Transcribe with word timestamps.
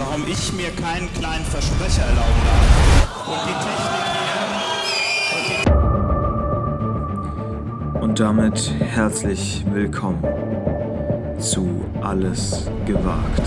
warum 0.00 0.26
ich 0.26 0.52
mir 0.54 0.70
keinen 0.70 1.12
kleinen 1.14 1.44
Versprecher 1.44 2.02
erlauben 2.02 2.42
darf. 2.46 3.28
Und 3.28 3.38
die 3.46 3.54
Technik 3.64 4.00
Und 8.02 8.18
damit 8.18 8.70
herzlich 8.80 9.64
willkommen 9.70 10.24
zu 11.40 11.84
Alles 12.02 12.68
gewagt. 12.86 13.42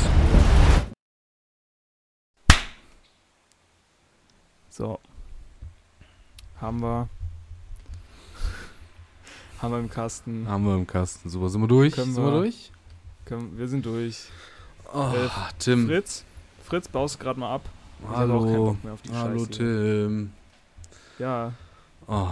So. 4.70 5.00
Haben 6.62 6.82
wir. 6.82 7.10
Haben 9.62 9.72
wir 9.74 9.80
im 9.80 9.90
Kasten. 9.90 10.48
Haben 10.48 10.66
wir 10.66 10.76
im 10.76 10.88
Kasten. 10.88 11.30
Super, 11.30 11.50
sind 11.50 11.62
wir 11.62 11.68
durch? 11.68 11.94
Können 11.94 12.14
sind 12.14 12.24
wir 12.24 12.32
wir- 12.32 12.40
durch? 12.40 12.72
Können, 13.26 13.58
wir 13.58 13.68
sind 13.68 13.86
durch. 13.86 14.28
Oh, 14.94 15.12
Äh, 15.16 15.30
Tim. 15.60 15.88
Fritz? 15.88 16.24
Fritz, 16.64 16.88
baust 16.88 17.20
gerade 17.20 17.40
mal 17.40 17.54
ab. 17.54 17.62
Ich 18.02 18.08
hab 18.10 18.16
auch 18.16 18.18
keinen 18.18 18.30
Hallo. 18.52 18.66
Bock 18.66 18.84
mehr 18.84 18.94
auf 18.94 19.02
die 19.02 19.12
Hallo, 19.14 19.40
Scheiße. 19.40 19.50
Tim. 19.52 20.32
Ja, 21.20 21.54
Oh. 22.08 22.28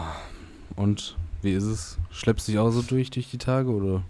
Und 0.75 1.15
wie 1.41 1.53
ist 1.53 1.63
es? 1.63 1.97
Schleppst 2.11 2.47
dich 2.47 2.57
auch 2.59 2.71
so 2.71 2.81
durch 2.81 3.09
durch 3.09 3.29
die 3.29 3.37
Tage 3.37 3.69
oder? 3.69 4.03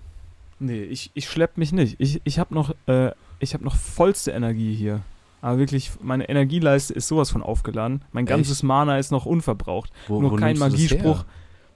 nee, 0.59 0.81
ich, 0.84 1.12
ich 1.13 1.29
schlepp 1.29 1.57
mich 1.57 1.71
nicht. 1.71 1.95
Ich, 1.99 2.21
ich 2.23 2.39
habe 2.39 2.53
noch, 2.53 2.73
äh, 2.88 3.12
ich 3.39 3.53
hab 3.53 3.62
noch 3.62 3.76
vollste 3.76 4.31
Energie 4.31 4.73
hier. 4.76 5.02
Aber 5.41 5.57
wirklich, 5.57 5.91
meine 6.01 6.29
Energieleiste 6.29 6.93
ist 6.93 7.07
sowas 7.07 7.32
von 7.32 7.41
aufgeladen. 7.43 8.04
Mein 8.12 8.26
ganzes 8.27 8.62
Mana 8.63 8.98
ist 8.99 9.12
noch 9.12 9.26
unverbraucht. 9.26 9.91
Wo, 10.07 10.21
Nur 10.21 10.32
wo 10.32 10.35
kein 10.35 10.54
du 10.55 10.60
Magiespruch. 10.62 11.26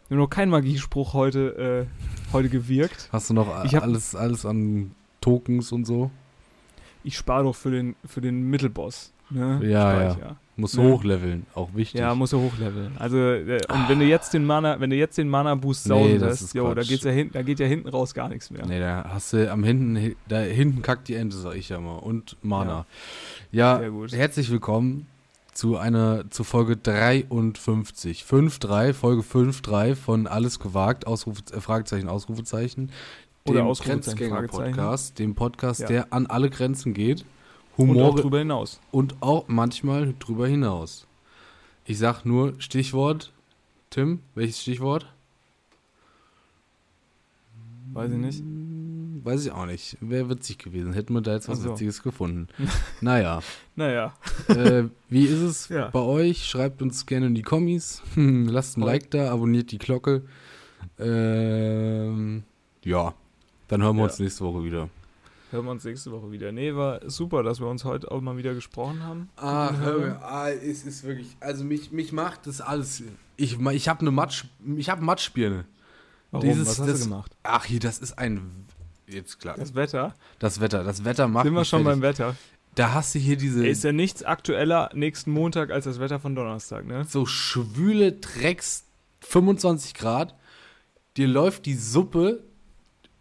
Nur 0.09 0.19
noch 0.19 0.29
kein 0.29 0.49
Magiespruch 0.49 1.13
heute, 1.13 1.87
äh, 1.89 2.31
heute 2.33 2.49
gewirkt. 2.49 3.09
Hast 3.11 3.29
du 3.31 3.33
noch 3.33 3.65
Ich 3.65 3.73
hab- 3.75 3.81
alles, 3.83 4.15
alles 4.15 4.45
an 4.45 4.91
Tokens 5.21 5.71
und 5.71 5.85
so? 5.85 6.11
Ich 7.05 7.17
spare 7.17 7.43
doch 7.43 7.55
für 7.55 7.71
den, 7.71 7.95
für 8.05 8.21
den 8.21 8.49
Mittelboss. 8.49 9.13
Ne? 9.29 9.59
Ja, 9.63 9.93
ja. 9.93 10.17
ja. 10.17 10.35
Musst 10.57 10.77
du 10.77 10.81
Ja. 10.81 10.89
hochleveln, 10.93 11.45
auch 11.53 11.69
wichtig. 11.73 11.99
Ja, 11.99 12.15
muss 12.15 12.31
er 12.31 12.39
hochleveln. 12.39 12.93
Also, 12.97 13.17
äh, 13.17 13.59
und 13.69 13.89
wenn 13.89 13.99
du 13.99 14.05
jetzt 14.05 14.33
den 14.33 14.45
Mana, 14.45 14.79
wenn 14.79 14.89
du 14.89 14.95
jetzt 14.95 15.17
den 15.17 15.27
Mana-Boost 15.27 15.87
Nee, 15.87 15.89
saugen 15.89 16.19
das 16.19 16.41
lässt, 16.41 16.55
jo, 16.55 16.73
da 16.73 16.81
geht's 16.81 17.03
ja 17.03 17.11
hin, 17.11 17.29
da 17.33 17.41
geht 17.41 17.59
ja 17.59 17.65
hinten 17.65 17.89
raus 17.89 18.13
gar 18.13 18.29
nichts 18.29 18.49
mehr. 18.51 18.65
Nee, 18.65 18.79
da 18.79 19.05
hast 19.13 19.33
du 19.33 19.51
am 19.51 19.63
hinten, 19.65 20.15
da 20.29 20.39
hinten 20.39 20.81
kackt 20.81 21.09
die 21.09 21.15
Ente, 21.15 21.35
sag 21.35 21.55
ich 21.55 21.69
ja 21.69 21.79
mal. 21.79 21.97
Und 21.97 22.37
Mana. 22.41 22.85
Ja, 23.51 23.85
gut. 23.89 24.13
herzlich 24.13 24.49
willkommen 24.49 25.07
zu 25.51 25.77
einer, 25.77 26.29
zu 26.31 26.43
Folge 26.45 26.77
53. 26.77 28.23
5-3, 28.23 28.93
Folge 28.93 29.21
5-3 29.23 29.95
von 29.95 30.27
Alles 30.27 30.59
gewagt, 30.59 31.07
Ausrufe, 31.07 31.41
äh, 31.53 31.59
Fragezeichen, 31.61 32.07
Ausrufezeichen. 32.09 32.91
Dem 33.47 33.71
Grenzgänger-Podcast, 33.73 35.19
dem 35.19 35.35
Podcast, 35.35 35.81
Ja. 35.81 35.87
der 35.87 36.13
an 36.13 36.25
alle 36.25 36.49
Grenzen 36.49 36.95
geht. 36.95 37.25
Und 37.77 37.89
Humor 37.89 38.09
auch 38.09 38.19
drüber 38.19 38.39
hinaus. 38.39 38.79
und 38.91 39.15
auch 39.21 39.47
manchmal 39.47 40.15
drüber 40.17 40.47
hinaus. 40.47 41.05
Ich 41.85 41.99
sag 41.99 42.25
nur 42.25 42.55
Stichwort. 42.57 43.31
Tim, 43.91 44.21
welches 44.33 44.61
Stichwort? 44.63 45.13
Weiß 47.93 48.11
ich 48.11 48.17
nicht. 48.17 48.39
Hm, 48.39 49.21
Weiß 49.23 49.45
ich 49.45 49.51
auch 49.51 49.67
nicht. 49.67 49.97
Wäre 50.01 50.27
witzig 50.29 50.57
gewesen. 50.57 50.93
Hätten 50.93 51.13
wir 51.13 51.21
da 51.21 51.33
jetzt 51.33 51.47
was 51.47 51.59
so. 51.61 51.69
Witziges 51.71 52.01
gefunden. 52.01 52.47
naja. 53.01 53.41
Naja. 53.75 54.13
äh, 54.47 54.85
wie 55.09 55.25
ist 55.25 55.41
es 55.41 55.69
Ja. 55.69 55.89
bei 55.89 55.99
euch? 55.99 56.45
Schreibt 56.47 56.81
uns 56.81 57.05
gerne 57.05 57.27
in 57.27 57.35
die 57.35 57.41
Kommis. 57.43 58.01
Lasst 58.15 58.77
ein. 58.77 58.81
Like 58.81 59.11
da, 59.11 59.31
abonniert 59.31 59.71
die 59.71 59.77
Glocke. 59.77 60.23
Ähm, 60.97 62.41
ja. 62.83 63.13
Dann 63.67 63.81
hören 63.81 63.95
wir 63.95 64.03
Ja. 64.03 64.09
uns 64.09 64.19
nächste 64.19 64.43
Woche 64.43 64.63
wieder. 64.63 64.89
Hören 65.51 65.65
wir 65.65 65.71
uns 65.71 65.83
nächste 65.83 66.11
Woche 66.11 66.31
wieder. 66.31 66.51
Nee, 66.51 66.75
war 66.75 66.99
super, 67.09 67.43
dass 67.43 67.59
wir 67.59 67.67
uns 67.67 67.85
heute 67.85 68.11
auch 68.11 68.19
mal 68.21 68.35
wieder 68.37 68.53
gesprochen 68.53 69.03
haben. 69.03 69.29
Ach, 69.37 69.69
Guten 69.69 69.81
hör 69.81 69.97
mir, 69.99 70.21
ah, 70.23 70.49
es 70.49 70.83
ist 70.83 71.03
wirklich, 71.03 71.37
also 71.39 71.63
mich, 71.63 71.91
mich 71.91 72.11
macht 72.11 72.47
das 72.47 72.61
alles. 72.61 73.03
Ich, 73.37 73.59
ich 73.59 73.87
habe 73.89 74.01
eine 74.01 74.11
Matsch, 74.11 74.45
ich 74.75 74.89
habe 74.89 75.03
Matschbirne. 75.03 75.65
Warum? 76.31 76.47
Dieses- 76.47 76.67
Was 76.67 76.79
hast 76.79 76.89
das- 76.89 76.99
du 76.99 77.05
gemacht? 77.09 77.31
Ach 77.43 77.63
hier, 77.65 77.79
das 77.79 77.99
ist 77.99 78.17
ein, 78.17 78.65
jetzt 79.07 79.39
klar, 79.39 79.55
Das 79.57 79.75
Wetter? 79.75 80.13
das 80.39 80.59
Wetter, 80.59 80.83
das 80.83 81.05
Wetter 81.05 81.27
macht 81.27 81.45
Sind 81.45 81.53
wir 81.53 81.65
schon 81.65 81.83
beim 81.83 82.01
fertig. 82.01 82.19
Wetter? 82.25 82.35
Da 82.73 82.93
hast 82.93 83.15
du 83.15 83.19
hier 83.19 83.37
diese 83.37 83.65
Ist 83.65 83.83
ja 83.85 83.93
nichts 83.93 84.23
aktueller 84.23 84.89
nächsten 84.93 85.31
Montag 85.31 85.69
als 85.71 85.85
das 85.85 85.99
Wetter 85.99 86.19
von 86.19 86.35
Donnerstag, 86.35 86.85
ne? 86.85 87.05
so 87.07 87.25
schwüle 87.25 88.11
Drecks 88.13 88.83
25 89.21 89.93
Grad. 89.93 90.35
Dir 91.15 91.27
läuft 91.27 91.65
die 91.67 91.75
Suppe 91.75 92.43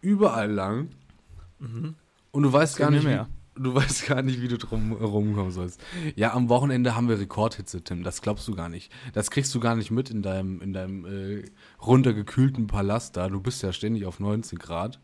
überall 0.05 0.51
lang 0.51 0.89
und 2.31 2.43
du 2.43 2.53
weißt 2.53 2.77
gar 2.77 2.91
nicht, 2.91 3.03
mir 3.03 3.09
wie, 3.09 3.13
mehr. 3.15 3.27
du 3.55 3.73
weißt 3.73 4.07
gar 4.07 4.21
nicht, 4.21 4.41
wie 4.41 4.47
du 4.47 4.57
drum 4.57 4.91
rumkommen 4.91 5.51
sollst. 5.51 5.81
Ja, 6.15 6.33
am 6.33 6.49
Wochenende 6.49 6.95
haben 6.95 7.09
wir 7.09 7.19
Rekordhitze, 7.19 7.81
Tim. 7.83 8.03
Das 8.03 8.21
glaubst 8.21 8.47
du 8.47 8.55
gar 8.55 8.69
nicht. 8.69 8.91
Das 9.13 9.31
kriegst 9.31 9.53
du 9.55 9.59
gar 9.59 9.75
nicht 9.75 9.89
mit 9.91 10.09
in 10.09 10.21
deinem, 10.21 10.61
in 10.61 10.73
deinem 10.73 11.05
äh, 11.05 11.43
runtergekühlten 11.81 12.67
Palast 12.67 13.17
da. 13.17 13.29
Du 13.29 13.39
bist 13.41 13.63
ja 13.63 13.71
ständig 13.73 14.05
auf 14.05 14.19
19 14.19 14.59
Grad. 14.59 14.99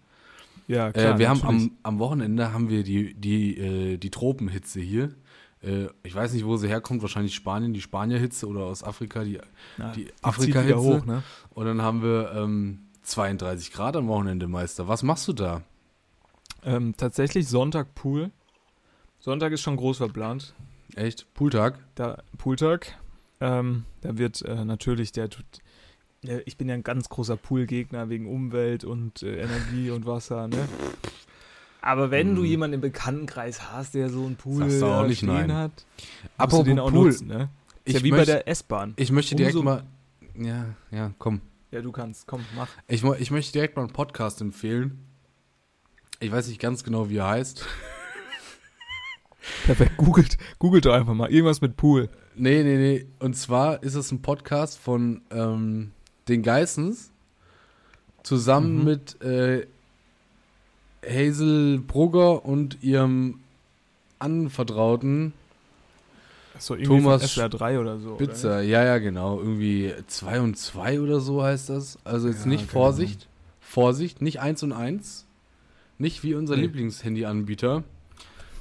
Ja, 0.67 0.89
äh, 0.89 1.17
wir 1.17 1.29
haben 1.29 1.41
am, 1.43 1.71
am 1.83 1.99
Wochenende 1.99 2.53
haben 2.53 2.69
wir 2.69 2.83
die, 2.83 3.13
die, 3.13 3.57
äh, 3.57 3.97
die 3.97 4.09
Tropenhitze 4.11 4.79
hier. 4.79 5.15
Äh, 5.63 5.87
ich 6.03 6.13
weiß 6.13 6.33
nicht, 6.33 6.45
wo 6.45 6.57
sie 6.57 6.67
herkommt. 6.67 7.01
Wahrscheinlich 7.01 7.33
Spanien, 7.35 7.73
die 7.73 7.81
Spanierhitze 7.81 8.47
oder 8.47 8.65
aus 8.65 8.83
Afrika 8.83 9.23
die, 9.23 9.39
Ja, 9.77 9.91
die 9.95 10.05
zieht 10.05 10.13
Afrika-Hitze. 10.21 11.03
ne? 11.05 11.23
Und 11.49 11.65
dann 11.65 11.81
haben 11.81 12.03
wir 12.03 12.31
ähm, 12.35 12.79
32 13.11 13.71
Grad 13.71 13.95
am 13.95 14.07
Wochenende, 14.07 14.47
Meister. 14.47 14.87
Was 14.87 15.03
machst 15.03 15.27
du 15.27 15.33
da? 15.33 15.61
Ähm, 16.63 16.95
tatsächlich 16.97 17.47
Sonntag 17.47 17.93
Pool. 17.95 18.31
Sonntag 19.19 19.51
ist 19.51 19.61
schon 19.61 19.77
groß 19.77 19.97
verplant. 19.97 20.53
Echt? 20.95 21.31
Pooltag? 21.33 21.79
Da 21.95 22.21
Pooltag. 22.37 22.97
Ähm, 23.39 23.85
da 24.01 24.17
wird 24.17 24.41
äh, 24.43 24.65
natürlich 24.65 25.11
der. 25.11 25.29
Ich 26.45 26.57
bin 26.57 26.67
ja 26.69 26.75
ein 26.75 26.83
ganz 26.83 27.09
großer 27.09 27.35
Poolgegner 27.37 28.09
wegen 28.09 28.27
Umwelt 28.27 28.83
und 28.83 29.23
äh, 29.23 29.41
Energie 29.41 29.89
und 29.89 30.05
Wasser, 30.05 30.47
ne? 30.47 30.67
Aber 31.81 32.11
wenn 32.11 32.35
du 32.35 32.41
Hm. 32.43 32.47
jemanden 32.47 32.73
im 32.75 32.81
Bekanntenkreis 32.81 33.71
hast, 33.71 33.95
der 33.95 34.09
so 34.09 34.23
einen 34.25 34.35
Pool 34.35 34.65
nicht 34.65 35.17
stehen 35.17 35.29
nein. 35.29 35.51
hat, 35.53 35.71
musst 36.37 36.53
du 36.59 36.63
den 36.63 36.79
auch 36.79 36.91
Pool. 36.91 37.05
nutzen, 37.07 37.27
ne? 37.27 37.49
Ist 37.85 37.95
Ich 37.95 38.01
ja 38.01 38.03
wie 38.03 38.11
bei 38.11 38.17
möchte- 38.17 38.33
der 38.33 38.47
S-Bahn. 38.47 38.93
Ich 38.97 39.11
möchte 39.11 39.35
direkt 39.35 39.55
Umso- 39.55 39.65
mal. 39.65 39.83
Ja, 40.37 40.65
ja, 40.91 41.11
komm. 41.17 41.41
Ja, 41.71 41.81
du 41.81 41.91
kannst. 41.91 42.27
Komm, 42.27 42.45
mach. 42.55 42.69
Ich, 42.87 43.03
ich 43.03 43.31
möchte 43.31 43.53
direkt 43.53 43.75
mal 43.77 43.83
einen 43.83 43.93
Podcast 43.93 44.41
empfehlen. 44.41 44.99
Ich 46.19 46.31
weiß 46.31 46.47
nicht 46.47 46.59
ganz 46.59 46.83
genau, 46.83 47.09
wie 47.09 47.17
er 47.17 47.27
heißt. 47.29 47.65
Perfekt. 49.65 49.97
Googelt, 49.97 50.37
googelt 50.59 50.85
doch 50.85 50.93
einfach 50.93 51.13
mal. 51.13 51.31
Irgendwas 51.31 51.61
mit 51.61 51.77
Pool. 51.77 52.09
Nee, 52.35 52.63
nee, 52.63 52.77
nee. 52.77 53.05
Und 53.19 53.35
zwar 53.35 53.81
ist 53.83 53.95
es 53.95 54.11
ein 54.11 54.21
Podcast 54.21 54.77
von 54.79 55.21
ähm, 55.31 55.91
den 56.27 56.43
Geissens 56.43 57.11
zusammen 58.23 58.79
Mhm. 58.79 58.83
mit 58.83 59.21
äh, 59.21 59.67
Hazel 61.05 61.79
Brugger 61.79 62.45
und 62.45 62.83
ihrem 62.83 63.39
Anvertrauten 64.19 65.33
So 66.59 66.75
Thomas 66.75 67.33
von 67.33 67.43
SWR3 67.43 67.79
oder 67.79 67.99
so. 67.99 68.09
Oder? 68.15 68.25
Spitzer. 68.25 68.61
Ja, 68.61 68.83
ja, 68.83 68.97
genau. 68.99 69.39
Irgendwie 69.39 69.93
2 70.07 70.41
und 70.41 70.57
2 70.57 70.99
oder 71.01 71.19
so 71.19 71.41
heißt 71.43 71.69
das. 71.69 71.97
Also 72.03 72.27
jetzt 72.27 72.41
Ja, 72.41 72.47
nicht 72.47 72.61
keine 72.61 72.71
Vorsicht. 72.71 73.27
Vorsicht, 73.59 74.21
nicht 74.21 74.39
1 74.41 74.63
und 74.63 74.73
1. 74.73 75.25
Nicht 75.97 76.23
wie 76.23 76.35
unser 76.35 76.55
Nee. 76.55 76.63
Lieblingshandy-Anbieter. 76.63 77.83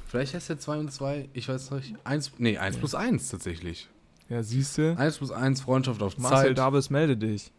Vielleicht 0.08 0.34
heißt 0.34 0.48
der 0.48 0.58
2 0.58 0.78
und 0.78 0.92
2, 0.92 1.28
ich 1.34 1.48
weiß 1.48 1.70
nicht. 1.72 1.94
1, 2.04 2.32
nee, 2.38 2.58
1 2.58 2.76
plus 2.78 2.94
1 2.94 3.28
tatsächlich. 3.30 3.88
Ja, 4.28 4.42
siehst 4.42 4.78
du? 4.78 4.96
1 4.96 5.18
plus 5.18 5.30
1, 5.30 5.60
Freundschaft 5.62 6.02
auf 6.02 6.18
Marcel 6.18 6.48
Zeit. 6.48 6.58
Davis, 6.58 6.90
melde 6.90 7.16
dich. 7.16 7.50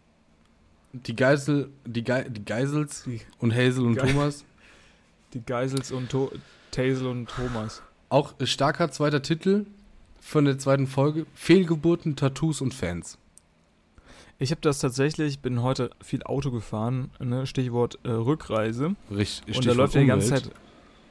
Die 0.93 1.15
Geisel, 1.15 1.69
die, 1.85 2.03
Ge 2.03 2.29
die 2.29 2.43
Geisels 2.43 3.03
Die- 3.05 3.21
und 3.39 3.53
Hazel 3.55 3.85
und 3.85 3.95
Ge- 3.95 4.07
Thomas. 4.11 4.43
Die 5.33 5.41
Geisels 5.45 5.91
und 5.93 6.09
to 6.09 6.29
Taisel 6.71 7.07
und 7.07 7.29
Thomas. 7.29 7.81
Auch 8.09 8.33
starker 8.43 8.91
zweiter 8.91 9.21
Titel 9.21 9.65
von 10.21 10.45
der 10.45 10.57
zweiten 10.57 10.87
Folge. 10.87 11.25
Fehlgeburten, 11.33 12.15
Tattoos 12.15 12.61
und 12.61 12.73
Fans. 12.73 13.17
Ich 14.39 14.51
habe 14.51 14.61
das 14.61 14.79
tatsächlich, 14.79 15.39
bin 15.39 15.61
heute 15.61 15.91
viel 16.01 16.23
Auto 16.23 16.51
gefahren, 16.51 17.11
ne? 17.19 17.45
Stichwort 17.45 17.99
äh, 18.03 18.09
Rückreise. 18.09 18.95
Richtig, 19.13 19.57
und 19.57 19.67
da 19.67 19.73
läuft 19.73 19.95
ja 19.95 20.01
die 20.01 20.07
ganze. 20.07 20.29
Zeit. 20.29 20.51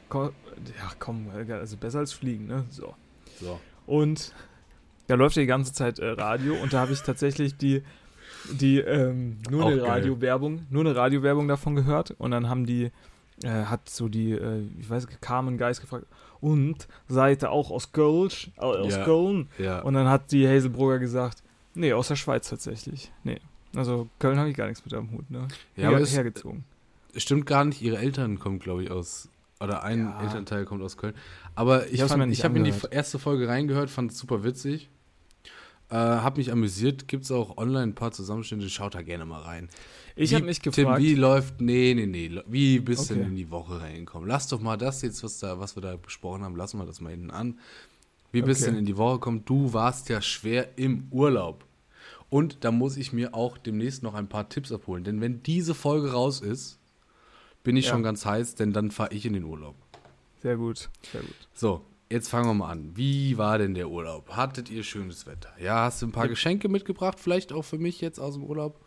Ko 0.08 0.30
ja, 0.78 0.90
komm, 0.98 1.28
also 1.48 1.76
besser 1.76 2.00
als 2.00 2.12
fliegen, 2.12 2.46
ne? 2.46 2.64
So. 2.70 2.94
So. 3.40 3.60
Und 3.86 4.34
da 5.06 5.14
läuft 5.14 5.36
ja 5.36 5.42
die 5.42 5.46
ganze 5.46 5.72
Zeit 5.72 5.98
äh, 5.98 6.08
Radio 6.08 6.54
und 6.54 6.72
da 6.72 6.80
habe 6.80 6.92
ich 6.92 7.02
tatsächlich 7.02 7.56
die, 7.56 7.82
die 8.50 8.78
ähm, 8.78 9.38
nur 9.48 9.64
Auch 9.64 9.70
eine. 9.70 9.82
Radiowerbung, 9.82 10.66
nur 10.70 10.84
eine 10.84 10.96
Radiowerbung 10.96 11.48
davon 11.48 11.74
gehört 11.74 12.12
und 12.12 12.30
dann 12.32 12.48
haben 12.48 12.66
die, 12.66 12.90
äh, 13.42 13.48
hat 13.64 13.88
so 13.88 14.08
die, 14.08 14.32
äh, 14.32 14.62
ich 14.80 14.90
weiß, 14.90 15.06
Carmen 15.20 15.56
Geist 15.56 15.80
gefragt, 15.80 16.06
und 16.40 16.88
seid 17.08 17.42
ihr 17.42 17.50
auch 17.50 17.70
aus 17.70 17.92
Köln? 17.92 18.30
Äh, 18.56 18.60
aus 18.60 18.94
Ja. 18.94 19.04
Köln? 19.04 19.48
Ja. 19.58 19.80
Und 19.82 19.94
dann 19.94 20.08
hat 20.08 20.32
die 20.32 20.46
Hazelbrugger 20.48 20.98
gesagt, 20.98 21.42
nee, 21.74 21.92
aus 21.92 22.08
der 22.08 22.16
Schweiz 22.16 22.48
tatsächlich. 22.48 23.12
Nee. 23.24 23.40
Also 23.76 24.08
Köln 24.18 24.38
habe 24.38 24.50
ich 24.50 24.56
gar 24.56 24.66
nichts 24.66 24.84
mit 24.84 24.94
am 24.94 25.10
Hut, 25.12 25.30
ne? 25.30 25.46
Ja, 25.76 25.88
aber 25.88 25.96
Her 25.98 26.02
es 26.04 26.14
hergezogen. 26.14 26.64
stimmt 27.16 27.46
gar 27.46 27.64
nicht. 27.64 27.80
Ihre 27.82 27.98
Eltern 27.98 28.38
kommen, 28.38 28.58
glaube 28.58 28.82
ich, 28.82 28.90
aus 28.90 29.28
Oder 29.62 29.82
ein 29.84 30.06
Ja. 30.06 30.22
Elternteil 30.22 30.64
kommt 30.64 30.82
aus 30.82 30.96
Köln. 30.96 31.14
Aber 31.54 31.86
ich, 31.86 31.92
Ich 31.94 32.00
ich 32.02 32.44
habe 32.44 32.56
in 32.58 32.64
die 32.64 32.72
erste 32.90 33.18
Folge 33.18 33.46
reingehört, 33.46 33.90
fand 33.90 34.10
es 34.10 34.18
super 34.18 34.42
witzig. 34.42 34.88
Äh, 35.90 35.96
hab 35.96 36.36
mich 36.38 36.50
amüsiert. 36.50 37.08
Gibt 37.08 37.24
es 37.24 37.30
auch 37.30 37.58
online 37.58 37.82
ein 37.88 37.94
paar 37.94 38.12
Zusammenschnitte. 38.12 38.70
Schaut 38.70 38.94
da 38.94 39.02
gerne 39.02 39.24
mal 39.26 39.42
rein. 39.42 39.68
Ich 40.22 40.34
habe 40.34 40.44
mich 40.44 40.58
Tim, 40.60 40.72
gefragt. 40.72 41.00
wie 41.02 41.14
läuft. 41.14 41.60
Nee, 41.60 41.94
nee, 41.94 42.06
nee. 42.06 42.40
Wie 42.46 42.78
bist 42.80 43.08
du 43.08 43.14
Okay. 43.14 43.22
denn 43.22 43.30
in 43.30 43.36
die 43.36 43.50
Woche 43.50 43.80
reingekommen? 43.80 44.28
Lass 44.28 44.48
doch 44.48 44.60
mal 44.60 44.76
das 44.76 45.02
jetzt, 45.02 45.22
was, 45.24 45.38
da, 45.38 45.58
was 45.58 45.76
wir 45.76 45.82
da 45.82 45.96
besprochen 45.96 46.42
haben, 46.44 46.56
lassen 46.56 46.78
wir 46.78 46.86
das 46.86 47.00
mal 47.00 47.10
hinten 47.10 47.30
an. 47.30 47.58
Wie 48.32 48.42
bist 48.42 48.60
du 48.60 48.64
Okay. 48.66 48.72
denn 48.72 48.78
in 48.80 48.86
die 48.86 48.96
Woche 48.96 49.14
gekommen? 49.14 49.42
Du 49.44 49.72
warst 49.72 50.08
ja 50.08 50.20
schwer 50.20 50.76
im 50.78 51.08
Urlaub. 51.10 51.64
Und 52.28 52.64
da 52.64 52.70
muss 52.70 52.96
ich 52.96 53.12
mir 53.12 53.34
auch 53.34 53.58
demnächst 53.58 54.02
noch 54.02 54.14
ein 54.14 54.28
paar 54.28 54.48
Tipps 54.48 54.70
abholen. 54.70 55.02
Denn 55.04 55.20
wenn 55.20 55.42
diese 55.42 55.74
Folge 55.74 56.12
raus 56.12 56.40
ist, 56.40 56.78
bin 57.64 57.76
ich 57.76 57.86
Ja. 57.86 57.92
schon 57.92 58.02
ganz 58.02 58.24
heiß, 58.24 58.54
denn 58.54 58.72
dann 58.72 58.90
fahre 58.90 59.12
ich 59.14 59.26
in 59.26 59.32
den 59.32 59.44
Urlaub. 59.44 59.74
Sehr 60.42 60.56
gut, 60.56 60.88
sehr 61.12 61.22
gut. 61.22 61.34
So, 61.54 61.80
jetzt 62.08 62.28
fangen 62.28 62.46
wir 62.46 62.54
mal 62.54 62.70
an. 62.70 62.92
Wie 62.94 63.36
war 63.36 63.58
denn 63.58 63.74
der 63.74 63.90
Urlaub? 63.90 64.30
Hattet 64.30 64.70
ihr 64.70 64.84
schönes 64.84 65.26
Wetter? 65.26 65.50
Ja, 65.60 65.84
hast 65.84 66.02
du 66.02 66.06
ein 66.06 66.12
paar 66.12 66.28
Geschenke 66.28 66.68
mitgebracht? 66.68 67.18
Vielleicht 67.18 67.52
auch 67.52 67.62
für 67.64 67.78
mich 67.78 68.00
jetzt 68.00 68.18
aus 68.20 68.34
dem 68.34 68.44
Urlaub? 68.44 68.80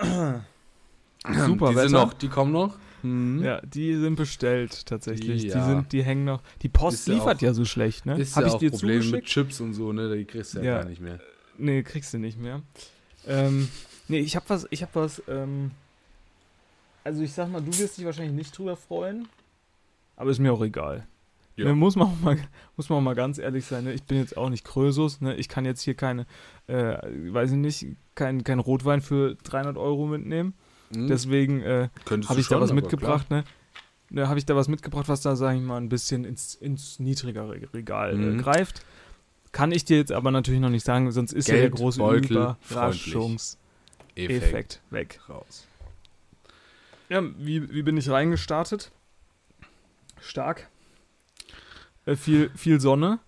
Super 0.00 1.70
die 1.70 1.76
Wetter. 1.76 1.88
sind 1.88 1.92
noch, 1.92 2.12
die 2.14 2.28
kommen 2.28 2.52
noch. 2.52 2.76
Mhm. 3.02 3.44
Ja, 3.44 3.60
die 3.60 3.94
sind 3.96 4.16
bestellt 4.16 4.86
tatsächlich. 4.86 5.42
Die 5.42 5.48
Ja. 5.48 5.64
sind, 5.66 5.92
die 5.92 6.02
hängen 6.02 6.24
noch. 6.24 6.42
Die 6.62 6.68
Post 6.68 7.00
Ist 7.00 7.08
ja 7.08 7.14
liefert 7.14 7.36
auch- 7.38 7.42
ja 7.42 7.54
so 7.54 7.64
schlecht, 7.64 8.06
ne? 8.06 8.18
Ist 8.18 8.34
Hab 8.36 8.42
ja 8.42 8.48
ich 8.48 8.54
auch 8.54 8.58
dir 8.58 8.70
Problem 8.70 8.96
mit 8.96 9.04
zugeschickt? 9.04 9.28
Chips 9.28 9.60
und 9.60 9.74
so, 9.74 9.92
ne? 9.92 10.16
Die 10.16 10.24
kriegst 10.24 10.54
du 10.54 10.58
ja, 10.58 10.64
Ja. 10.64 10.78
gar 10.80 10.88
nicht 10.88 11.00
mehr. 11.00 11.20
Nee, 11.58 11.82
kriegst 11.82 12.12
du 12.14 12.18
nicht 12.18 12.38
mehr. 12.40 12.62
Ähm, 13.26 13.68
nee, 14.08 14.18
ich 14.20 14.34
hab 14.36 14.48
was, 14.50 14.66
ich 14.70 14.82
hab 14.82 14.94
was, 14.96 15.22
ähm, 15.28 15.70
also 17.04 17.22
ich 17.22 17.32
sag 17.32 17.50
mal, 17.50 17.60
du 17.60 17.76
wirst 17.78 17.98
dich 17.98 18.04
wahrscheinlich 18.04 18.34
nicht 18.34 18.56
drüber 18.56 18.76
freuen, 18.76 19.28
aber 20.16 20.30
ist 20.30 20.38
mir 20.40 20.52
auch 20.52 20.62
egal. 20.62 21.06
Ja. 21.58 21.64
Ne, 21.64 21.74
muss, 21.74 21.96
man 21.96 22.06
auch 22.06 22.20
mal, 22.20 22.38
muss 22.76 22.88
man 22.88 23.02
mal 23.02 23.14
ganz 23.16 23.38
ehrlich 23.38 23.64
sein, 23.66 23.82
ne? 23.84 23.92
ich 23.92 24.04
bin 24.04 24.18
jetzt 24.18 24.36
auch 24.36 24.48
nicht 24.48 24.64
Krösus, 24.64 25.20
ne? 25.20 25.34
ich 25.34 25.48
kann 25.48 25.64
jetzt 25.64 25.82
hier 25.82 25.94
keine, 25.94 26.24
äh, 26.68 26.96
weiß 27.32 27.50
ich 27.50 27.56
nicht, 27.56 27.86
kein, 28.14 28.44
kein 28.44 28.60
Rotwein 28.60 29.00
für 29.00 29.34
300 29.42 29.76
Euro 29.76 30.06
mitnehmen, 30.06 30.54
Mhm. 30.90 31.08
deswegen 31.08 31.60
äh, 31.60 31.88
habe 32.08 32.40
ich 32.40 32.46
da 32.48 32.54
schon, 32.54 32.60
was 32.62 32.72
mitgebracht, 32.72 33.28
ne? 33.28 33.44
Ne, 34.10 34.26
habe 34.28 34.38
ich 34.38 34.46
da 34.46 34.56
was 34.56 34.68
mitgebracht, 34.68 35.08
was 35.08 35.20
da, 35.20 35.36
sage 35.36 35.58
ich 35.58 35.62
mal, 35.64 35.76
ein 35.76 35.88
bisschen 35.90 36.24
ins, 36.24 36.54
ins 36.54 36.98
niedrigere 36.98 37.60
Regal 37.74 38.14
Mhm. 38.16 38.38
äh, 38.38 38.42
greift. 38.42 38.86
Kann 39.52 39.70
ich 39.72 39.84
dir 39.84 39.98
jetzt 39.98 40.12
aber 40.12 40.30
natürlich 40.30 40.60
noch 40.60 40.70
nicht 40.70 40.86
sagen, 40.86 41.10
sonst 41.10 41.32
ist 41.32 41.48
ja 41.48 41.56
der 41.56 41.70
große 41.70 42.00
klar. 42.22 42.58
Effekt 44.14 44.80
weg. 44.90 45.20
raus. 45.28 45.66
Ja, 47.08 47.22
wie, 47.36 47.70
wie 47.72 47.82
bin 47.82 47.96
ich 47.96 48.08
reingestartet? 48.08 48.92
Stark. 50.20 50.68
Äh, 52.08 52.16
viel, 52.16 52.50
viel 52.56 52.80
Sonne. 52.80 53.20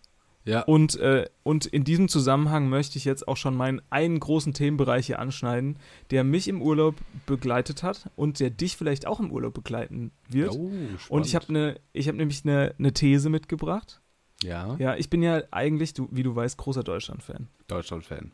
Ja, 0.47 0.63
Und, 0.63 0.97
äh, 0.97 1.29
und 1.43 1.67
in 1.67 1.85
diesem 1.85 2.09
Zusammenhang 2.09 2.71
möchte 2.71 2.97
ich 2.97 3.05
jetzt 3.05 3.29
auch 3.29 3.37
schon 3.37 3.55
meinen 3.55 3.83
einen 3.91 4.19
großen 4.19 4.55
Themenbereich 4.55 5.07
hier 5.07 5.19
anschneiden, 5.19 5.79
der 6.11 6.25
mich 6.25 6.49
im 6.49 6.63
Urlaub 6.63 6.95
begleitet 7.27 7.83
hat 7.83 8.09
und 8.17 8.41
der 8.41 8.49
dich 8.49 8.79
vielleicht 8.79 9.07
auch 9.07 9.21
im 9.21 9.31
Urlaub 9.31 9.53
begleiten 9.53 10.13
wird. 10.29 10.53
Oh, 10.55 10.73
und 11.11 11.27
ich 11.27 11.35
habe 11.35 11.53
ne, 11.53 11.79
ich 11.93 12.09
hab 12.09 12.15
nämlich 12.17 12.45
eine 12.45 12.75
ne 12.79 12.93
These 12.95 13.29
mitgebracht. 13.29 14.01
Ja, 14.43 14.77
Ja, 14.79 14.97
ich 14.97 15.11
bin 15.11 15.23
ja 15.23 15.43
eigentlich, 15.51 15.93
du, 15.93 16.09
wie 16.11 16.23
du 16.23 16.35
weißt, 16.35 16.57
großer 16.57 16.83
Deutschland-Fan. 16.83 17.49
Deutschland-Fan. 17.69 18.33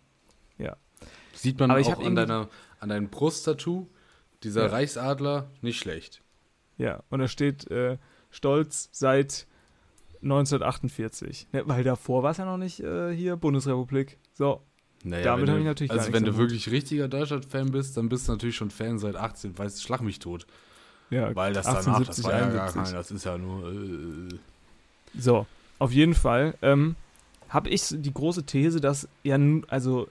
Ja. 0.59 0.77
Sieht 1.35 1.59
man 1.59 1.73
Aber 1.73 1.81
auch 1.81 2.05
an, 2.05 2.15
deiner, 2.15 2.49
an 2.79 2.89
deinem 2.89 3.09
Brusttattoo, 3.09 3.89
dieser 4.45 4.67
Ja. 4.67 4.71
Reichsadler, 4.71 5.51
nicht 5.61 5.79
schlecht. 5.81 6.23
Ja, 6.79 7.03
und 7.11 7.19
da 7.19 7.27
steht 7.27 7.69
äh, 7.73 7.99
stolz 8.31 8.89
seit 8.93 9.49
1948. 10.23 11.49
Ne, 11.53 11.63
weil 11.67 11.85
davor 11.85 12.23
war 12.23 12.31
es 12.33 12.37
ja 12.39 12.45
noch 12.45 12.59
nicht 12.59 12.81
äh, 12.81 13.15
hier 13.15 13.37
Bundesrepublik. 13.37 14.19
So, 14.35 14.63
Naja, 15.05 15.25
Damit 15.25 15.47
wenn 15.49 15.49
hab 15.49 15.57
du- 15.57 15.61
ich 15.61 15.67
natürlich 15.67 15.91
Also 15.93 16.13
wenn 16.13 16.25
du 16.25 16.37
wirklich 16.37 16.71
richtiger 16.71 17.09
Deutschland-Fan 17.09 17.71
bist, 17.71 17.97
dann 17.97 18.09
bist 18.09 18.27
du 18.29 18.33
natürlich 18.33 18.57
schon 18.57 18.71
Fan 18.71 18.99
seit 18.99 19.17
18, 19.17 19.57
weißt 19.57 19.79
du, 19.79 19.83
schlag 19.83 20.01
mich 20.03 20.19
tot. 20.19 20.47
ja, 21.11 21.35
Weil 21.35 21.53
das 21.53 21.67
danach, 21.67 21.79
das 22.05 22.19
1870, 22.19 22.25
war 22.25 22.33
ja 22.33 22.39
gar 22.51 22.67
71. 22.69 22.83
kein, 22.85 22.95
das 22.95 23.11
ist 23.11 23.25
ja 23.25 23.39
nur... 23.39 23.73
Äh, 23.73 24.39
So, 25.19 25.47
auf 25.79 25.93
jeden 25.93 26.15
Fall 26.15 26.55
ähm, 26.63 26.97
habe 27.49 27.69
ich 27.71 27.83
die 27.91 28.13
große 28.13 28.45
These, 28.45 28.81
dass 28.81 29.09
ja, 29.23 29.39
nun- 29.39 29.65
also 29.69 30.09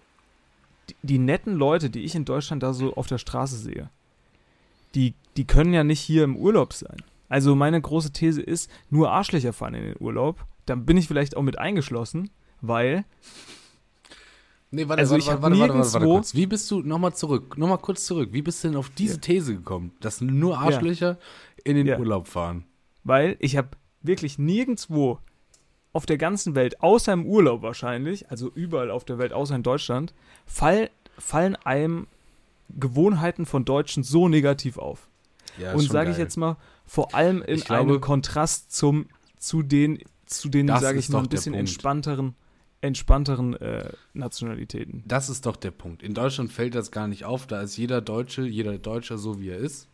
die, 0.90 0.96
die 1.02 1.18
netten 1.18 1.56
Leute, 1.56 1.90
die 1.90 2.04
ich 2.04 2.16
in 2.16 2.26
Deutschland 2.26 2.62
da 2.64 2.72
so 2.74 2.94
auf 2.96 3.08
der 3.08 3.18
Straße 3.18 3.58
sehe, 3.58 3.90
die, 4.94 5.14
die 5.36 5.46
können 5.46 5.74
ja 5.74 5.84
nicht 5.84 6.00
hier 6.00 6.24
im 6.24 6.38
Urlaub 6.38 6.72
sein. 6.74 6.98
Also 7.30 7.56
meine 7.56 7.82
große 7.82 8.12
These 8.12 8.42
ist, 8.42 8.70
nur 8.90 9.12
Arschlöcher 9.12 9.54
fahren 9.54 9.74
in 9.74 9.84
den 9.84 9.96
Urlaub. 10.00 10.46
Dann 10.66 10.86
bin 10.86 10.98
ich 10.98 11.08
vielleicht 11.08 11.36
auch 11.38 11.42
mit 11.44 11.58
eingeschlossen, 11.60 12.30
weil 12.62 13.06
Nee, 14.72 14.88
warte, 14.90 15.02
Also 15.02 15.12
warte, 15.14 15.24
ich 15.24 15.28
warte, 15.30 15.42
warte, 15.60 15.74
warte, 15.74 15.94
warte, 15.94 16.06
kurz. 16.06 16.36
Wie 16.36 16.46
bist 16.48 16.70
du, 16.70 16.82
nochmal 16.82 17.14
zurück, 17.14 17.58
nochmal 17.58 17.78
kurz 17.78 18.06
zurück, 18.06 18.30
wie 18.34 18.42
bist 18.42 18.64
du 18.64 18.70
denn 18.70 18.78
auf 18.78 18.90
diese 18.90 19.16
Ja. 19.16 19.22
These 19.22 19.56
gekommen, 19.56 19.92
dass 20.02 20.22
nur 20.22 20.58
Arschlöcher 20.58 21.18
in 21.64 21.76
den 21.76 21.88
Ja. 21.88 21.98
Urlaub 21.98 22.28
fahren? 22.28 22.66
Weil 23.04 23.38
ich 23.40 23.56
habe 23.58 23.70
wirklich 24.02 24.38
nirgendwo 24.38 25.20
auf 25.94 26.06
der 26.06 26.18
ganzen 26.18 26.56
Welt, 26.56 26.82
außer 26.82 27.14
im 27.14 27.26
Urlaub 27.26 27.62
wahrscheinlich, 27.62 28.30
also 28.30 28.52
überall 28.54 28.92
auf 28.92 29.06
der 29.06 29.18
Welt, 29.18 29.32
außer 29.32 29.56
in 29.56 29.64
Deutschland, 29.64 30.14
fall, 30.46 30.90
fallen 31.18 31.56
einem 31.56 32.08
Gewohnheiten 32.70 33.46
von 33.46 33.64
Deutschen 33.64 34.04
so 34.04 34.28
negativ 34.28 34.78
auf. 34.78 35.08
Ja, 35.58 35.74
Und 35.74 35.90
sage 35.90 36.12
ich 36.12 36.18
jetzt 36.18 36.36
mal, 36.36 36.58
vor 36.86 37.14
allem 37.16 37.42
in 37.42 37.60
glaube- 37.60 37.94
einem 37.94 38.02
Kontrast 38.02 38.72
zum, 38.72 39.08
zu 39.38 39.64
den, 39.64 40.00
zu 40.26 40.50
den, 40.50 40.68
sage 40.68 41.00
ich 41.00 41.10
mal, 41.10 41.20
ein 41.20 41.30
bisschen 41.30 41.54
entspannteren, 41.54 42.36
entspannteren 42.82 43.56
äh, 43.56 43.92
Nationalitäten. 44.14 45.04
Das 45.08 45.30
ist 45.30 45.46
doch 45.46 45.56
der 45.56 45.72
Punkt. 45.72 46.04
In 46.04 46.14
Deutschland 46.14 46.52
fällt 46.52 46.76
das 46.76 46.92
gar 46.92 47.08
nicht 47.08 47.26
auf, 47.26 47.48
da 47.48 47.62
ist 47.62 47.78
jeder 47.78 48.02
Deutsche, 48.02 48.44
jeder 48.44 48.78
Deutscher 48.78 49.18
so, 49.18 49.40
wie 49.40 49.50
er 49.50 49.58
ist. 49.58 49.88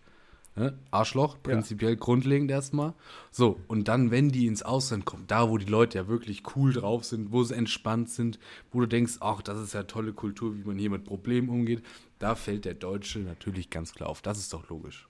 Ne? 0.58 0.78
Arschloch, 0.92 1.38
prinzipiell 1.42 1.96
grundlegend 1.96 2.52
erstmal. 2.52 2.94
So, 3.32 3.62
und 3.70 3.88
dann, 3.88 4.12
wenn 4.12 4.30
die 4.30 4.48
ins 4.48 4.64
Ausland 4.64 5.06
kommen, 5.06 5.24
da, 5.28 5.50
wo 5.50 5.58
die 5.58 5.66
Leute 5.66 5.98
ja 5.98 6.08
wirklich 6.10 6.44
cool 6.56 6.74
drauf 6.74 7.06
sind, 7.06 7.32
wo 7.32 7.42
sie 7.44 7.56
entspannt 7.56 8.10
sind, 8.10 8.38
wo 8.70 8.82
du 8.82 8.86
denkst, 8.86 9.18
ach, 9.22 9.42
das 9.42 9.60
ist 9.60 9.74
ja 9.74 9.84
tolle 9.84 10.12
Kultur, 10.12 10.58
wie 10.58 10.64
man 10.66 10.78
hier 10.78 10.90
mit 10.90 11.06
Problemen 11.06 11.48
umgeht, 11.48 11.84
da 12.20 12.36
fällt 12.36 12.66
der 12.66 12.74
Deutsche 12.74 13.20
natürlich 13.20 13.70
ganz 13.70 13.94
klar 13.94 14.10
auf. 14.10 14.22
Das 14.22 14.38
ist 14.40 14.52
doch 14.52 14.68
logisch. 14.68 15.08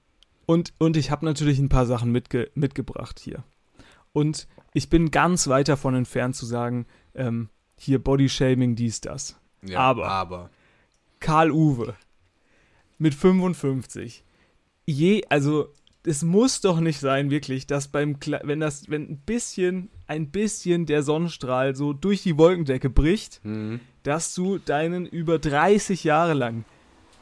Und, 0.52 0.74
und 0.80 0.98
ich 0.98 1.12
habe 1.12 1.24
natürlich 1.26 1.60
ein 1.60 1.70
paar 1.70 1.86
Sachen 1.86 2.12
mitge 2.12 2.50
mitgebracht 2.56 3.20
hier. 3.20 3.44
Und 4.12 4.48
ich 4.74 4.90
bin 4.90 5.10
ganz 5.12 5.48
weit 5.48 5.70
davon 5.70 5.96
entfernt 5.96 6.36
zu 6.36 6.46
sagen, 6.46 6.86
ähm, 7.16 7.48
hier 7.78 8.00
Bodyshaming, 8.04 8.76
dies, 8.76 9.00
das. 9.02 9.38
Ja, 9.66 9.80
Aber- 9.80 10.08
aber 10.10 10.50
Karl 11.22 11.52
Uwe 11.52 11.96
mit 12.98 13.14
55. 13.16 14.24
Je, 14.86 15.24
also 15.30 15.70
es 16.04 16.24
muss 16.24 16.60
doch 16.62 16.80
nicht 16.80 17.00
sein, 17.00 17.30
wirklich, 17.30 17.68
dass 17.68 17.88
beim, 17.88 18.18
Kle- 18.18 18.42
wenn 18.44 18.60
das, 18.60 18.90
wenn 18.90 19.04
ein 19.10 19.18
bisschen, 19.26 19.90
ein 20.08 20.32
bisschen 20.32 20.86
der 20.86 21.04
Sonnenstrahl 21.04 21.76
so 21.76 21.94
durch 21.94 22.24
die 22.24 22.38
Wolkendecke 22.38 22.90
bricht, 22.90 23.40
Mhm. 23.46 23.80
dass 24.04 24.34
du 24.36 24.58
deinen 24.58 25.06
über 25.06 25.40
30 25.40 26.04
Jahre 26.04 26.34
lang 26.34 26.66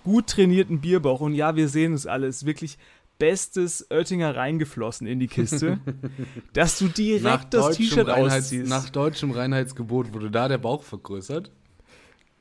gut 0.05 0.27
trainierten 0.27 0.79
Bierbauch, 0.79 1.19
und 1.19 1.35
ja, 1.35 1.55
wir 1.57 1.67
sehen 1.67 1.93
es 1.93 2.07
alles, 2.07 2.45
wirklich 2.45 2.77
bestes 3.19 3.85
Oettinger 3.91 4.35
reingeflossen 4.35 5.05
in 5.05 5.19
die 5.19 5.27
Kiste, 5.27 5.79
dass 6.53 6.79
du 6.79 6.87
direkt 6.87 7.53
das 7.53 7.77
T-Shirt 7.77 8.09
ausziehst. 8.09 8.67
nach 8.67 8.89
deutschem 8.89 9.31
Reinheitsgebot 9.31 10.13
wurde 10.13 10.31
da 10.31 10.47
der 10.47 10.57
Bauch 10.57 10.81
vergrößert. 10.81 11.51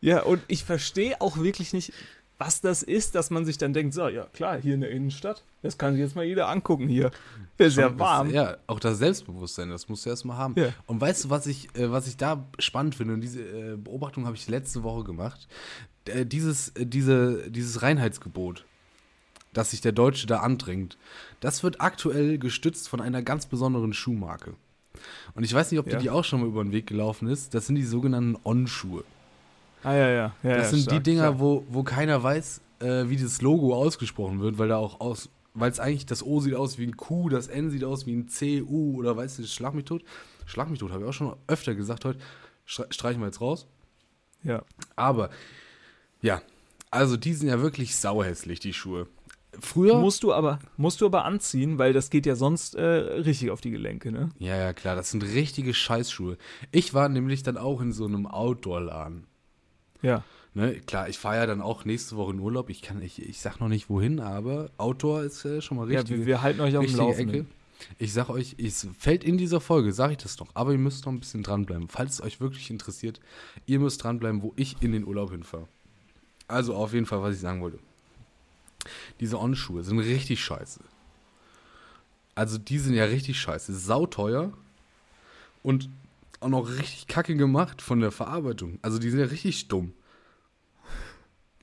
Ja, 0.00 0.22
und 0.22 0.40
ich 0.46 0.64
verstehe 0.64 1.20
auch 1.20 1.38
wirklich 1.38 1.72
nicht, 1.72 1.92
was 2.38 2.60
das 2.60 2.84
ist, 2.84 3.16
dass 3.16 3.30
man 3.30 3.44
sich 3.44 3.58
dann 3.58 3.72
denkt, 3.72 3.92
so, 3.94 4.08
ja 4.08 4.26
klar, 4.26 4.60
hier 4.60 4.74
in 4.74 4.80
der 4.80 4.90
Innenstadt, 4.90 5.44
das 5.62 5.76
kann 5.76 5.94
sich 5.94 6.00
jetzt 6.00 6.14
mal 6.14 6.24
jeder 6.24 6.48
angucken 6.48 6.86
hier. 6.86 7.10
Ist 7.58 7.76
ja 7.76 7.88
Schon, 7.88 7.98
warm. 7.98 8.28
Das, 8.28 8.34
ja, 8.34 8.56
auch 8.68 8.78
das 8.78 8.98
Selbstbewusstsein, 8.98 9.70
das 9.70 9.88
musst 9.88 10.06
du 10.06 10.10
erstmal 10.10 10.36
haben. 10.36 10.54
Ja. 10.56 10.72
Und 10.86 11.00
weißt 11.00 11.24
du, 11.24 11.30
was 11.30 11.48
ich, 11.48 11.68
äh, 11.76 11.90
was 11.90 12.06
ich 12.06 12.16
da 12.16 12.48
spannend 12.60 12.94
finde, 12.94 13.14
und 13.14 13.20
diese 13.20 13.42
äh, 13.42 13.76
Beobachtung 13.76 14.26
habe 14.26 14.36
ich 14.36 14.48
letzte 14.48 14.84
Woche 14.84 15.02
gemacht, 15.02 15.48
äh, 16.04 16.24
dieses, 16.24 16.72
diese, 16.78 17.50
dieses 17.50 17.82
Reinheitsgebot, 17.82 18.64
das 19.52 19.70
sich 19.70 19.80
der 19.80 19.92
Deutsche 19.92 20.26
da 20.26 20.40
andringt, 20.40 20.96
das 21.40 21.62
wird 21.62 21.80
aktuell 21.80 22.38
gestützt 22.38 22.88
von 22.88 23.00
einer 23.00 23.22
ganz 23.22 23.46
besonderen 23.46 23.92
Schuhmarke. 23.92 24.54
Und 25.34 25.44
ich 25.44 25.54
weiß 25.54 25.70
nicht, 25.70 25.80
ob 25.80 25.86
Ja. 25.86 25.92
dir 25.96 25.98
die 26.02 26.10
auch 26.10 26.24
schon 26.24 26.40
mal 26.40 26.46
über 26.48 26.62
den 26.62 26.72
Weg 26.72 26.86
gelaufen 26.86 27.28
ist. 27.28 27.54
Das 27.54 27.66
sind 27.66 27.76
die 27.76 27.84
sogenannten 27.84 28.36
On-Schuhe. 28.44 29.04
Ah, 29.84 29.94
ja, 29.94 30.08
ja. 30.08 30.34
ja 30.42 30.56
Das 30.56 30.70
sind 30.70 30.82
stark, 30.82 30.96
die 30.96 31.10
Dinger, 31.10 31.22
stark. 31.28 31.38
wo, 31.38 31.64
wo 31.68 31.82
keiner 31.84 32.20
weiß, 32.22 32.60
äh, 32.80 33.04
wie 33.08 33.16
das 33.16 33.40
Logo 33.42 33.74
ausgesprochen 33.76 34.40
wird, 34.40 34.58
weil 34.58 34.68
da 34.68 34.76
auch 34.76 35.00
aus, 35.00 35.28
weil 35.54 35.70
es 35.70 35.78
eigentlich 35.78 36.06
das 36.06 36.24
O 36.24 36.40
sieht 36.40 36.54
aus 36.54 36.78
wie 36.78 36.84
ein 36.86 36.96
Q, 36.96 37.28
das 37.28 37.46
N 37.46 37.70
sieht 37.70 37.84
aus 37.84 38.06
wie 38.06 38.12
ein 38.14 38.28
C, 38.28 38.62
U 38.62 38.96
oder 38.98 39.16
weißt 39.16 39.38
du, 39.38 39.46
Schlag 39.46 39.74
mich 39.74 39.84
tot. 39.84 40.02
Schlag 40.46 40.68
mich 40.68 40.80
tot, 40.80 40.90
habe 40.90 41.04
ich 41.04 41.08
auch 41.08 41.12
schon 41.12 41.34
öfter 41.46 41.74
gesagt 41.76 42.04
heute. 42.04 42.18
Stre- 42.66 42.92
Streichen 42.92 43.20
wir 43.20 43.26
jetzt 43.26 43.40
raus. 43.40 43.66
Ja. 44.42 44.62
Aber, 44.96 45.30
ja, 46.22 46.42
also 46.90 47.16
die 47.16 47.34
sind 47.34 47.48
ja 47.48 47.60
wirklich 47.60 47.96
sauhässlich, 47.96 48.58
die 48.60 48.72
Schuhe. 48.72 49.06
Früher. 49.60 49.98
Musst 49.98 50.22
du 50.22 50.32
aber, 50.32 50.58
musst 50.76 51.00
du 51.00 51.06
aber 51.06 51.24
anziehen, 51.24 51.78
weil 51.78 51.92
das 51.92 52.10
geht 52.10 52.26
ja 52.26 52.36
sonst 52.36 52.74
äh, 52.74 52.82
richtig 52.82 53.50
auf 53.50 53.60
die 53.60 53.70
Gelenke, 53.70 54.12
ne? 54.12 54.30
ja, 54.38 54.56
ja, 54.56 54.72
klar, 54.72 54.96
das 54.96 55.10
sind 55.10 55.22
richtige 55.22 55.74
Scheißschuhe. 55.74 56.36
Ich 56.70 56.94
war 56.94 57.08
nämlich 57.08 57.42
dann 57.42 57.56
auch 57.56 57.80
in 57.80 57.92
so 57.92 58.04
einem 58.04 58.26
Outdoor-Laden. 58.26 59.26
Ja. 60.02 60.22
Ne, 60.54 60.74
klar, 60.80 61.08
ich 61.08 61.18
fahre 61.18 61.36
ja 61.36 61.46
dann 61.46 61.60
auch 61.60 61.84
nächste 61.84 62.16
Woche 62.16 62.32
in 62.32 62.40
Urlaub. 62.40 62.70
Ich 62.70 62.82
kann, 62.82 63.02
ich, 63.02 63.22
ich 63.22 63.40
sag 63.40 63.60
noch 63.60 63.68
nicht 63.68 63.90
wohin, 63.90 64.18
aber 64.18 64.70
Outdoor 64.78 65.22
ist 65.22 65.44
äh, 65.44 65.60
schon 65.60 65.76
mal 65.76 65.90
Ja, 65.90 66.00
richtig. 66.00 66.18
wir, 66.18 66.26
wir 66.26 66.42
halten 66.42 66.60
euch 66.60 66.76
auf 66.76 66.84
dem 66.84 66.96
Laufenden. 66.96 67.46
Ich 67.98 68.12
sag 68.12 68.28
euch, 68.28 68.56
es 68.58 68.88
fällt 68.98 69.22
in 69.22 69.38
dieser 69.38 69.60
Folge, 69.60 69.92
sage 69.92 70.12
ich 70.12 70.18
das 70.18 70.34
doch, 70.34 70.48
aber 70.54 70.72
ihr 70.72 70.78
müsst 70.78 71.06
noch 71.06 71.12
ein 71.12 71.20
bisschen 71.20 71.44
dranbleiben. 71.44 71.88
Falls 71.88 72.14
es 72.14 72.22
euch 72.22 72.40
wirklich 72.40 72.70
interessiert, 72.70 73.20
ihr 73.66 73.78
müsst 73.78 74.02
dranbleiben, 74.02 74.42
wo 74.42 74.52
ich 74.56 74.82
in 74.82 74.90
den 74.90 75.06
Urlaub 75.06 75.30
hinfahre. 75.30 75.68
Also 76.48 76.74
auf 76.74 76.92
jeden 76.92 77.06
Fall, 77.06 77.22
was 77.22 77.34
ich 77.36 77.40
sagen 77.40 77.60
wollte. 77.60 77.78
Diese 79.20 79.38
On-Schuhe 79.38 79.82
sind 79.84 79.98
richtig 79.98 80.42
scheiße. 80.42 80.80
Also 82.34 82.58
die 82.58 82.78
sind 82.78 82.94
ja 82.94 83.04
richtig 83.04 83.38
scheiße. 83.40 83.74
Sauteuer 83.74 84.52
und 85.62 85.88
auch 86.40 86.48
noch 86.48 86.68
richtig 86.68 87.08
kacke 87.08 87.34
gemacht 87.34 87.82
von 87.82 88.00
der 88.00 88.12
Verarbeitung. 88.12 88.78
Also 88.82 88.98
die 88.98 89.10
sind 89.10 89.18
ja 89.20 89.26
richtig 89.26 89.68
dumm. 89.68 89.92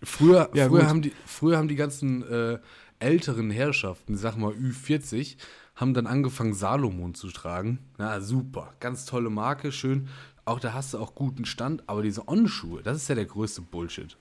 Früher, 0.03 0.49
Ja, 0.53 0.67
früher, 0.67 0.81
gut. 0.81 0.89
haben, 0.89 1.01
die, 1.01 1.13
früher 1.25 1.57
haben 1.57 1.67
die 1.69 1.75
ganzen 1.77 2.21
äh, 2.29 2.59
älteren 2.99 3.49
Herrschaften, 3.49 4.17
sag 4.17 4.35
mal 4.37 4.51
Ü40, 4.51 5.37
haben 5.75 5.93
dann 5.93 6.07
angefangen, 6.07 6.53
Salomon 6.53 7.15
zu 7.15 7.29
tragen. 7.31 7.79
Na, 7.97 8.19
super. 8.21 8.73
Ganz 8.79 9.05
tolle 9.05 9.29
Marke, 9.29 9.71
schön. 9.71 10.09
Auch 10.43 10.59
da 10.59 10.73
hast 10.73 10.93
du 10.93 10.99
auch 10.99 11.15
guten 11.15 11.45
Stand, 11.45 11.83
aber 11.87 12.03
diese 12.03 12.27
On-Schuhe, 12.27 12.83
das 12.83 12.97
ist 12.97 13.07
ja 13.07 13.15
der 13.15 13.25
größte 13.25 13.61
Bullshit. 13.61 14.15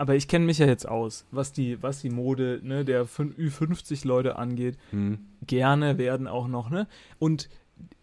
Aber 0.00 0.14
ich 0.14 0.28
kenne 0.28 0.46
mich 0.46 0.56
ja 0.56 0.66
jetzt 0.66 0.88
aus, 0.88 1.26
was 1.30 1.52
die, 1.52 1.82
was 1.82 2.00
die 2.00 2.08
Mode 2.08 2.60
ne, 2.62 2.86
der 2.86 3.04
fün- 3.04 3.34
Ü50 3.36 4.06
Leute 4.06 4.36
angeht. 4.36 4.78
Hm. 4.92 5.18
Gerne 5.46 5.98
werden 5.98 6.26
auch 6.26 6.48
noch, 6.48 6.70
ne? 6.70 6.86
Und 7.18 7.50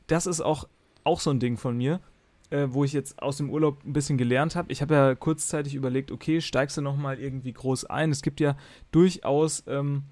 das 0.05 0.27
ist 0.27 0.41
auch, 0.41 0.67
auch 1.03 1.19
so 1.19 1.31
ein 1.31 1.39
Ding 1.39 1.57
von 1.57 1.75
mir, 1.75 1.99
äh, 2.51 2.67
wo 2.69 2.83
ich 2.83 2.93
jetzt 2.93 3.19
aus 3.23 3.37
dem 3.37 3.49
Urlaub 3.49 3.83
ein 3.83 3.93
bisschen 3.93 4.19
gelernt 4.19 4.55
habe. 4.55 4.71
Ich 4.71 4.83
habe 4.83 4.93
ja 4.93 5.15
kurzzeitig 5.15 5.73
überlegt, 5.73 6.11
okay, 6.11 6.39
steigst 6.39 6.77
du 6.77 6.81
nochmal 6.81 7.17
irgendwie 7.17 7.51
groß 7.53 7.85
ein? 7.85 8.11
Es 8.11 8.21
gibt 8.21 8.39
ja 8.41 8.55
durchaus 8.91 9.63
ähm, 9.65 10.03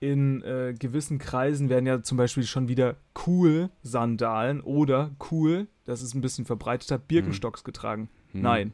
in 0.00 0.42
äh, 0.42 0.74
gewissen 0.76 1.20
Kreisen 1.20 1.68
werden 1.68 1.86
ja 1.86 2.02
zum 2.02 2.18
Beispiel 2.18 2.42
schon 2.42 2.66
wieder 2.66 2.96
cool 3.28 3.70
Sandalen 3.84 4.60
oder 4.60 5.12
cool, 5.30 5.68
das 5.84 6.02
ist 6.02 6.14
ein 6.14 6.20
bisschen 6.20 6.46
verbreiteter, 6.46 6.98
Birkenstocks 6.98 7.62
getragen. 7.62 8.08
Hm. 8.32 8.40
Nein. 8.42 8.72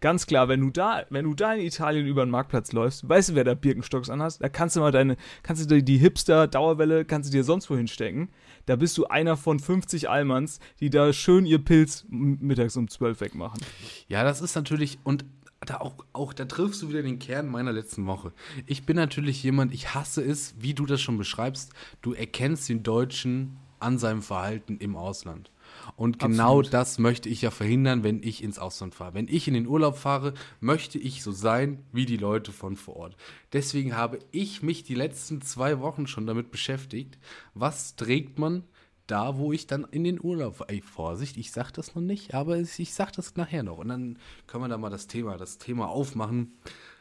Ganz 0.00 0.26
klar, 0.26 0.48
wenn 0.48 0.60
du 0.60 0.70
da, 0.70 1.04
wenn 1.10 1.24
du 1.24 1.34
da 1.34 1.54
in 1.54 1.60
Italien 1.60 2.06
über 2.06 2.24
den 2.24 2.30
Marktplatz 2.30 2.72
läufst, 2.72 3.08
weißt 3.08 3.30
du, 3.30 3.34
wer 3.34 3.44
da 3.44 3.54
Birkenstocks 3.54 4.10
anhast? 4.10 4.42
Da 4.42 4.48
kannst 4.48 4.76
du 4.76 4.80
mal 4.80 4.92
deine, 4.92 5.16
kannst 5.42 5.70
du 5.70 5.82
die 5.82 5.98
Hipster 5.98 6.46
Dauerwelle, 6.46 7.04
kannst 7.04 7.30
du 7.30 7.36
dir 7.36 7.44
sonst 7.44 7.70
wohin 7.70 7.88
stecken. 7.88 8.28
Da 8.66 8.76
bist 8.76 8.96
du 8.98 9.06
einer 9.06 9.36
von 9.36 9.58
50 9.58 10.08
Allmanns, 10.08 10.60
die 10.80 10.90
da 10.90 11.12
schön 11.12 11.46
ihr 11.46 11.58
Pilz 11.58 12.04
mittags 12.08 12.76
um 12.76 12.88
12 12.88 13.20
wegmachen. 13.20 13.60
Ja, 14.08 14.24
das 14.24 14.40
ist 14.40 14.54
natürlich, 14.54 14.98
und 15.04 15.24
da 15.66 15.78
auch, 15.78 15.94
auch, 16.12 16.32
da 16.32 16.44
triffst 16.44 16.82
du 16.82 16.88
wieder 16.88 17.02
den 17.02 17.18
Kern 17.18 17.48
meiner 17.48 17.72
letzten 17.72 18.06
Woche. 18.06 18.32
Ich 18.66 18.84
bin 18.84 18.96
natürlich 18.96 19.42
jemand, 19.42 19.72
ich 19.72 19.94
hasse 19.94 20.22
es, 20.22 20.54
wie 20.58 20.74
du 20.74 20.86
das 20.86 21.00
schon 21.00 21.18
beschreibst, 21.18 21.72
du 22.02 22.12
erkennst 22.12 22.68
den 22.68 22.82
Deutschen 22.82 23.56
an 23.80 23.98
seinem 23.98 24.22
Verhalten 24.22 24.78
im 24.78 24.96
Ausland. 24.96 25.50
Und 25.96 26.18
genau 26.18 26.58
Absolut. 26.58 26.72
das 26.72 26.98
möchte 26.98 27.28
ich 27.28 27.42
ja 27.42 27.50
verhindern, 27.50 28.02
wenn 28.02 28.22
ich 28.22 28.42
ins 28.42 28.58
Ausland 28.58 28.94
fahre. 28.94 29.14
Wenn 29.14 29.28
ich 29.28 29.46
in 29.46 29.54
den 29.54 29.66
Urlaub 29.66 29.96
fahre, 29.96 30.34
möchte 30.60 30.98
ich 30.98 31.22
so 31.22 31.30
sein 31.30 31.84
wie 31.92 32.04
die 32.04 32.16
Leute 32.16 32.52
von 32.52 32.76
vor 32.76 32.96
Ort. 32.96 33.16
Deswegen 33.52 33.96
habe 33.96 34.18
ich 34.32 34.62
mich 34.62 34.82
die 34.82 34.94
letzten 34.94 35.40
zwei 35.40 35.80
Wochen 35.80 36.06
schon 36.06 36.26
damit 36.26 36.50
beschäftigt, 36.50 37.18
was 37.54 37.94
trägt 37.94 38.38
man 38.38 38.64
da, 39.06 39.36
wo 39.36 39.52
ich 39.52 39.66
dann 39.66 39.86
in 39.90 40.04
den 40.04 40.22
Urlaub 40.22 40.56
fahre. 40.56 40.70
Ey, 40.70 40.80
Vorsicht, 40.80 41.36
ich 41.36 41.52
sag 41.52 41.70
das 41.72 41.94
noch 41.94 42.02
nicht, 42.02 42.34
aber 42.34 42.58
ich 42.58 42.94
sag 42.94 43.12
das 43.12 43.36
nachher 43.36 43.62
noch. 43.62 43.78
Und 43.78 43.88
dann 43.88 44.18
können 44.46 44.64
wir 44.64 44.68
da 44.68 44.78
mal 44.78 44.90
das 44.90 45.06
Thema, 45.06 45.36
das 45.36 45.58
Thema 45.58 45.88
aufmachen, 45.88 46.54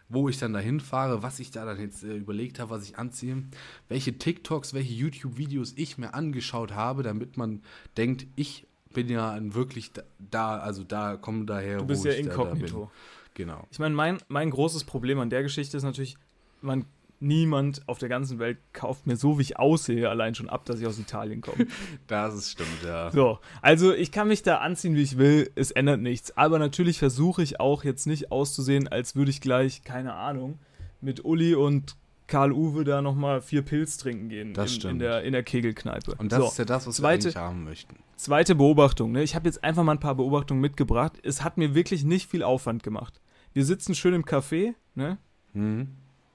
wo 0.09 0.29
ich 0.29 0.38
dann 0.38 0.53
dahin 0.53 0.79
fahre, 0.79 1.23
was 1.23 1.39
ich 1.39 1.51
da 1.51 1.65
dann 1.65 1.79
jetzt 1.79 2.03
äh, 2.03 2.15
überlegt 2.15 2.59
habe, 2.59 2.71
was 2.71 2.83
ich 2.83 2.97
anziehe, 2.97 3.43
welche 3.88 4.17
TikToks, 4.17 4.73
welche 4.73 4.93
YouTube-Videos 4.93 5.73
ich 5.77 5.97
mir 5.97 6.13
angeschaut 6.13 6.73
habe, 6.73 7.03
damit 7.03 7.38
man 7.38 7.63
denkt, 7.97 8.27
ich 8.35 8.67
bin 8.93 9.09
ja 9.09 9.38
wirklich 9.41 9.91
da, 10.19 10.57
also 10.57 10.83
da 10.83 11.17
komme 11.17 11.45
daher, 11.45 11.79
Du 11.79 11.85
bist 11.85 12.03
wo 12.03 12.07
ja 12.09 12.13
inkognito. 12.15 12.91
Genau. 13.33 13.67
Ich 13.71 13.79
meine, 13.79 13.95
mein, 13.95 14.19
mein 14.27 14.50
großes 14.50 14.83
Problem 14.83 15.19
an 15.19 15.29
der 15.29 15.43
Geschichte 15.43 15.75
ist 15.75 15.83
natürlich, 15.83 16.17
man, 16.62 16.85
niemand 17.23 17.88
auf 17.88 17.97
der 17.97 18.09
ganzen 18.09 18.38
Welt 18.38 18.57
kauft 18.73 19.07
mir 19.07 19.15
so, 19.15 19.39
wie 19.39 19.43
ich 19.43 19.57
aussehe, 19.57 20.09
allein 20.09 20.35
schon 20.35 20.50
ab, 20.50 20.65
dass 20.65 20.79
ich 20.79 20.85
aus 20.85 21.00
Italien 21.00 21.41
komme. 21.41 21.65
Das 22.07 22.35
ist 22.35 22.51
stimmt, 22.51 22.83
ja. 22.85 23.12
So, 23.12 23.39
also 23.62 23.93
ich 23.93 24.12
kann 24.12 24.27
mich 24.27 24.43
da 24.43 24.57
anziehen, 24.57 24.95
wie 24.95 25.01
ich 25.01 25.17
will, 25.17 25.50
es 25.55 25.71
ändert 25.71 26.01
nichts. 26.01 26.38
Aber 26.38 26.59
natürlich 26.59 27.00
versuche 27.00 27.41
ich 27.41 27.59
auch 27.59 27.83
jetzt 27.83 28.05
nicht 28.05 28.31
auszusehen, 28.31 28.88
als 28.88 29.15
würde 29.15 29.31
ich 29.31 29.41
gleich, 29.41 29.83
keine 29.83 30.13
Ahnung, 30.13 30.59
mit 31.01 31.23
Uli 31.25 31.55
und 31.55 31.95
Karl-Uwe 32.27 32.83
da 32.83 33.01
nochmal 33.01 33.41
vier 33.41 33.61
Pilz 33.61 33.97
trinken 33.97 34.29
gehen 34.29 34.53
Das 34.53 34.69
in, 34.71 34.75
in, 34.75 34.79
stimmt. 34.79 35.01
der, 35.01 35.23
in 35.23 35.33
der 35.33 35.43
Kegelkneipe. 35.43 36.15
Und 36.17 36.31
das 36.31 36.39
so, 36.39 36.47
ist 36.47 36.57
ja 36.57 36.65
das, 36.65 36.87
was 36.87 36.95
zweite- 36.95 37.23
wir 37.25 37.29
eigentlich 37.31 37.35
haben 37.35 37.63
möchten. 37.63 37.95
zweite 38.15 38.55
Beobachtung. 38.55 39.11
Ne? 39.11 39.23
Ich 39.23 39.35
habe 39.35 39.45
jetzt 39.45 39.63
einfach 39.63 39.83
mal 39.83 39.91
ein 39.93 39.99
paar 39.99 40.15
Beobachtungen 40.15 40.61
mitgebracht. 40.61 41.13
Es 41.23 41.43
hat 41.43 41.57
mir 41.57 41.75
wirklich 41.75 42.03
nicht 42.03 42.29
viel 42.29 42.43
Aufwand 42.43 42.83
gemacht. 42.83 43.19
Wir 43.53 43.65
sitzen 43.65 43.93
schön 43.93 44.13
im 44.13 44.23
Café, 44.25 44.73
ne? 44.95 45.17
Mhm. 45.53 45.89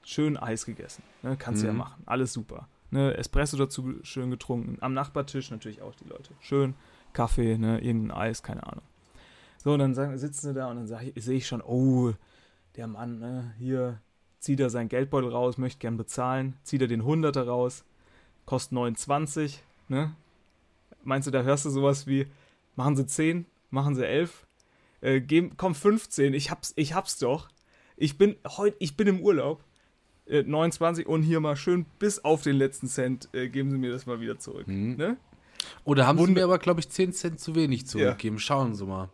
schön 0.04 0.36
Eis 0.36 0.64
gegessen. 0.64 1.02
Ne? 1.22 1.36
Kannst 1.36 1.62
du 1.62 1.66
ja 1.66 1.72
Mhm. 1.72 1.78
machen. 1.78 2.02
Alles 2.06 2.32
super. 2.32 2.68
Ne? 2.90 3.14
Espresso 3.16 3.56
dazu 3.56 3.94
schön 4.02 4.30
getrunken. 4.30 4.78
Am 4.80 4.94
Nachbartisch 4.94 5.50
natürlich 5.50 5.82
auch 5.82 5.94
die 5.96 6.08
Leute. 6.08 6.30
Schön 6.40 6.74
Kaffee, 7.12 7.58
ne? 7.58 7.80
irgendein 7.80 8.16
Eis, 8.16 8.42
keine 8.42 8.64
Ahnung. 8.66 8.84
So, 9.58 9.72
und 9.72 9.80
dann 9.80 9.94
sagen, 9.94 10.16
sitzen 10.16 10.46
sie 10.48 10.54
da 10.54 10.68
und 10.70 10.76
dann 10.76 10.86
sehe 10.86 11.36
ich 11.36 11.46
schon, 11.46 11.60
oh, 11.62 12.12
der 12.76 12.86
Mann, 12.86 13.18
ne? 13.18 13.52
hier 13.58 14.00
zieht 14.48 14.60
er 14.60 14.70
seinen 14.70 14.88
Geldbeutel 14.88 15.28
raus, 15.30 15.58
möchte 15.58 15.78
gern 15.80 15.98
bezahlen, 15.98 16.56
zieht 16.62 16.80
er 16.80 16.88
den 16.88 17.04
Hunderter 17.04 17.46
raus, 17.46 17.84
kostet 18.46 18.72
29, 18.72 19.62
ne? 19.88 20.14
Meinst 21.04 21.26
du, 21.26 21.30
da 21.30 21.42
hörst 21.42 21.66
du 21.66 21.70
sowas 21.70 22.06
wie, 22.06 22.26
machen 22.74 22.96
sie 22.96 23.04
10, 23.06 23.44
machen 23.68 23.94
sie 23.94 24.06
11, 24.06 24.46
äh, 25.02 25.20
geben, 25.20 25.52
komm 25.58 25.74
15, 25.74 26.32
ich 26.32 26.50
hab's, 26.50 26.72
ich 26.76 26.94
hab's 26.94 27.18
doch. 27.18 27.50
Ich 27.98 28.16
bin 28.16 28.36
heute, 28.46 28.74
ich 28.78 28.96
bin 28.96 29.06
im 29.06 29.20
Urlaub. 29.20 29.62
Äh, 30.24 30.44
29 30.44 31.06
und 31.06 31.22
hier 31.24 31.40
mal 31.40 31.54
schön 31.56 31.84
bis 31.98 32.24
auf 32.24 32.40
den 32.40 32.56
letzten 32.56 32.88
Cent 32.88 33.28
äh, 33.34 33.48
geben 33.50 33.70
sie 33.70 33.76
mir 33.76 33.90
das 33.92 34.06
mal 34.06 34.18
wieder 34.22 34.38
zurück. 34.38 34.66
Mhm. 34.66 34.96
Ne? 34.96 35.18
Oder 35.84 36.06
haben 36.06 36.16
sie 36.16 36.22
Wunder- 36.22 36.40
mir 36.40 36.44
aber, 36.44 36.58
glaube 36.58 36.80
ich, 36.80 36.88
10 36.88 37.12
Cent 37.12 37.38
zu 37.38 37.54
wenig 37.54 37.86
zurückgegeben. 37.86 38.38
Schauen 38.38 38.74
Sie 38.74 38.86
mal. 38.86 39.10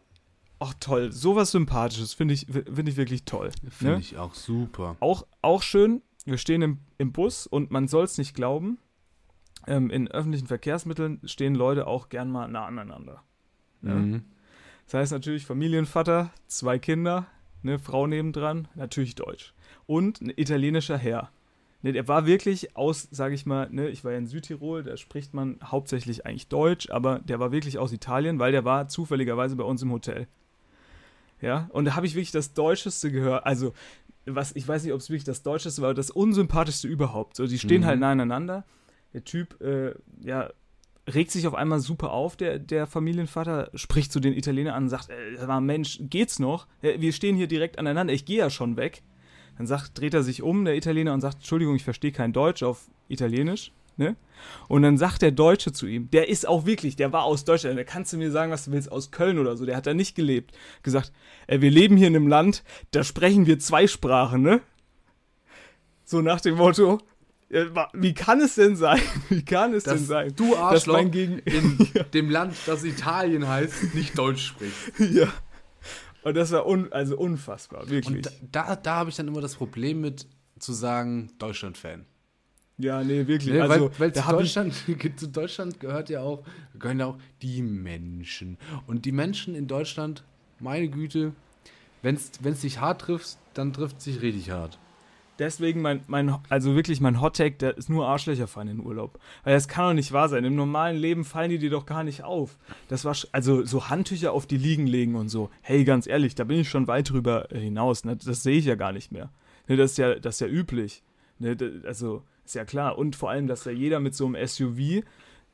Ach 0.66 0.74
toll, 0.80 1.12
sowas 1.12 1.50
Sympathisches 1.50 2.14
finde 2.14 2.32
ich, 2.32 2.46
finde 2.46 2.90
ich 2.90 2.96
wirklich 2.96 3.24
toll. 3.24 3.50
Finde 3.68 3.94
Ne? 3.94 4.00
ich 4.00 4.16
auch 4.16 4.34
super. 4.34 4.96
Auch, 5.00 5.26
auch 5.42 5.62
schön, 5.62 6.00
wir 6.24 6.38
stehen 6.38 6.62
im, 6.62 6.78
im 6.96 7.12
Bus 7.12 7.46
und 7.46 7.70
man 7.70 7.86
soll 7.86 8.04
es 8.04 8.16
nicht 8.16 8.34
glauben, 8.34 8.78
ähm, 9.66 9.90
in 9.90 10.08
öffentlichen 10.10 10.46
Verkehrsmitteln 10.46 11.20
stehen 11.24 11.54
Leute 11.54 11.86
auch 11.86 12.08
gern 12.08 12.30
mal 12.30 12.48
nah 12.48 12.64
aneinander. 12.66 13.22
Ja. 13.82 13.94
Mhm. 13.94 14.24
Das 14.86 14.94
heißt 14.94 15.12
natürlich 15.12 15.44
Familienvater, 15.44 16.30
zwei 16.46 16.78
Kinder, 16.78 17.26
eine 17.62 17.78
Frau 17.78 18.06
nebendran, 18.06 18.68
natürlich 18.74 19.14
Deutsch. 19.14 19.52
Und 19.86 20.22
ein 20.22 20.32
italienischer 20.34 20.96
Herr. 20.96 21.30
Ne, 21.82 21.92
der 21.92 22.08
war 22.08 22.24
wirklich 22.24 22.74
aus, 22.76 23.06
sage 23.10 23.34
ich 23.34 23.44
mal, 23.44 23.68
ne, 23.70 23.88
ich 23.88 24.02
war 24.04 24.12
ja 24.12 24.18
in 24.18 24.26
Südtirol, 24.26 24.82
da 24.82 24.96
spricht 24.96 25.34
man 25.34 25.58
hauptsächlich 25.62 26.24
eigentlich 26.24 26.48
Deutsch, 26.48 26.88
aber 26.88 27.18
der 27.18 27.38
war 27.40 27.52
wirklich 27.52 27.78
aus 27.78 27.92
Italien, 27.92 28.38
weil 28.38 28.52
der 28.52 28.64
war 28.64 28.88
zufälligerweise 28.88 29.56
bei 29.56 29.64
uns 29.64 29.82
im 29.82 29.92
Hotel. 29.92 30.26
Ja, 31.44 31.68
und 31.72 31.84
da 31.84 31.94
habe 31.94 32.06
ich 32.06 32.14
wirklich 32.14 32.30
das 32.32 32.54
Deutscheste 32.54 33.12
gehört. 33.12 33.44
Also, 33.46 33.72
was, 34.26 34.56
ich 34.56 34.66
weiß 34.66 34.82
nicht, 34.84 34.92
ob 34.92 35.00
es 35.00 35.10
wirklich 35.10 35.24
das 35.24 35.42
Deutscheste 35.42 35.82
war, 35.82 35.90
aber 35.90 35.94
das 35.94 36.10
Unsympathischste 36.10 36.88
überhaupt. 36.88 37.36
So, 37.36 37.46
die 37.46 37.58
stehen 37.58 37.82
Mhm. 37.82 37.86
halt 37.86 38.00
nah 38.00 38.10
aneinander. 38.12 38.64
Der 39.12 39.24
Typ, 39.24 39.60
äh, 39.60 39.94
ja, 40.22 40.50
regt 41.12 41.30
sich 41.30 41.46
auf 41.46 41.54
einmal 41.54 41.80
super 41.80 42.12
auf, 42.12 42.34
der, 42.36 42.58
der 42.58 42.86
Familienvater, 42.86 43.70
spricht 43.74 44.10
zu 44.10 44.20
den 44.20 44.32
Italienern 44.32 44.74
an 44.74 44.82
und 44.84 44.88
sagt, 44.88 45.10
äh, 45.10 45.60
Mensch, 45.60 45.98
geht's 46.00 46.38
noch? 46.38 46.66
Wir 46.80 47.12
stehen 47.12 47.36
hier 47.36 47.46
direkt 47.46 47.78
aneinander, 47.78 48.14
ich 48.14 48.24
gehe 48.24 48.38
ja 48.38 48.48
schon 48.48 48.76
weg. 48.78 49.02
Dann 49.58 49.66
sagt, 49.66 49.98
dreht 50.00 50.14
er 50.14 50.22
sich 50.22 50.42
um, 50.42 50.64
der 50.64 50.76
Italiener, 50.76 51.12
und 51.12 51.20
sagt, 51.20 51.36
Entschuldigung, 51.36 51.76
ich 51.76 51.84
verstehe 51.84 52.10
kein 52.10 52.32
Deutsch 52.32 52.62
auf 52.62 52.88
Italienisch. 53.08 53.70
Ne? 53.96 54.16
Und 54.68 54.82
dann 54.82 54.98
sagt 54.98 55.22
der 55.22 55.30
Deutsche 55.30 55.72
zu 55.72 55.86
ihm, 55.86 56.10
der 56.10 56.28
ist 56.28 56.46
auch 56.46 56.66
wirklich, 56.66 56.96
der 56.96 57.12
war 57.12 57.24
aus 57.24 57.44
Deutschland, 57.44 57.78
da 57.78 57.84
kannst 57.84 58.12
du 58.12 58.16
mir 58.16 58.30
sagen, 58.30 58.50
was 58.50 58.64
du 58.64 58.72
willst, 58.72 58.90
aus 58.90 59.10
Köln 59.10 59.38
oder 59.38 59.56
so, 59.56 59.64
der 59.64 59.76
hat 59.76 59.86
da 59.86 59.94
nicht 59.94 60.14
gelebt. 60.14 60.52
Gesagt, 60.82 61.12
äh, 61.46 61.60
wir 61.60 61.70
leben 61.70 61.96
hier 61.96 62.08
in 62.08 62.16
einem 62.16 62.28
Land, 62.28 62.64
da 62.90 63.04
sprechen 63.04 63.46
wir 63.46 63.58
zwei 63.58 63.86
Sprachen, 63.86 64.42
ne? 64.42 64.60
So 66.04 66.20
nach 66.20 66.40
dem 66.40 66.56
Motto, 66.56 67.00
äh, 67.48 67.66
wie 67.92 68.14
kann 68.14 68.40
es 68.40 68.56
denn 68.56 68.76
sein? 68.76 69.00
Wie 69.28 69.44
kann 69.44 69.74
es 69.74 69.84
denn 69.84 69.98
sein? 69.98 70.32
du 70.34 70.50
dass 70.50 70.58
Arschloch 70.58 70.94
mein 70.94 71.10
Gegen 71.10 71.38
in 71.38 71.78
dem 72.14 72.30
Land, 72.30 72.56
das 72.66 72.84
Italien 72.84 73.46
heißt, 73.46 73.94
nicht 73.94 74.18
Deutsch 74.18 74.44
spricht. 74.44 74.74
ja. 74.98 75.32
Und 76.22 76.36
das 76.36 76.52
war 76.52 76.66
un 76.66 76.90
also 76.92 77.18
unfassbar, 77.18 77.88
wirklich. 77.88 78.26
Und 78.26 78.26
da, 78.50 78.64
da, 78.66 78.76
da 78.76 78.94
habe 78.96 79.10
ich 79.10 79.16
dann 79.16 79.28
immer 79.28 79.42
das 79.42 79.56
Problem 79.56 80.00
mit 80.00 80.26
zu 80.58 80.72
sagen, 80.72 81.30
Deutschland-Fan. 81.38 82.06
Ja, 82.78 83.02
nee, 83.04 83.26
wirklich. 83.26 83.52
Ne, 83.54 83.62
also, 83.62 83.90
weil 83.98 84.00
weil 84.00 84.12
zu, 84.12 84.28
Deutschland, 84.28 84.74
zu 85.16 85.28
Deutschland 85.28 85.78
gehört 85.80 86.10
ja 86.10 86.22
auch, 86.22 86.42
gehören 86.78 86.98
ja 87.00 87.06
auch 87.06 87.18
die 87.42 87.62
Menschen. 87.62 88.58
Und 88.86 89.04
die 89.04 89.12
Menschen 89.12 89.54
in 89.54 89.68
Deutschland, 89.68 90.24
meine 90.58 90.88
Güte, 90.88 91.32
wenn 92.02 92.16
es 92.16 92.60
dich 92.60 92.80
hart 92.80 93.02
trifft, 93.02 93.38
dann 93.54 93.72
trifft 93.72 93.98
es 93.98 94.04
sich 94.04 94.22
richtig 94.22 94.50
hart. 94.50 94.78
deswegen 95.38 95.82
mein, 95.82 96.00
mein, 96.08 96.36
also 96.48 96.74
wirklich 96.74 97.00
mein 97.00 97.20
Hottag, 97.20 97.58
der 97.60 97.76
ist 97.78 97.88
nur 97.90 98.06
Arschlöcher 98.08 98.46
fahren 98.48 98.68
in 98.68 98.78
den 98.78 98.86
Urlaub. 98.86 99.18
Weil 99.44 99.54
das 99.54 99.68
kann 99.68 99.88
doch 99.90 99.94
nicht 99.94 100.12
wahr 100.12 100.28
sein. 100.28 100.44
Im 100.44 100.54
normalen 100.56 100.96
Leben 100.96 101.24
fallen 101.24 101.50
die 101.50 101.58
dir 101.58 101.70
doch 101.70 101.86
gar 101.86 102.02
nicht 102.04 102.22
auf. 102.24 102.56
Das 102.88 103.04
war, 103.04 103.16
also 103.32 103.64
so 103.64 103.88
Handtücher 103.88 104.32
auf 104.32 104.46
die 104.46 104.58
Liegen 104.58 104.86
legen 104.88 105.14
und 105.14 105.28
so. 105.28 105.48
Hey, 105.62 105.84
ganz 105.84 106.06
ehrlich, 106.08 106.34
da 106.34 106.42
bin 106.44 106.58
ich 106.58 106.68
schon 106.68 106.86
weit 106.88 107.10
drüber 107.10 107.46
hinaus. 107.52 108.04
Ne? 108.04 108.16
Das 108.16 108.42
sehe 108.42 108.58
ich 108.58 108.64
ja 108.64 108.74
gar 108.74 108.92
nicht 108.92 109.12
mehr. 109.12 109.30
Ne, 109.68 109.76
das 109.76 109.92
ist 109.92 109.98
ja, 109.98 110.16
das 110.16 110.36
ist 110.36 110.40
ja 110.40 110.48
üblich. 110.48 111.02
Ne? 111.38 111.56
Da- 111.56 111.66
Also, 111.88 112.22
ist 112.44 112.54
ja 112.54 112.64
klar. 112.64 112.98
Und 112.98 113.16
vor 113.16 113.30
allem, 113.30 113.46
dass 113.46 113.64
da 113.64 113.70
jeder 113.70 114.00
mit 114.00 114.14
so 114.14 114.26
einem 114.26 114.46
SUV, 114.46 115.02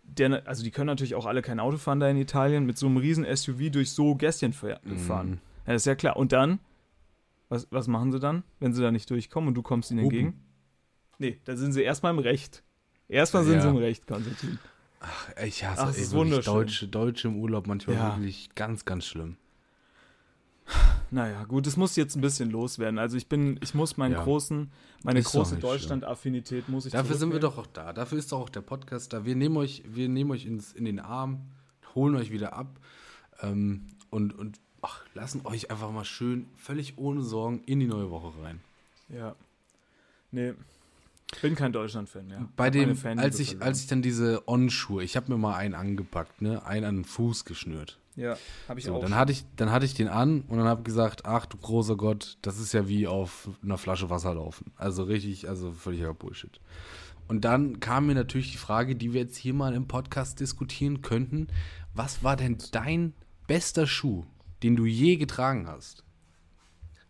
der, 0.02 0.46
also 0.48 0.62
die 0.64 0.70
können 0.70 0.86
natürlich 0.86 1.14
auch 1.14 1.26
alle 1.26 1.42
kein 1.42 1.60
Auto 1.60 1.76
fahren 1.76 2.00
da 2.00 2.08
in 2.08 2.16
Italien, 2.16 2.66
mit 2.66 2.76
so 2.78 2.86
einem 2.86 2.96
riesen 2.96 3.24
SUV 3.36 3.70
durch 3.70 3.92
so 3.92 4.14
Gässchen 4.14 4.52
fahr- 4.52 4.80
fahren. 5.06 5.40
Ja, 5.66 5.74
das 5.74 5.82
ist 5.82 5.86
ja 5.86 5.94
klar. 5.94 6.16
Und 6.16 6.32
dann, 6.32 6.58
was, 7.48 7.66
was 7.70 7.86
machen 7.88 8.10
sie 8.12 8.18
dann, 8.20 8.42
wenn 8.58 8.72
sie 8.72 8.82
da 8.82 8.90
nicht 8.90 9.08
durchkommen 9.10 9.48
und 9.48 9.54
du 9.54 9.62
kommst 9.62 9.90
ihnen 9.90 10.04
Hupen. 10.04 10.18
entgegen? 10.18 10.40
Nee, 11.18 11.38
da 11.44 11.54
sind 11.56 11.72
sie 11.72 11.82
erstmal 11.82 12.12
im 12.12 12.18
Recht. 12.18 12.62
Erstmal 13.08 13.44
sind 13.44 13.54
Ja. 13.56 13.62
sie 13.62 13.68
im 13.68 13.76
Recht, 13.76 14.06
Konstantin. 14.06 14.58
Ich 15.44 15.64
hasse 15.64 15.82
Ach, 15.82 15.96
ey, 15.96 16.10
wunderschön. 16.12 16.52
Deutsche, 16.54 16.88
Deutsche 16.88 17.28
im 17.28 17.36
Urlaub 17.36 17.66
manchmal 17.66 17.96
Ja. 17.96 18.16
wirklich 18.16 18.50
ganz, 18.54 18.84
ganz 18.84 19.06
schlimm. 19.06 19.36
Naja, 21.12 21.42
gut, 21.44 21.66
es 21.66 21.76
muss 21.76 21.96
jetzt 21.96 22.14
ein 22.14 22.20
bisschen 22.20 22.50
loswerden. 22.50 22.98
Also 22.98 23.16
ich 23.16 23.26
bin, 23.26 23.58
ich 23.62 23.74
muss 23.74 23.96
meinen 23.96 24.12
Ja. 24.12 24.22
großen, 24.22 24.70
meine 25.02 25.18
Ist 25.18 25.32
große 25.32 25.56
Deutschland-Affinität 25.56 26.68
muss 26.68 26.86
ich 26.86 26.92
Dafür 26.92 27.16
sind 27.16 27.32
wir 27.32 27.40
doch 27.40 27.58
auch 27.58 27.66
da. 27.66 27.92
Dafür 27.92 28.18
ist 28.18 28.30
doch 28.30 28.40
auch 28.40 28.48
der 28.48 28.60
Podcast 28.60 29.12
da. 29.12 29.24
Wir 29.24 29.34
nehmen 29.34 29.56
euch, 29.56 29.82
wir 29.86 30.08
nehmen 30.08 30.30
euch 30.30 30.46
ins, 30.46 30.72
in 30.72 30.84
den 30.84 31.00
Arm, 31.00 31.40
holen 31.96 32.14
euch 32.14 32.30
wieder 32.30 32.52
ab 32.52 32.68
ähm, 33.42 33.88
und, 34.10 34.38
und 34.38 34.60
ach, 34.82 35.04
lassen 35.14 35.40
euch 35.44 35.70
einfach 35.70 35.90
mal 35.90 36.04
schön, 36.04 36.46
völlig 36.56 36.96
ohne 36.96 37.22
Sorgen 37.22 37.62
in 37.66 37.80
die 37.80 37.86
neue 37.88 38.10
Woche 38.10 38.32
rein. 38.42 38.60
Ja. 39.08 39.34
Nee, 40.30 40.54
bin 41.42 41.54
kein 41.54 41.72
Deutschland-Fan 41.72 42.26
mehr. 42.26 42.48
Bei 42.56 42.70
dem, 42.70 42.90
als 43.18 43.38
ich, 43.38 43.50
verloren. 43.50 43.68
als 43.68 43.80
ich 43.80 43.86
dann 43.86 44.02
diese 44.02 44.46
On-Schuhe, 44.46 45.02
ich 45.02 45.16
habe 45.16 45.32
mir 45.32 45.38
mal 45.38 45.54
einen 45.54 45.74
angepackt, 45.74 46.42
ne, 46.42 46.64
einen 46.66 46.84
an 46.84 46.96
den 46.98 47.04
Fuß 47.04 47.44
geschnürt. 47.44 47.98
Ja, 48.16 48.36
habe 48.68 48.80
ich 48.80 48.86
So, 48.86 48.96
auch. 48.96 49.00
dann 49.00 49.14
hatte 49.14 49.32
ich, 49.32 49.44
dann 49.56 49.70
hatte 49.70 49.84
ich 49.86 49.94
den 49.94 50.08
an 50.08 50.42
und 50.42 50.58
dann 50.58 50.66
habe 50.66 50.80
ich 50.80 50.84
gesagt, 50.84 51.24
ach 51.24 51.46
du 51.46 51.56
großer 51.56 51.96
Gott, 51.96 52.38
das 52.42 52.58
ist 52.58 52.72
ja 52.72 52.88
wie 52.88 53.06
auf 53.06 53.48
einer 53.62 53.78
Flasche 53.78 54.10
Wasser 54.10 54.34
laufen. 54.34 54.72
Also 54.76 55.04
richtig, 55.04 55.48
also 55.48 55.72
völliger 55.72 56.12
Bullshit. 56.12 56.60
Und 57.28 57.44
dann 57.44 57.78
kam 57.78 58.06
mir 58.06 58.14
natürlich 58.14 58.50
die 58.50 58.58
Frage, 58.58 58.96
die 58.96 59.12
wir 59.12 59.20
jetzt 59.20 59.36
hier 59.36 59.54
mal 59.54 59.74
im 59.74 59.86
Podcast 59.86 60.40
diskutieren 60.40 61.00
könnten. 61.00 61.46
Was 61.94 62.24
war 62.24 62.36
denn 62.36 62.58
dein 62.72 63.14
bester 63.46 63.86
Schuh, 63.86 64.24
den 64.64 64.74
du 64.74 64.84
je 64.84 65.16
getragen 65.16 65.68
hast? 65.68 66.04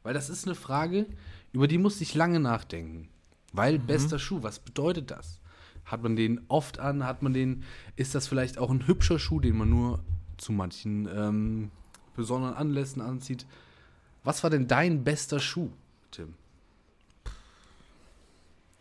Weil 0.03 0.13
das 0.15 0.29
ist 0.29 0.47
eine 0.47 0.55
Frage, 0.55 1.07
über 1.53 1.67
die 1.69 1.79
musste 1.79 2.03
ich 2.03 2.15
lange 2.15 2.41
nachdenken. 2.41 3.09
Weil 3.53 3.79
bester 3.79 4.19
Schuh, 4.19 4.43
was 4.43 4.59
bedeutet 4.59 5.11
das? 5.11 5.41
Hat 5.85 6.03
man 6.03 6.15
den 6.17 6.43
oft 6.49 6.79
an? 6.79 7.05
Hat 7.05 7.23
man 7.23 7.33
den, 7.33 7.65
ist 7.97 8.15
das 8.15 8.29
vielleicht 8.29 8.59
auch 8.59 8.71
ein 8.71 8.87
hübscher 8.87 9.19
Schuh, 9.19 9.41
den 9.41 9.57
man 9.57 9.71
nur 9.71 10.05
zu 10.41 10.53
manchen 10.53 11.09
ähm, 11.15 11.71
besonderen 12.17 12.55
Anlässen 12.55 13.01
anzieht? 13.03 13.47
Was 14.25 14.43
war 14.43 14.51
denn 14.51 14.67
dein 14.67 15.05
bester 15.05 15.39
Schuh, 15.41 15.71
Tim? 16.11 16.35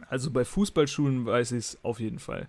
also 0.08 0.32
bei 0.32 0.44
Fußballschuhen 0.46 1.26
weiß 1.26 1.52
ich 1.52 1.58
es 1.60 1.78
auf 1.84 2.00
jeden 2.00 2.20
Fall. 2.20 2.48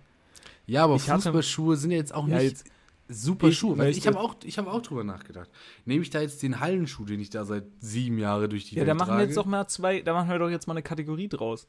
Ja, 0.65 0.83
aber 0.85 0.95
Ich 0.95 1.09
hatte- 1.09 1.23
Fußballschuhe 1.23 1.75
sind 1.77 1.91
ja 1.91 1.97
jetzt 1.97 2.13
auch 2.13 2.27
Ja, 2.27 2.35
nicht 2.37 2.49
jetzt- 2.49 2.65
super 3.07 3.47
ich 3.49 3.57
Schuhe. 3.57 3.77
Weil 3.77 3.91
ich 3.91 4.07
habe 4.07 4.19
auch, 4.19 4.35
ich 4.43 4.57
hab 4.57 4.67
auch 4.67 4.81
drüber 4.81 5.03
nachgedacht. 5.03 5.49
Nehme 5.85 6.01
ich 6.01 6.09
da 6.09 6.21
jetzt 6.21 6.41
den 6.41 6.59
Hallenschuh, 6.59 7.05
den 7.05 7.19
ich 7.19 7.29
da 7.29 7.45
seit 7.45 7.65
sieben 7.79 8.17
Jahren 8.17 8.49
durch 8.49 8.65
die 8.69 8.75
Ja, 8.75 8.81
Welt 8.81 8.89
da 8.89 8.93
machen 8.95 9.17
wir 9.17 9.25
jetzt 9.25 9.37
doch 9.37 9.45
mal 9.45 9.67
zwei, 9.67 10.01
da 10.01 10.13
machen 10.13 10.29
wir 10.29 10.39
doch 10.39 10.49
jetzt 10.49 10.67
mal 10.67 10.73
eine 10.73 10.81
Kategorie 10.83 11.27
draus. 11.27 11.67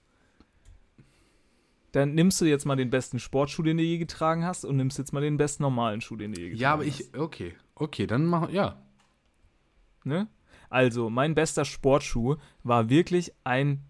Dann 1.93 2.15
nimmst 2.15 2.41
du 2.41 2.47
jetzt 2.47 2.65
mal 2.65 2.77
den 2.77 2.91
besten 2.91 3.19
Sportschuh, 3.19 3.63
den 3.63 3.77
du 3.77 3.83
je 3.83 3.99
getragen 3.99 4.45
hast, 4.45 4.65
und 4.65 4.77
nimmst 4.77 4.99
jetzt 4.99 5.13
mal 5.13 5.21
den 5.21 5.37
besten 5.37 5.63
normalen 5.63 6.01
Schuh, 6.01 6.17
den 6.17 6.33
du 6.33 6.41
je 6.41 6.49
getragen 6.51 6.61
Ja, 6.63 6.73
aber 6.73 6.85
hast. 6.87 7.01
ich, 7.01 7.19
okay, 7.19 7.55
okay, 7.75 8.07
dann 8.07 8.25
mach, 8.27 8.49
ja. 8.51 8.77
Ne? 10.05 10.27
Also, 10.71 11.11
mein 11.11 11.35
bester 11.35 11.65
Sportschuh 11.65 12.37
war 12.65 12.89
wirklich 12.89 13.33
ein. 13.45 13.83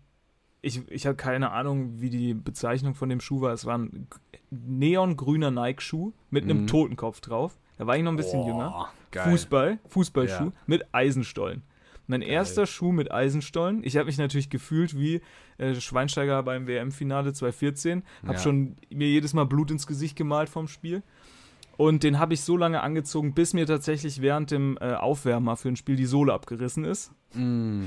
Ich, 0.64 0.86
ich 0.90 1.06
habe 1.06 1.16
keine 1.16 1.50
Ahnung, 1.52 2.00
wie 2.00 2.10
die 2.10 2.34
Bezeichnung 2.34 2.94
von 2.94 3.08
dem 3.08 3.20
Schuh 3.20 3.40
war. 3.40 3.52
Es 3.52 3.64
war 3.66 3.78
ein 3.78 4.06
neongrüner 4.50 5.50
Nike-Schuh 5.50 6.12
mit 6.30 6.44
einem 6.44 6.62
Mhm. 6.62 6.66
Totenkopf 6.68 7.20
drauf. 7.20 7.58
Da 7.78 7.86
war 7.86 7.96
ich 7.96 8.02
noch 8.02 8.12
ein 8.12 8.16
bisschen 8.16 8.44
jünger. 8.44 8.70
Boah, 8.70 8.92
geil. 9.10 9.30
Fußball, 9.30 9.78
Fußballschuh 9.88 10.44
Ja. 10.46 10.52
mit 10.66 10.84
Eisenstollen. 10.94 11.62
Mein 12.12 12.22
erster 12.22 12.66
Schuh 12.66 12.92
mit 12.92 13.11
Eisenstollen. 13.11 13.83
Ich 13.85 13.96
habe 13.96 14.07
mich 14.07 14.18
natürlich 14.18 14.51
gefühlt 14.51 14.96
wie 14.98 15.22
äh, 15.57 15.75
Schweinsteiger 15.75 16.42
beim 16.42 16.66
WM-Finale 16.66 17.33
2014. 17.33 18.03
Habe 18.25 18.35
Ja. 18.35 18.38
schon 18.38 18.77
mir 18.90 19.09
jedes 19.09 19.33
Mal 19.33 19.44
Blut 19.46 19.70
ins 19.70 19.87
Gesicht 19.87 20.14
gemalt 20.16 20.48
vom 20.51 20.68
Spiel. 20.68 21.03
Und 21.79 22.03
den 22.03 22.18
habe 22.18 22.35
ich 22.35 22.42
so 22.42 22.57
lange 22.59 22.83
angezogen, 22.83 23.33
bis 23.33 23.55
mir 23.55 23.66
tatsächlich 23.66 24.20
während 24.20 24.51
dem 24.51 24.77
äh, 24.81 24.92
Aufwärmer 24.92 25.57
für 25.57 25.68
ein 25.68 25.77
Spiel 25.77 25.96
die 25.96 26.05
Sohle 26.05 26.35
abgerissen 26.35 26.85
ist. 26.85 27.12
Mm. 27.33 27.85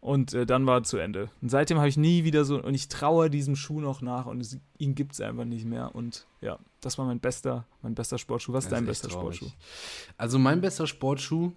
Und 0.00 0.32
äh, 0.34 0.44
dann 0.44 0.66
war 0.66 0.82
zu 0.82 0.96
Ende. 0.98 1.28
Und 1.40 1.48
seitdem 1.48 1.78
habe 1.78 1.88
ich 1.88 1.96
nie 1.96 2.24
wieder 2.24 2.44
so, 2.44 2.60
und 2.62 2.74
ich 2.74 2.88
traue 2.88 3.30
diesem 3.30 3.56
Schuh 3.56 3.80
noch 3.80 4.00
nach 4.02 4.26
und 4.26 4.40
es, 4.40 4.58
ihn 4.78 4.94
gibt 4.94 5.12
es 5.12 5.20
einfach 5.20 5.44
nicht 5.44 5.64
mehr. 5.66 5.94
Und 5.94 6.26
ja, 6.40 6.58
das 6.80 6.98
war 6.98 7.06
mein 7.06 7.18
bester, 7.20 7.64
mein 7.82 7.94
bester 7.94 8.18
Sportschuh. 8.18 8.52
Was 8.52 8.64
ist 8.64 8.70
Das 8.72 8.78
dein 8.78 8.86
bester 8.86 9.08
traurig. 9.08 9.36
Sportschuh? 9.38 9.56
Also 10.16 10.38
mein 10.38 10.60
bester 10.60 10.86
Sportschuh 10.86 11.52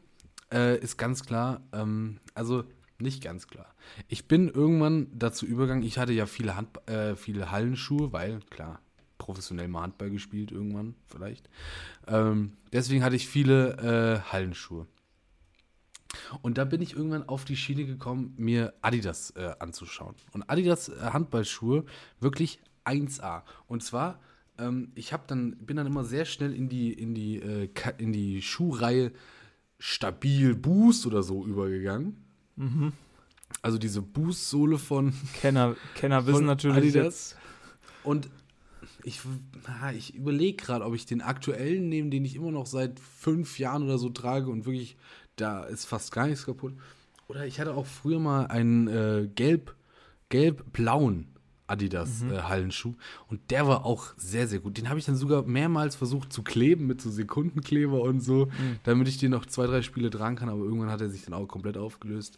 äh, 0.51 0.77
ist 0.79 0.97
ganz 0.97 1.25
klar, 1.25 1.61
ähm, 1.73 2.19
also 2.33 2.63
nicht 2.99 3.23
ganz 3.23 3.47
klar. 3.47 3.73
Ich 4.07 4.27
bin 4.27 4.49
irgendwann 4.49 5.07
dazu 5.13 5.45
übergegangen, 5.45 5.83
ich 5.83 5.97
hatte 5.97 6.13
ja 6.13 6.25
viele, 6.25 6.55
Hand, 6.55 6.87
äh, 6.87 7.15
viele 7.15 7.51
Hallenschuhe, 7.51 8.13
weil, 8.13 8.39
klar, 8.49 8.79
professionell 9.17 9.67
mal 9.67 9.83
Handball 9.83 10.09
gespielt 10.09 10.51
irgendwann 10.51 10.95
vielleicht. 11.07 11.49
Ähm, 12.07 12.53
deswegen 12.73 13.03
hatte 13.03 13.15
ich 13.15 13.27
viele 13.27 14.21
äh, 14.25 14.31
Hallenschuhe. 14.31 14.87
Und 16.41 16.57
da 16.57 16.65
bin 16.65 16.81
ich 16.81 16.95
irgendwann 16.95 17.27
auf 17.27 17.45
die 17.45 17.55
Schiene 17.55 17.85
gekommen, 17.85 18.33
mir 18.37 18.73
Adidas 18.81 19.31
äh, 19.31 19.53
anzuschauen. 19.59 20.15
Und 20.33 20.43
Adidas 20.49 20.89
äh, 20.89 20.95
Handballschuhe 20.99 21.85
wirklich 22.19 22.59
1A. 22.85 23.43
Und 23.67 23.83
zwar, 23.83 24.19
ähm, 24.57 24.91
ich 24.95 25.13
dann 25.27 25.57
bin 25.57 25.77
dann 25.77 25.87
immer 25.87 26.03
sehr 26.03 26.25
schnell 26.25 26.53
in 26.53 26.67
die 26.67 26.91
in 26.91 27.13
die 27.13 27.37
äh, 27.37 27.69
in 27.97 28.11
die 28.11 28.41
Schuhreihe 28.41 29.11
Stabil 29.83 30.53
Boost 30.53 31.07
oder 31.07 31.23
so 31.23 31.43
übergegangen. 31.43 32.15
Also 33.63 33.79
diese 33.79 34.03
Boost-Sohle 34.03 34.77
von 34.77 35.11
Kenner, 35.41 35.75
Kenner 35.95 36.25
wissen 36.27 36.45
natürlich 36.45 36.77
Adidas. 36.77 37.03
jetzt. 37.03 37.37
und 38.03 38.29
ich, 39.03 39.21
ich 39.97 40.13
überlege 40.13 40.63
gerade, 40.63 40.85
ob 40.85 40.93
ich 40.93 41.07
den 41.07 41.21
aktuellen 41.21 41.89
nehme, 41.89 42.11
den 42.11 42.23
ich 42.23 42.35
immer 42.35 42.51
noch 42.51 42.67
seit 42.67 42.99
fünf 42.99 43.57
Jahren 43.57 43.81
oder 43.81 43.97
so 43.97 44.09
trage 44.09 44.51
und 44.51 44.67
wirklich, 44.67 44.97
da 45.35 45.63
ist 45.63 45.85
fast 45.85 46.11
gar 46.11 46.27
nichts 46.27 46.45
kaputt. 46.45 46.73
Oder 47.27 47.47
ich 47.47 47.59
hatte 47.59 47.73
auch 47.73 47.87
früher 47.87 48.19
mal 48.19 48.45
einen 48.45 48.87
äh, 48.87 49.27
gelb, 49.33 49.73
gelb-blauen 50.29 51.27
Adidas 51.71 52.21
äh, 52.23 52.41
Hallenschuh 52.41 52.93
und 53.27 53.39
der 53.49 53.67
war 53.67 53.85
auch 53.85 54.13
sehr, 54.17 54.47
sehr 54.47 54.59
gut. 54.59 54.77
Den 54.77 54.89
habe 54.89 54.99
ich 54.99 55.05
dann 55.05 55.15
sogar 55.15 55.43
mehrmals 55.43 55.95
versucht 55.95 56.31
zu 56.31 56.43
kleben 56.43 56.85
mit 56.87 57.01
so 57.01 57.09
Sekundenkleber 57.09 58.01
und 58.01 58.19
so, 58.19 58.49
damit 58.83 59.07
ich 59.07 59.17
den 59.17 59.31
noch 59.31 59.45
zwei, 59.45 59.65
drei 59.65 59.81
Spiele 59.81 60.09
tragen 60.09 60.35
kann, 60.35 60.49
aber 60.49 60.63
irgendwann 60.63 60.89
hat 60.89 61.01
er 61.01 61.09
sich 61.09 61.23
dann 61.23 61.33
auch 61.33 61.47
komplett 61.47 61.77
aufgelöst. 61.77 62.37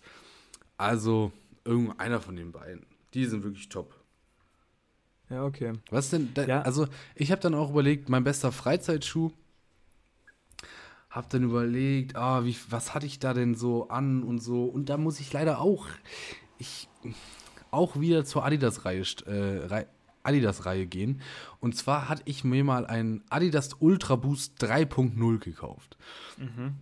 Also, 0.78 1.32
irgendeiner 1.66 2.20
von 2.20 2.36
den 2.36 2.52
beiden. 2.52 2.86
Die 3.14 3.26
sind 3.26 3.44
wirklich 3.44 3.70
top. 3.70 3.96
Ja, 5.30 5.46
okay. 5.46 5.74
Was 5.90 6.10
denn? 6.10 6.34
Da, 6.34 6.46
Ja. 6.46 6.62
Also, 6.62 6.88
ich 7.16 7.32
habe 7.32 7.42
dann 7.42 7.56
auch 7.56 7.72
überlegt, 7.72 8.10
mein 8.10 8.24
bester 8.24 8.52
Freizeitschuh. 8.52 9.32
Hab 11.10 11.30
dann 11.30 11.44
überlegt, 11.44 12.16
ah, 12.16 12.44
wie, 12.44 12.56
was 12.70 12.96
hatte 12.96 13.06
ich 13.06 13.20
da 13.20 13.34
denn 13.34 13.56
so 13.56 13.88
an 13.90 14.24
und 14.24 14.40
so. 14.40 14.66
Und 14.66 14.90
da 14.90 14.98
muss 14.98 15.20
ich 15.20 15.32
leider 15.32 15.60
auch, 15.60 15.88
ich, 16.58 16.90
auch 17.74 18.00
wieder 18.00 18.26
zur 18.26 18.46
Adidas-Reihe 18.46 19.04
äh, 19.26 19.86
Adidas-Reihe 20.24 20.86
gehen. 20.86 21.22
Und 21.60 21.76
zwar 21.76 22.10
hatte 22.10 22.24
ich 22.26 22.44
mir 22.44 22.64
mal 22.64 22.86
einen 22.86 23.24
Adidas 23.30 23.76
Ultra 23.80 24.16
Boost 24.16 24.64
3.0 24.64 25.40
gekauft. 25.40 25.98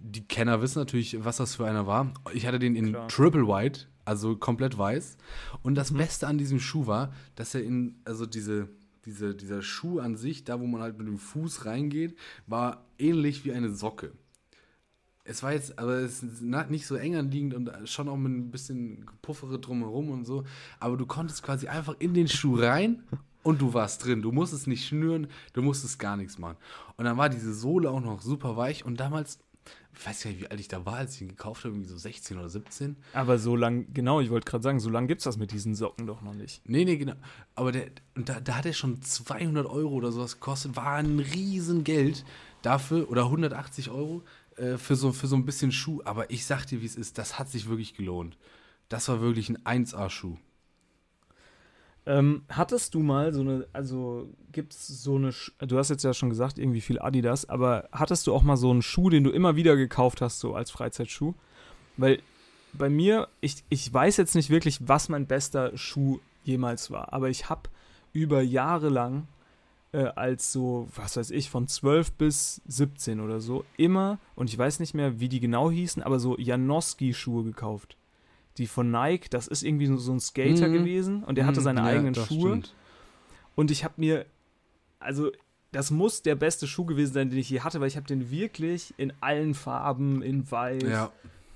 Die 0.04 0.22
Kenner 0.22 0.62
wissen 0.62 0.80
natürlich, 0.80 1.24
was 1.24 1.38
das 1.38 1.56
für 1.56 1.66
einer 1.66 1.88
war. 1.88 2.14
Ich 2.34 2.46
hatte 2.46 2.60
den 2.60 2.76
in 2.76 2.90
Klar. 2.90 3.08
Triple 3.08 3.48
White, 3.48 3.88
also 4.06 4.36
komplett 4.36 4.78
weiß. 4.78 5.18
Und 5.64 5.76
das 5.76 5.94
Beste 5.94 6.28
an 6.28 6.38
diesem 6.38 6.60
Schuh 6.60 6.86
war, 6.88 7.14
dass 7.36 7.56
er 7.56 7.64
in, 7.64 7.96
also 8.06 8.26
diese, 8.26 8.70
diese, 9.06 9.36
dieser 9.36 9.62
Schuh 9.62 10.00
an 10.00 10.16
sich, 10.16 10.44
da 10.44 10.60
wo 10.60 10.68
man 10.68 10.82
halt 10.82 10.98
mit 10.98 11.08
dem 11.08 11.18
Fuß 11.18 11.66
reingeht, 11.66 12.16
war 12.46 12.86
ähnlich 13.00 13.44
wie 13.46 13.54
eine 13.54 13.74
Socke. 13.74 14.12
Es 15.24 15.44
war 15.44 15.54
jetzt, 15.54 15.78
aber 15.78 15.98
es 15.98 16.24
ist 16.24 16.42
nicht 16.42 16.88
so 16.88 16.96
eng 16.96 17.16
anliegend 17.16 17.54
und 17.54 17.72
schon 17.86 18.10
auch 18.10 18.18
mit 18.18 18.32
ein 18.32 18.52
bisschen 18.52 19.06
Puffere 19.22 19.60
drumherum 19.60 20.10
und 20.10 20.26
so. 20.26 20.44
Aber 20.80 20.98
du 20.98 21.06
konntest 21.06 21.44
quasi 21.44 21.68
einfach 21.68 21.96
in 22.00 22.14
den 22.14 22.28
Schuh 22.28 22.56
rein 22.56 23.04
Und 23.44 23.62
du 23.62 23.74
warst 23.74 24.06
drin. 24.06 24.22
Du 24.22 24.32
musstest 24.32 24.68
nicht 24.68 24.86
schnüren, 24.86 25.28
du 25.54 25.62
musstest 25.62 26.00
gar 26.00 26.16
nichts 26.16 26.38
machen. 26.38 26.58
Und 26.98 27.06
dann 27.06 27.18
war 27.18 27.30
diese 27.30 27.54
Sohle 27.54 27.90
auch 27.90 28.02
noch 28.02 28.22
super 28.22 28.56
weich. 28.56 28.86
Und 28.86 29.00
damals, 29.00 29.40
ich 29.94 30.06
weiß 30.06 30.24
gar 30.24 30.30
nicht, 30.32 30.42
wie 30.42 30.48
alt 30.48 30.60
ich 30.60 30.68
da 30.68 30.86
war, 30.86 30.98
als 30.98 31.16
ich 31.16 31.22
ihn 31.24 31.30
gekauft 31.30 31.64
habe, 31.64 31.74
irgendwie 31.74 31.90
so 31.90 31.98
16 31.98 32.38
oder 32.38 32.50
17. 32.50 32.96
Aber 33.14 33.40
so 33.40 33.56
lang, 33.56 33.88
genau, 33.94 34.22
ich 34.22 34.30
wollte 34.30 34.50
gerade 34.50 34.64
sagen, 34.64 34.80
so 34.80 34.90
lange 34.90 35.08
gibt 35.08 35.22
es 35.22 35.26
das 35.26 35.38
mit 35.38 35.52
diesen 35.52 35.74
Socken 35.74 36.06
doch 36.06 36.22
noch 36.22 36.36
nicht. 36.36 36.62
Nee, 36.70 36.86
nee, 36.86 36.98
genau. 36.98 37.16
Aber 37.56 37.72
der, 37.72 37.88
und 38.16 38.30
da, 38.30 38.40
da 38.40 38.58
hat 38.58 38.66
er 38.66 38.74
schon 38.74 39.02
200 39.02 39.66
Euro 39.66 39.96
oder 39.96 40.12
sowas 40.12 40.36
gekostet. 40.36 40.76
War 40.76 40.96
ein 40.96 41.20
Riesengeld 41.20 42.24
dafür, 42.62 43.10
oder 43.10 43.24
180 43.24 43.90
Euro 43.90 44.22
äh, 44.62 44.78
für, 44.78 44.96
so, 44.96 45.12
für 45.12 45.28
so 45.28 45.36
ein 45.36 45.46
bisschen 45.46 45.72
Schuh. 45.72 46.02
Aber 46.06 46.30
ich 46.30 46.46
sag 46.46 46.66
dir, 46.66 46.82
wie 46.82 46.86
es 46.86 46.96
ist, 46.96 47.18
das 47.18 47.40
hat 47.40 47.50
sich 47.50 47.68
wirklich 47.68 47.96
gelohnt. 47.96 48.38
Das 48.90 49.08
war 49.10 49.22
wirklich 49.22 49.50
ein 49.50 49.58
1A-Schuh. 49.86 50.38
Ähm, 52.06 52.44
hattest 52.50 52.96
du 52.96 53.00
mal 53.02 53.32
so 53.32 53.42
eine, 53.42 53.68
also 53.74 54.30
gibt 54.52 54.74
es 54.74 54.88
so 54.88 55.16
eine, 55.16 55.32
Sch 55.32 55.52
du 55.60 55.78
hast 55.78 55.90
jetzt 55.90 56.04
ja 56.04 56.14
schon 56.14 56.30
gesagt, 56.30 56.58
irgendwie 56.58 56.82
viel 56.82 57.00
Adidas, 57.00 57.48
aber 57.48 57.90
hattest 57.92 58.26
du 58.26 58.34
auch 58.34 58.42
mal 58.42 58.58
so 58.58 58.72
einen 58.72 58.82
Schuh, 58.82 59.10
den 59.12 59.24
du 59.24 59.30
immer 59.30 59.56
wieder 59.56 59.76
gekauft 59.76 60.20
hast, 60.20 60.40
so 60.40 60.56
als 60.56 60.72
Freizeitschuh? 60.72 61.36
Weil 61.98 62.20
bei 62.74 62.90
mir, 62.90 63.28
ich, 63.40 63.64
ich 63.70 63.94
weiß 63.94 64.18
jetzt 64.18 64.34
nicht 64.34 64.50
wirklich, 64.50 64.88
was 64.88 65.10
mein 65.10 65.28
bester 65.28 65.78
Schuh 65.78 66.20
jemals 66.44 66.90
war, 66.90 67.14
aber 67.14 67.30
ich 67.30 67.50
habe 67.50 67.70
über 68.14 68.42
Jahre 68.42 68.90
lang 68.90 69.28
äh, 69.94 70.06
als 70.16 70.52
so, 70.52 70.88
was 70.96 71.18
weiß 71.18 71.32
ich, 71.32 71.50
von 71.50 71.68
12 71.68 72.14
bis 72.14 72.62
17 72.68 73.20
oder 73.20 73.40
so, 73.42 73.64
immer, 73.78 74.20
und 74.36 74.50
ich 74.50 74.58
weiß 74.58 74.80
nicht 74.80 74.94
mehr, 74.94 75.20
wie 75.20 75.30
die 75.30 75.40
genau 75.40 75.70
hießen, 75.72 76.02
aber 76.04 76.20
so 76.20 76.38
Janowski-Schuhe 76.38 77.44
gekauft. 77.44 77.98
Die 78.58 78.68
von 78.68 78.92
Nike, 78.92 79.30
das 79.30 79.48
ist 79.48 79.64
irgendwie 79.64 79.88
so, 79.88 79.98
so 79.98 80.12
ein 80.14 80.20
Skater 80.20 80.70
Mhm. 80.70 80.74
gewesen 80.74 81.24
und 81.24 81.36
der 81.36 81.46
hatte 81.46 81.60
Mhm, 81.60 81.64
seine 81.66 81.80
ja, 81.82 81.86
eigenen 81.88 82.16
Schuhe. 82.16 82.50
stimmt. 82.52 82.74
Und 83.56 83.72
ich 83.72 83.84
habe 83.84 83.94
mir, 83.98 84.26
also 85.00 85.32
das 85.72 85.90
muss 85.92 86.22
der 86.22 86.36
beste 86.36 86.68
Schuh 86.68 86.86
gewesen 86.86 87.14
sein, 87.14 87.30
den 87.30 87.40
ich 87.40 87.50
je 87.50 87.62
hatte, 87.62 87.80
weil 87.80 87.88
ich 87.88 87.96
habe 87.96 88.08
den 88.08 88.30
wirklich 88.30 88.94
in 88.98 89.14
allen 89.22 89.54
Farben, 89.54 90.22
in 90.22 90.50
weiß, 90.50 90.84
Ja, 90.90 91.12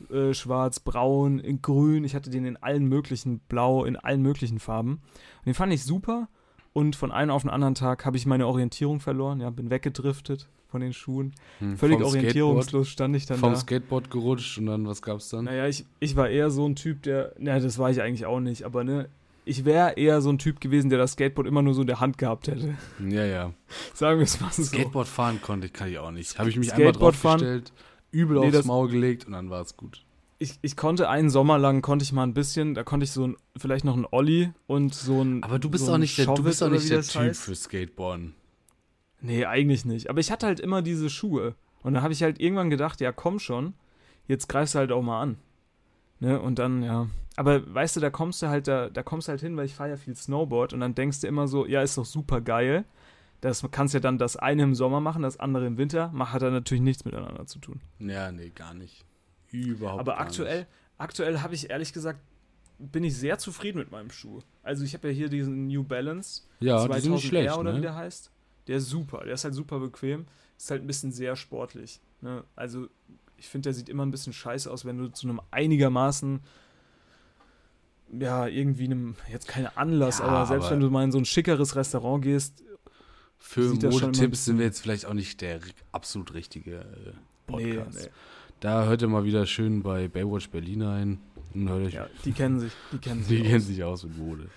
äh, 0.09 0.33
schwarz, 0.33 0.79
braun, 0.79 1.39
in 1.39 1.61
grün. 1.61 2.03
Ich 2.05 2.15
hatte 2.15 2.29
den 2.29 2.45
in 2.45 2.57
allen 2.57 2.85
möglichen, 2.87 3.39
blau, 3.39 3.83
in 3.85 3.97
allen 3.97 4.21
möglichen 4.21 4.59
Farben. 4.59 5.01
Und 5.39 5.45
den 5.47 5.53
fand 5.53 5.73
ich 5.73 5.83
super. 5.83 6.27
Und 6.75 6.97
von 6.97 7.09
einem 7.09 7.31
auf 7.31 7.43
den 7.43 7.49
anderen 7.49 7.73
Tag 7.73 8.05
habe 8.05 8.17
ich 8.17 8.25
meine 8.25 8.45
Orientierung 8.47 8.99
verloren. 8.99 9.39
Ja, 9.39 9.49
bin 9.49 9.69
weggedriftet 9.69 10.49
von 10.67 10.81
den 10.81 10.91
Schuhen. 10.91 11.33
hm, 11.59 11.77
Völlig 11.77 11.99
vom 11.99 12.07
orientierungslos 12.07 12.89
stand 12.89 13.15
ich 13.15 13.23
Skateboard, 13.23 13.43
dann 13.43 13.49
vom 13.49 13.53
da. 13.53 13.59
Skateboard 13.61 14.11
gerutscht 14.11 14.57
und 14.57 14.65
dann, 14.65 14.85
was 14.85 15.01
gab's 15.01 15.29
dann? 15.29 15.45
Naja, 15.45 15.67
ich, 15.67 15.85
ich 16.01 16.17
war 16.17 16.27
eher 16.27 16.49
so 16.49 16.67
ein 16.67 16.75
Typ, 16.75 17.01
der, 17.03 17.31
na, 17.39 17.57
das 17.61 17.77
war 17.77 17.91
ich 17.91 18.01
eigentlich 18.01 18.25
auch 18.25 18.41
nicht, 18.41 18.63
aber 18.63 18.83
ne, 18.83 19.07
ich 19.45 19.63
wäre 19.63 19.93
eher 19.93 20.19
so 20.21 20.29
ein 20.31 20.37
Typ 20.37 20.59
gewesen, 20.59 20.89
der 20.89 20.99
das 20.99 21.13
Skateboard 21.13 21.47
immer 21.47 21.61
nur 21.61 21.73
so 21.75 21.79
in 21.81 21.87
der 21.87 22.01
Hand 22.01 22.17
gehabt 22.17 22.49
hätte. 22.49 22.75
Ja, 22.99 23.23
ja. 23.23 23.53
Sagen 23.93 24.19
wir 24.19 24.25
es 24.25 24.41
mal 24.41 24.51
so. 24.51 24.63
Skateboard 24.63 25.07
fahren 25.07 25.39
konnte 25.41 25.67
ich, 25.67 25.73
kann 25.73 25.87
ich 25.87 25.97
auch 25.97 26.11
nicht. 26.11 26.37
Habe 26.37 26.49
ich 26.49 26.57
mich 26.57 26.73
einmal 26.73 26.89
Skateboard 26.89 27.15
fahren? 27.15 27.39
draufgestellt, 27.39 27.73
übel 28.11 28.39
Nee, 28.41 28.57
aufs 28.57 28.65
Maul 28.65 28.89
gelegt 28.89 29.25
und 29.27 29.31
dann 29.31 29.49
war 29.49 29.61
es 29.61 29.77
gut. 29.77 30.03
Ich, 30.37 30.59
ich 30.61 30.75
konnte 30.75 31.07
einen 31.09 31.29
Sommer 31.29 31.57
lang, 31.57 31.81
konnte 31.81 32.03
ich 32.03 32.11
mal 32.11 32.23
ein 32.23 32.33
bisschen, 32.33 32.73
da 32.73 32.83
konnte 32.83 33.05
ich 33.05 33.11
so 33.11 33.27
ein, 33.27 33.37
vielleicht 33.55 33.85
noch 33.85 33.95
ein 33.95 34.05
Olli 34.11 34.51
und 34.67 34.93
so 34.93 35.21
ein 35.21 35.43
Aber 35.43 35.59
du 35.59 35.69
bist 35.69 35.85
so 35.85 35.93
auch 35.93 35.97
nicht 35.97 36.17
der, 36.17 36.25
du 36.25 36.43
bist 36.43 36.61
auch 36.61 36.69
nicht 36.69 36.89
der 36.89 37.01
Typ 37.01 37.21
heißt. 37.21 37.41
für 37.41 37.55
Skateboarden. 37.55 38.35
Nee, 39.21 39.45
eigentlich 39.45 39.85
nicht. 39.85 40.09
Aber 40.09 40.19
ich 40.19 40.31
hatte 40.31 40.45
halt 40.45 40.59
immer 40.59 40.81
diese 40.81 41.09
Schuhe. 41.09 41.55
Und 41.83 41.93
dann 41.93 42.03
habe 42.03 42.13
ich 42.13 42.21
halt 42.21 42.39
irgendwann 42.39 42.69
gedacht, 42.69 42.99
ja 42.99 43.11
komm 43.11 43.39
schon, 43.39 43.73
jetzt 44.27 44.49
greifst 44.49 44.75
du 44.75 44.79
halt 44.79 44.91
auch 44.91 45.01
mal 45.01 45.21
an. 45.21 45.37
Ne? 46.19 46.39
Und 46.39 46.59
dann, 46.59 46.83
ja. 46.83 47.07
Aber 47.37 47.73
weißt 47.73 47.95
du, 47.95 47.99
da 47.99 48.09
kommst 48.09 48.41
du 48.41 48.47
halt, 48.47 48.67
da, 48.67 48.89
da 48.89 49.03
kommst 49.03 49.27
du 49.27 49.31
halt 49.31 49.41
hin, 49.41 49.55
weil 49.55 49.65
ich 49.65 49.75
fahre 49.75 49.91
ja 49.91 49.97
viel 49.97 50.15
Snowboard 50.15 50.73
und 50.73 50.79
dann 50.79 50.95
denkst 50.95 51.21
du 51.21 51.27
immer 51.27 51.47
so, 51.47 51.65
ja, 51.65 51.81
ist 51.81 51.97
doch 51.97 52.05
super 52.05 52.41
geil. 52.41 52.85
Das 53.41 53.65
kannst 53.71 53.93
ja 53.93 53.99
dann 53.99 54.17
das 54.17 54.37
eine 54.37 54.63
im 54.63 54.75
Sommer 54.75 55.01
machen, 55.01 55.21
das 55.21 55.39
andere 55.39 55.67
im 55.67 55.77
Winter. 55.77 56.09
Macht 56.13 56.33
hat 56.33 56.41
dann 56.41 56.53
natürlich 56.53 56.81
nichts 56.81 57.05
miteinander 57.05 57.45
zu 57.45 57.59
tun. 57.59 57.81
Ja, 57.99 58.31
nee, 58.31 58.49
gar 58.49 58.73
nicht. 58.73 59.05
Überhaupt 59.63 59.99
Aber 59.99 60.19
aktuell, 60.19 60.59
Nicht. 60.59 60.69
aktuell 60.97 61.39
habe 61.41 61.53
ich 61.55 61.69
ehrlich 61.69 61.93
gesagt, 61.93 62.19
bin 62.77 63.03
ich 63.03 63.15
sehr 63.15 63.37
zufrieden 63.37 63.77
mit 63.77 63.91
meinem 63.91 64.11
Schuh. 64.11 64.39
Also 64.63 64.83
ich 64.83 64.93
habe 64.93 65.07
ja 65.07 65.13
hier 65.13 65.29
diesen 65.29 65.67
New 65.67 65.83
Balance 65.83 66.41
Ja, 66.59 66.87
die 66.87 66.99
sind 67.01 67.13
nicht 67.13 67.25
2000R 67.25 67.27
schlecht, 67.27 67.57
oder 67.57 67.71
wie 67.71 67.75
ne? 67.77 67.81
der 67.81 67.95
heißt. 67.95 68.31
Der 68.67 68.77
ist 68.77 68.89
super, 68.89 69.23
der 69.23 69.33
ist 69.35 69.43
halt 69.43 69.53
super 69.53 69.79
bequem. 69.79 70.25
Ist 70.57 70.71
halt 70.71 70.81
ein 70.83 70.87
bisschen 70.87 71.11
sehr 71.11 71.35
sportlich. 71.35 72.01
Ne? 72.21 72.43
Also 72.55 72.87
ich 73.37 73.47
finde, 73.47 73.67
der 73.67 73.73
sieht 73.73 73.89
immer 73.89 74.05
ein 74.05 74.11
bisschen 74.11 74.33
scheiße 74.33 74.71
aus, 74.71 74.85
wenn 74.85 74.97
du 74.97 75.07
zu 75.09 75.27
einem 75.27 75.39
einigermaßen 75.51 76.41
ja, 78.19 78.47
irgendwie 78.47 78.85
einem, 78.85 79.15
jetzt 79.31 79.47
kein 79.47 79.67
Anlass, 79.75 80.19
Ja, 80.19 80.25
aber 80.25 80.45
selbst 80.45 80.65
aber- 80.65 80.75
wenn 80.75 80.79
du 80.81 80.89
mal 80.89 81.03
in 81.03 81.11
so 81.11 81.17
ein 81.17 81.25
schickeres 81.25 81.75
Restaurant 81.75 82.23
gehst, 82.23 82.63
Für 83.37 83.73
Modetipps 83.73 84.45
sind 84.45 84.57
wir 84.57 84.65
jetzt 84.65 84.81
vielleicht 84.81 85.05
auch 85.05 85.13
nicht 85.13 85.41
der 85.41 85.59
absolut 85.91 86.33
richtige 86.33 86.77
äh, 86.79 87.13
Podcast. 87.47 87.97
nee, 87.97 88.03
nee. 88.05 88.09
Da 88.59 88.85
hört 88.85 89.01
ihr 89.01 89.07
mal 89.07 89.23
wieder 89.25 89.45
schön 89.45 89.83
bei 89.83 90.07
Baywatch 90.07 90.49
Berlin 90.49 90.81
ein. 90.83 91.19
Und 91.53 91.69
hört 91.69 91.85
euch, 91.87 91.93
Ja, 91.93 92.07
die 92.23 92.31
kennen 92.31 92.59
sich, 92.59 92.73
die 92.91 92.97
kennen 92.97 93.23
sich 93.23 93.37
die 93.37 93.43
aus. 93.43 93.47
kennen 93.49 93.61
sich 93.61 93.83
aus 93.83 94.03
mit 94.03 94.17
Mode. 94.17 94.49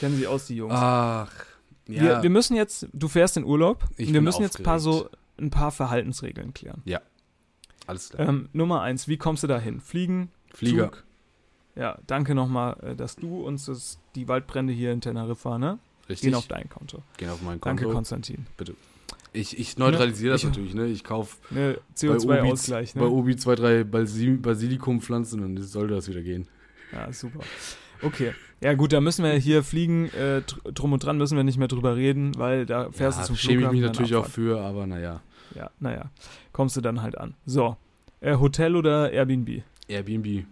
kennen 0.00 0.16
sich 0.16 0.26
aus, 0.26 0.46
die 0.46 0.56
Jungs. 0.56 0.74
Ach, 0.76 1.30
ja. 1.88 2.02
wir, 2.02 2.22
wir 2.22 2.30
müssen 2.30 2.56
jetzt, 2.56 2.88
du 2.92 3.08
fährst 3.08 3.36
in 3.36 3.44
Urlaub, 3.44 3.84
Ich 3.96 4.08
und 4.08 4.14
wir 4.14 4.20
bin 4.20 4.24
müssen 4.24 4.42
jetzt 4.42 4.58
ein 4.60 4.64
paar 4.64 4.80
so, 4.80 4.90
aufgeregt. 5.04 5.18
ein 5.40 5.50
paar 5.50 5.70
Verhaltensregeln 5.72 6.54
klären. 6.54 6.82
alles 7.86 8.08
klar. 8.10 8.28
Ähm, 8.28 8.48
Nummer 8.52 8.82
eins, 8.82 9.06
wie 9.08 9.16
kommst 9.16 9.42
du 9.42 9.46
da 9.46 9.58
hin? 9.58 9.80
Fliegen, 9.80 10.30
Flieger. 10.52 10.92
Zug. 10.92 11.04
Ja, 11.76 11.98
danke 12.06 12.34
nochmal, 12.34 12.76
äh, 12.82 12.96
dass 12.96 13.16
du 13.16 13.44
uns 13.44 13.66
das, 13.66 13.98
die 14.14 14.28
Waldbrände 14.28 14.72
hier 14.72 14.92
in 14.92 15.00
Teneriffa, 15.02 15.58
ne? 15.58 15.78
Richtig. 16.08 16.26
Gehen 16.30 16.34
auf 16.36 16.46
dein 16.46 16.68
Konto. 16.70 17.02
Gehen 17.18 17.28
auf 17.30 17.42
mein 17.42 17.60
Danke, 17.60 17.82
Konto. 17.84 17.96
Konstantin. 17.96 18.46
Ich, 19.36 19.58
ich 19.58 19.78
neutralisiere 19.78 20.32
das 20.32 20.42
Ich- 20.42 20.48
natürlich, 20.48 20.74
ne? 20.74 20.86
Ich 20.86 21.04
kaufe 21.04 21.36
Ne, 21.50 21.78
bei 22.00 22.08
Obi, 22.10 22.18
CO2-Ausgleich, 22.18 22.94
bei 22.94 23.00
ne? 23.00 23.08
Obi 23.10 23.36
zwei, 23.36 23.54
drei 23.54 23.84
Basil 23.84 24.38
Basilikumpflanzen 24.38 25.42
und 25.44 25.56
dann 25.56 25.64
sollte 25.64 25.94
das 25.94 26.08
wieder 26.08 26.22
gehen. 26.22 26.48
Ja, 26.92 27.12
super. 27.12 27.40
Okay. 28.02 28.32
Ja, 28.60 28.72
gut, 28.74 28.92
da 28.92 29.00
müssen 29.00 29.24
wir 29.24 29.32
hier 29.34 29.62
fliegen, 29.62 30.06
äh, 30.14 30.40
dr- 30.42 30.72
drum 30.72 30.92
und 30.94 31.04
dran 31.04 31.18
müssen 31.18 31.36
wir 31.36 31.44
nicht 31.44 31.58
mehr 31.58 31.68
drüber 31.68 31.94
reden, 31.96 32.32
weil 32.38 32.64
da 32.66 32.90
fährst 32.90 33.18
ja, 33.18 33.22
du 33.24 33.26
zum 33.28 33.36
schäme 33.36 33.52
ich 33.52 33.58
Flughafen. 33.58 33.74
mich 33.76 33.82
dann 33.82 33.92
natürlich 33.92 34.14
auch 34.14 34.20
Abfahrt. 34.20 34.34
für, 34.34 34.60
aber 34.60 34.86
naja. 34.86 35.20
Ja, 35.54 35.70
naja. 35.80 36.10
Kommst 36.52 36.76
du 36.76 36.80
dann 36.80 37.02
halt 37.02 37.18
an. 37.18 37.34
So. 37.44 37.76
Äh, 38.20 38.36
Hotel 38.36 38.76
oder 38.76 39.10
Airbnb? 39.12 39.62
Airbnb. 39.88 40.44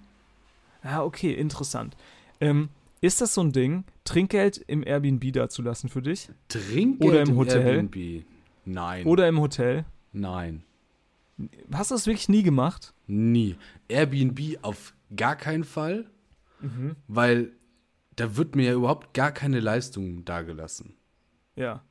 Ah, 0.82 1.02
okay, 1.02 1.32
interessant. 1.32 1.96
Ähm, 2.40 2.68
ist 3.00 3.20
das 3.22 3.32
so 3.34 3.40
ein 3.42 3.52
Ding, 3.52 3.84
Trinkgeld 4.04 4.62
im 4.66 4.86
Airbnb 4.86 5.32
dazulassen 5.32 5.88
für 5.88 6.02
dich? 6.02 6.28
Trinkgeld 6.48 7.10
Oder 7.10 7.22
im 7.22 7.36
Hotel? 7.36 7.66
Airbnb. 7.66 8.24
Nein. 8.64 9.06
Oder 9.06 9.28
im 9.28 9.40
Hotel? 9.40 9.84
Nein. 10.12 10.62
Hast 11.72 11.90
du 11.90 11.94
das 11.96 12.06
wirklich 12.06 12.28
nie 12.28 12.42
gemacht? 12.42 12.94
Nie. 13.06 13.56
Airbnb 13.88 14.58
auf 14.62 14.94
gar 15.16 15.36
keinen 15.36 15.64
Fall, 15.64 16.06
Mhm. 16.60 16.96
weil 17.08 17.52
da 18.16 18.36
wird 18.36 18.54
mir 18.54 18.66
ja 18.66 18.74
überhaupt 18.74 19.12
gar 19.14 19.32
keine 19.32 19.58
Leistung 19.60 20.24
dagelassen. 20.24 20.94
Ja. 21.56 21.82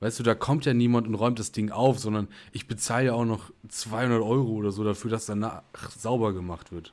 Weißt 0.00 0.18
du, 0.18 0.22
da 0.22 0.34
kommt 0.34 0.66
ja 0.66 0.74
niemand 0.74 1.06
und 1.08 1.14
räumt 1.14 1.38
das 1.38 1.52
Ding 1.52 1.70
auf, 1.70 1.98
sondern 1.98 2.28
ich 2.52 2.68
bezahle 2.68 3.06
ja 3.06 3.12
auch 3.14 3.24
noch 3.24 3.50
200 3.68 4.20
Euro 4.22 4.50
oder 4.52 4.70
so 4.70 4.84
dafür, 4.84 5.10
dass 5.10 5.24
danach 5.24 5.62
sauber 5.96 6.34
gemacht 6.34 6.70
wird. 6.70 6.92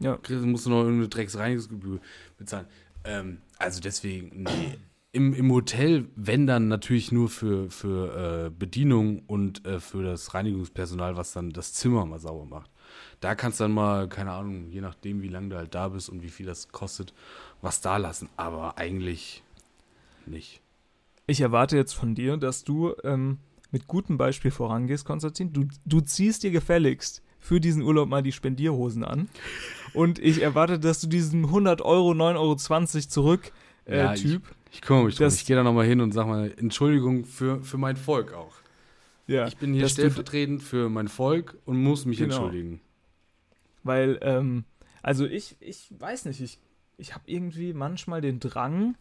Ja. 0.00 0.18
Musst 0.42 0.66
du 0.66 0.70
noch 0.70 0.80
irgendeine 0.80 1.08
Drecksreinigungsgebühr 1.08 2.00
bezahlen. 2.36 2.66
Ähm, 3.04 3.38
also 3.58 3.80
deswegen, 3.80 4.42
nee. 4.42 4.78
Im, 5.12 5.34
Im 5.34 5.50
Hotel, 5.50 6.08
wenn 6.14 6.46
dann 6.46 6.68
natürlich 6.68 7.10
nur 7.10 7.28
für, 7.28 7.68
für 7.70 8.46
äh, 8.46 8.50
Bedienung 8.50 9.22
und 9.26 9.66
äh, 9.66 9.80
für 9.80 10.04
das 10.04 10.34
Reinigungspersonal, 10.34 11.16
was 11.16 11.32
dann 11.32 11.50
das 11.50 11.72
Zimmer 11.72 12.06
mal 12.06 12.20
sauber 12.20 12.44
macht. 12.44 12.70
Da 13.20 13.34
kannst 13.34 13.58
du 13.58 13.64
dann 13.64 13.72
mal, 13.72 14.08
keine 14.08 14.32
Ahnung, 14.32 14.68
je 14.70 14.80
nachdem, 14.80 15.22
wie 15.22 15.28
lange 15.28 15.48
du 15.48 15.56
halt 15.56 15.74
da 15.74 15.88
bist 15.88 16.08
und 16.08 16.22
wie 16.22 16.28
viel 16.28 16.46
das 16.46 16.68
kostet, 16.68 17.12
was 17.60 17.80
da 17.80 17.96
lassen. 17.96 18.28
Aber 18.36 18.78
eigentlich 18.78 19.42
nicht. 20.26 20.60
Ich 21.26 21.40
erwarte 21.40 21.76
jetzt 21.76 21.94
von 21.94 22.14
dir, 22.14 22.36
dass 22.36 22.64
du 22.64 22.94
ähm, 23.04 23.38
mit 23.70 23.86
gutem 23.86 24.16
Beispiel 24.16 24.50
vorangehst, 24.50 25.04
Konstantin. 25.04 25.52
Du, 25.52 25.66
du 25.84 26.00
ziehst 26.00 26.42
dir 26.42 26.50
gefälligst 26.50 27.22
für 27.38 27.60
diesen 27.60 27.82
Urlaub 27.82 28.08
mal 28.08 28.22
die 28.22 28.32
Spendierhosen 28.32 29.04
an. 29.04 29.28
Und 29.92 30.18
ich 30.18 30.42
erwarte, 30.42 30.78
dass 30.78 31.00
du 31.00 31.06
diesen 31.08 31.46
100 31.46 31.82
Euro, 31.82 32.12
9,20 32.12 32.36
Euro 32.36 32.56
zurück 33.08 33.52
äh, 33.86 33.98
Ja, 33.98 34.14
Typ. 34.14 34.42
Ich 34.44 34.59
kümmere 34.80 35.04
mich 35.06 35.16
drum. 35.16 35.28
Ich 35.28 35.46
gehe 35.46 35.56
da 35.56 35.62
nochmal 35.62 35.86
hin 35.86 36.00
und 36.00 36.12
sag 36.12 36.26
mal, 36.26 36.52
Entschuldigung 36.56 37.24
für, 37.24 37.62
für 37.62 37.78
mein 37.78 37.96
Volk 37.96 38.32
auch. 38.32 38.54
Ja, 39.26 39.46
Ich 39.46 39.56
bin 39.56 39.74
hier 39.74 39.88
stellvertretend 39.88 40.62
für 40.62 40.88
mein 40.88 41.08
Volk 41.08 41.56
und 41.64 41.82
muss 41.82 42.04
mich 42.04 42.18
Genau. 42.18 42.34
entschuldigen. 42.34 42.80
Weil, 43.82 44.18
ähm, 44.22 44.64
also 45.02 45.26
ich, 45.26 45.56
ich 45.60 45.92
weiß 45.98 46.26
nicht, 46.26 46.40
ich, 46.40 46.58
ich 46.98 47.14
habe 47.14 47.24
irgendwie 47.26 47.72
manchmal 47.72 48.20
den 48.20 48.40
Drang, 48.40 48.96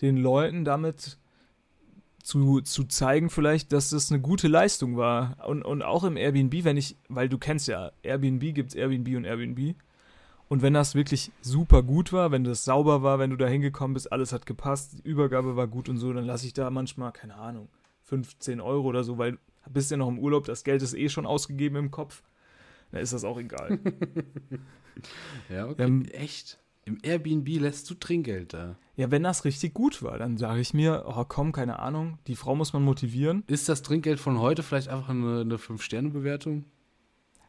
den 0.00 0.16
Leuten 0.16 0.64
damit 0.64 1.18
zu, 2.22 2.60
zu 2.60 2.84
zeigen, 2.84 3.30
vielleicht, 3.30 3.72
dass 3.72 3.90
das 3.90 4.10
eine 4.10 4.20
gute 4.20 4.48
Leistung 4.48 4.96
war. 4.96 5.36
Und, 5.46 5.62
und 5.62 5.82
auch 5.82 6.04
im 6.04 6.16
Airbnb, 6.16 6.64
wenn 6.64 6.76
ich, 6.76 6.96
weil 7.08 7.28
du 7.28 7.38
kennst 7.38 7.68
ja, 7.68 7.92
Airbnb 8.02 8.54
gibt 8.54 8.70
es 8.70 8.74
Airbnb 8.74 9.16
und 9.16 9.24
Airbnb. 9.24 9.74
Und 10.52 10.60
wenn 10.60 10.74
das 10.74 10.94
wirklich 10.94 11.32
super 11.40 11.82
gut 11.82 12.12
war, 12.12 12.30
wenn 12.30 12.44
das 12.44 12.66
sauber 12.66 13.02
war, 13.02 13.18
wenn 13.18 13.30
du 13.30 13.36
da 13.36 13.46
hingekommen 13.46 13.94
bist, 13.94 14.12
alles 14.12 14.34
hat 14.34 14.44
gepasst, 14.44 14.98
die 14.98 15.08
Übergabe 15.08 15.56
war 15.56 15.66
gut 15.66 15.88
und 15.88 15.96
so, 15.96 16.12
dann 16.12 16.26
lasse 16.26 16.46
ich 16.46 16.52
da 16.52 16.68
manchmal, 16.68 17.10
keine 17.10 17.36
Ahnung, 17.36 17.70
15 18.02 18.60
Euro 18.60 18.86
oder 18.86 19.02
so, 19.02 19.16
weil 19.16 19.32
du 19.32 19.70
bist 19.70 19.90
ja 19.90 19.96
noch 19.96 20.08
im 20.08 20.18
Urlaub, 20.18 20.44
das 20.44 20.62
Geld 20.62 20.82
ist 20.82 20.92
eh 20.92 21.08
schon 21.08 21.24
ausgegeben 21.24 21.76
im 21.76 21.90
Kopf. 21.90 22.22
Dann 22.90 23.00
ist 23.00 23.14
das 23.14 23.24
auch 23.24 23.38
egal. 23.38 23.78
Ja, 25.48 25.68
okay. 25.68 25.84
Ähm, 25.84 26.04
Echt? 26.12 26.58
Im 26.84 26.98
Airbnb 27.02 27.48
lässt 27.58 27.88
du 27.88 27.94
Trinkgeld 27.94 28.52
da. 28.52 28.76
ja, 28.94 29.10
wenn 29.10 29.22
das 29.22 29.46
richtig 29.46 29.72
gut 29.72 30.02
war, 30.02 30.18
dann 30.18 30.36
sage 30.36 30.60
ich 30.60 30.74
mir, 30.74 31.04
oh 31.06 31.24
komm, 31.26 31.52
keine 31.52 31.78
Ahnung, 31.78 32.18
die 32.26 32.36
Frau 32.36 32.54
muss 32.54 32.74
man 32.74 32.82
motivieren. 32.82 33.42
Ist 33.46 33.70
das 33.70 33.80
Trinkgeld 33.80 34.20
von 34.20 34.38
heute 34.38 34.62
vielleicht 34.62 34.88
einfach 34.88 35.08
eine, 35.08 35.40
eine 35.40 35.56
5-Sterne-Bewertung? 35.56 36.66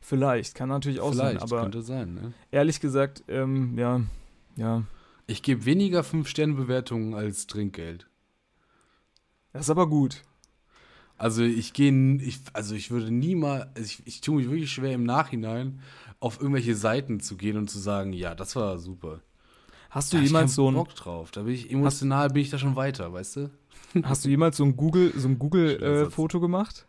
Vielleicht, 0.06 0.56
kann 0.56 0.68
natürlich 0.70 1.00
auch 1.00 1.12
Vielleicht, 1.13 1.39
sein, 1.39 1.50
aber 1.50 1.62
könnte 1.62 1.82
sein, 1.82 2.13
ne? 2.13 2.34
ehrlich 2.52 2.80
gesagt, 2.82 3.24
ähm, 3.30 3.78
ja, 3.78 4.02
ja, 4.58 4.84
Ich 5.28 5.42
gebe 5.44 5.63
weniger 5.66 6.02
5-Sterne-Bewertungen 6.02 7.13
als 7.13 7.48
Trinkgeld. 7.48 8.06
das 9.54 9.63
ist 9.63 9.70
aber 9.70 9.88
gut. 9.88 10.22
Also 11.18 11.42
ich 11.44 11.72
gehe, 11.72 11.92
ich, 12.18 12.39
also 12.52 12.76
ich 12.76 12.92
würde 12.92 13.12
niemals, 13.12 13.68
also 13.76 13.82
ich, 13.86 14.06
ich 14.06 14.20
tue 14.22 14.36
mich 14.38 14.50
wirklich 14.50 14.72
schwer 14.72 14.92
im 14.94 15.06
Nachhinein 15.06 15.80
auf 16.20 16.39
irgendwelche 16.42 16.76
Seiten 16.76 17.22
zu 17.22 17.38
gehen 17.38 17.56
und 17.56 17.70
zu 17.70 17.80
sagen, 17.80 18.12
ja, 18.12 18.36
das 18.36 18.56
war 18.58 18.78
super. 18.80 19.22
Hast 19.89 20.12
Da 20.12 20.18
du 20.18 20.24
ich 20.24 20.30
jemals 20.32 20.56
so 20.56 20.70
ein, 20.70 20.74
Bock 20.74 20.94
drauf. 20.96 21.32
Da 21.32 21.44
bin 21.44 21.54
ich 21.54 21.72
emotional, 21.72 22.30
bin 22.30 22.42
ich 22.42 22.50
da 22.50 22.58
schon 22.58 22.76
weiter, 22.76 23.13
weißt 23.13 23.36
du? 23.38 23.52
hast 24.04 24.26
du 24.26 24.30
jemals 24.30 24.58
so 24.58 24.66
ein 24.66 24.76
Google, 24.76 25.13
so 25.16 25.30
ein 25.30 25.39
Google 25.39 25.82
äh. 25.82 26.10
Foto 26.10 26.42
gemacht? 26.42 26.88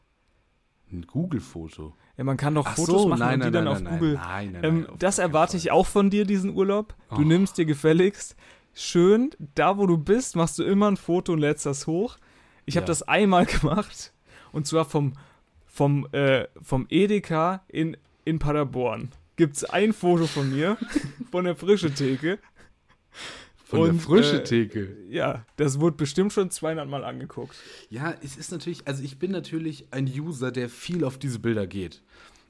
Ein 0.91 1.07
Google-Foto. 1.07 1.95
Ja, 2.17 2.25
man 2.25 2.37
kann 2.37 2.55
doch 2.55 2.67
Ach 2.67 2.77
Fotos 2.77 3.03
so, 3.03 3.09
machen 3.09 3.19
nein, 3.21 3.35
und 3.43 3.47
die 3.47 3.51
nein, 3.51 3.65
dann 3.65 3.65
nein, 3.65 3.87
auf 3.87 3.93
Google. 3.99 4.15
nein, 4.15 4.53
nein, 4.53 4.65
ähm, 4.65 4.81
nein, 4.89 4.97
das 4.99 5.19
erwarte 5.19 5.57
ich 5.57 5.71
auch 5.73 5.87
von 5.87 6.11
dir, 6.11 6.25
diesen 6.25 6.55
Urlaub. 6.55 6.95
Du 7.11 7.17
Oh. 7.17 7.21
nimmst 7.21 7.59
dir 7.59 7.65
gefälligst 7.65 8.37
schön, 8.73 9.31
da 9.55 9.79
wo 9.79 9.87
du 9.87 9.97
bist, 9.99 10.37
machst 10.37 10.59
du 10.59 10.63
immer 10.65 10.89
ein 10.91 10.97
Foto 10.97 11.33
und 11.33 11.39
lädst 11.41 11.67
das 11.67 11.87
hoch. 11.87 12.17
Ich 12.67 12.77
habe 12.77 12.85
Ja. 12.85 12.89
das 12.89 13.03
einmal 13.03 13.47
gemacht 13.47 14.13
und 14.53 14.67
zwar 14.67 14.85
vom, 14.85 15.13
vom, 15.67 16.07
äh, 16.13 16.47
vom 16.63 16.87
Edeka 16.89 17.63
in, 17.69 17.97
in 18.25 18.39
Paderborn. 18.39 19.11
Gibt 19.37 19.57
es 19.57 19.65
ein 19.65 19.93
Foto 19.93 20.27
von 20.29 20.51
mir, 20.55 20.77
von 21.33 21.45
der 21.45 21.57
frische 21.57 21.93
Theke. 21.93 22.39
Von 23.75 23.85
der 23.85 23.93
und, 23.95 24.01
frische 24.01 24.41
äh, 24.41 24.45
Theke. 24.45 24.97
Ja, 25.09 25.45
das 25.57 25.81
wurde 25.81 25.97
bestimmt 25.97 26.33
schon 26.33 26.51
200 26.51 26.89
Mal 26.89 27.05
angeguckt. 27.05 27.57
Ja, 27.91 28.15
es 28.23 28.37
ist 28.37 28.53
natürlich, 28.53 28.87
also 28.87 29.03
ich 29.03 29.19
bin 29.19 29.31
natürlich 29.31 29.87
ein 29.91 30.07
User, 30.07 30.53
der 30.53 30.69
viel 30.69 31.05
auf 31.05 31.19
diese 31.19 31.39
Bilder 31.39 31.67
geht. 31.67 32.03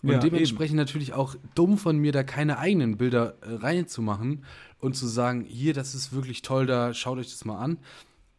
Und 0.02 0.10
Ja, 0.10 0.18
dementsprechend 0.18 0.76
natürlich 0.76 1.14
auch 1.14 1.34
dumm 1.54 1.78
von 1.78 1.96
mir, 1.96 2.12
da 2.12 2.22
keine 2.22 2.58
eigenen 2.58 2.98
Bilder 2.98 3.38
äh, 3.40 3.54
reinzumachen 3.54 4.44
und 4.78 4.94
zu 4.94 5.06
sagen, 5.06 5.44
hier, 5.48 5.72
das 5.72 5.94
ist 5.94 6.12
wirklich 6.12 6.42
toll, 6.42 6.66
da 6.66 6.92
schaut 6.92 7.18
euch 7.18 7.30
das 7.30 7.46
mal 7.46 7.58
an. 7.58 7.78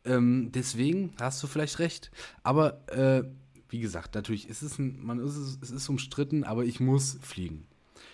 Ähm, 0.06 0.52
deswegen 0.54 1.14
hast 1.20 1.42
du 1.42 1.48
vielleicht 1.48 1.80
recht. 1.80 2.12
Aber 2.44 2.88
äh, 2.90 3.24
wie 3.70 3.80
gesagt, 3.80 4.14
natürlich 4.14 4.48
ist 4.48 4.62
es, 4.62 4.78
ein, 4.78 5.04
man 5.04 5.20
ist 5.20 5.36
es, 5.36 5.58
es 5.62 5.72
ist 5.72 5.90
umstritten, 5.90 6.44
aber 6.44 6.66
ich 6.66 6.80
muss 6.80 7.18
fliegen. 7.22 7.66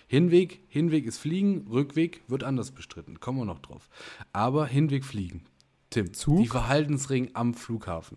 Hinweg, 0.06 0.60
Hinweg 0.68 1.06
ist 1.06 1.18
Fliegen, 1.18 1.66
Rückweg 1.68 2.22
wird 2.28 2.44
anders 2.44 2.70
bestritten. 2.70 3.20
Kommen 3.20 3.38
wir 3.38 3.44
noch 3.44 3.60
drauf. 3.60 3.88
Aber 4.32 4.66
Hinweg 4.66 5.04
fliegen. 5.04 5.44
Tim, 5.90 6.12
Zug? 6.12 6.38
die 6.42 6.48
Verhaltensregeln 6.48 7.30
am 7.34 7.54
Flughafen. 7.54 8.16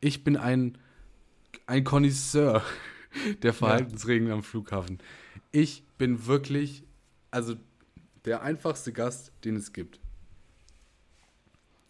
Ich 0.00 0.22
bin 0.24 0.36
ein, 0.36 0.78
ein 1.66 1.84
Connoisseur 1.84 2.62
der 3.42 3.52
Verhaltensregeln 3.52 4.30
am 4.30 4.42
Flughafen. 4.42 4.98
Ich 5.52 5.84
bin 5.98 6.26
wirklich, 6.26 6.84
also 7.30 7.54
der 8.24 8.42
einfachste 8.42 8.92
Gast, 8.92 9.32
den 9.44 9.56
es 9.56 9.72
gibt. 9.72 10.00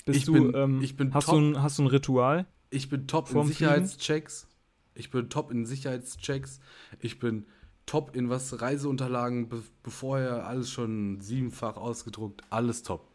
Bist 0.07 0.19
Ich 0.21 0.25
du, 0.25 0.33
bin- 0.33 0.53
ähm, 0.55 0.83
ich 0.83 0.97
bin 0.97 1.13
hast, 1.15 1.27
top. 1.27 1.35
du 1.35 1.41
ein, 1.41 1.63
hast 1.63 1.79
du 1.79 1.83
ein 1.83 1.89
Ritual? 1.89 2.47
Ich 2.71 2.89
bin 2.89 3.07
top 3.07 3.31
in 3.33 3.47
Sicherheitschecks. 3.47 4.47
Ich 4.95 5.11
bin 5.11 5.29
top 5.29 5.51
in 5.51 5.67
Sicherheitschecks. 5.67 6.61
Ich 7.01 7.19
bin 7.19 7.47
top 7.87 8.15
in 8.17 8.29
was 8.31 8.61
Reiseunterlagen, 8.61 9.49
be 9.49 9.63
bevorher 9.83 10.47
alles 10.47 10.71
schon 10.71 11.21
siebenfach 11.21 11.77
ausgedruckt, 11.77 12.43
alles 12.51 12.83
top. 12.83 13.07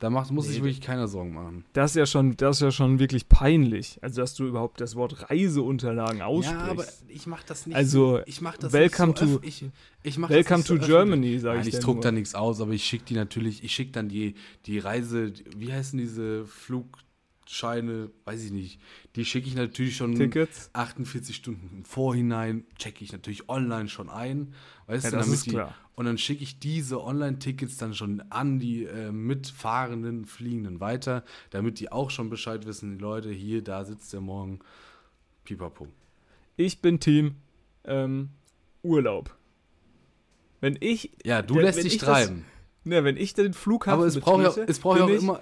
Da 0.00 0.10
macht, 0.10 0.30
muss 0.32 0.46
Nee, 0.46 0.54
sich 0.54 0.62
wirklich 0.62 0.80
keiner 0.82 1.08
Sorgen 1.08 1.32
machen. 1.32 1.64
Das 1.72 1.92
ist 1.92 1.96
ja 1.96 2.04
schon, 2.04 2.36
das 2.36 2.56
ist 2.56 2.62
ja 2.62 2.70
schon 2.72 2.98
wirklich 2.98 3.28
peinlich. 3.28 3.98
Also, 4.02 4.20
dass 4.20 4.34
du 4.34 4.44
überhaupt 4.44 4.80
das 4.80 4.96
Wort 4.96 5.30
Reiseunterlagen 5.30 6.20
aussprichst. 6.20 6.62
Ja, 6.64 6.70
aber 6.70 6.84
ich 7.08 7.26
mach 7.26 7.42
das 7.44 7.66
nicht. 7.66 7.76
Also, 7.76 8.16
so, 8.18 8.22
ich 8.26 8.40
mach 8.42 8.58
das 8.58 8.72
welcome 8.72 9.12
nicht 9.12 9.18
so 9.20 9.38
to- 9.38 9.44
ich, 9.46 9.64
ich 10.02 10.18
mach 10.18 10.28
Welcome 10.28 10.62
das 10.62 10.70
nicht 10.70 10.80
to 10.80 10.84
so 10.86 10.92
Germany, 10.92 11.38
sag 11.38 11.56
Nein, 11.56 11.68
ich 11.68 11.74
ich 11.74 11.80
druck 11.80 12.02
da 12.02 12.10
nichts 12.12 12.34
aus, 12.34 12.60
aber 12.60 12.72
ich 12.72 12.84
schicke 12.84 13.04
die 13.06 13.14
natürlich, 13.14 13.62
ich 13.64 13.72
schicke 13.72 13.92
dann 13.92 14.08
die, 14.08 14.34
die 14.66 14.78
Reise, 14.78 15.32
wie 15.56 15.72
heißen 15.72 15.98
diese 15.98 16.44
Flugscheine, 17.48 18.10
weiß 18.24 18.42
ich 18.44 18.52
nicht, 18.52 18.80
die 19.16 19.24
schicke 19.24 19.48
ich 19.48 19.54
natürlich 19.54 19.96
schon 19.96 20.14
Tickets? 20.14 20.70
48 20.72 21.36
Stunden 21.36 21.68
im 21.78 21.84
Vorhinein, 21.84 22.64
checke 22.78 23.04
ich 23.04 23.12
natürlich 23.12 23.48
online 23.50 23.88
schon 23.88 24.08
ein, 24.08 24.54
weißt 24.86 25.04
Ja, 25.04 25.10
du, 25.10 25.16
das 25.18 25.26
damit 25.26 25.38
ist 25.38 25.46
die, 25.46 25.50
klar. 25.50 25.74
und 25.94 26.06
dann 26.06 26.16
schicke 26.16 26.42
ich 26.42 26.58
diese 26.58 27.02
Online-Tickets 27.04 27.76
dann 27.76 27.94
schon 27.94 28.22
an 28.30 28.58
die 28.58 28.84
äh, 28.84 29.12
mitfahrenden 29.12 30.24
Fliegenden 30.24 30.80
weiter, 30.80 31.22
damit 31.50 31.80
die 31.80 31.92
auch 31.92 32.10
schon 32.10 32.30
Bescheid 32.30 32.64
wissen, 32.66 32.92
die 32.96 33.02
Leute, 33.02 33.30
hier, 33.30 33.62
da 33.62 33.84
sitzt 33.84 34.12
der 34.14 34.20
morgen, 34.22 34.60
pipapo. 35.44 35.86
Ich 36.56 36.80
bin 36.80 36.98
Team 36.98 37.36
ähm, 37.84 38.30
Urlaub. 38.82 39.36
Wenn 40.60 40.78
ich, 40.80 41.10
Ja, 41.24 41.42
du 41.42 41.56
Ja, 41.56 41.62
lässt 41.62 41.78
dich 41.84 41.94
ich 41.94 41.98
das- 41.98 42.08
treiben. 42.08 42.46
ne, 42.84 43.04
wenn 43.04 43.18
ich 43.18 43.34
den 43.34 43.52
Flughafen 43.52 43.98
Aber 43.98 44.06
es 44.06 44.18
braucht 44.18 44.56
ja, 44.56 44.64
es 44.66 44.78
braucht 44.78 44.98
ja 44.98 45.04
auch 45.04 45.08
ich, 45.10 45.20
immer. 45.22 45.40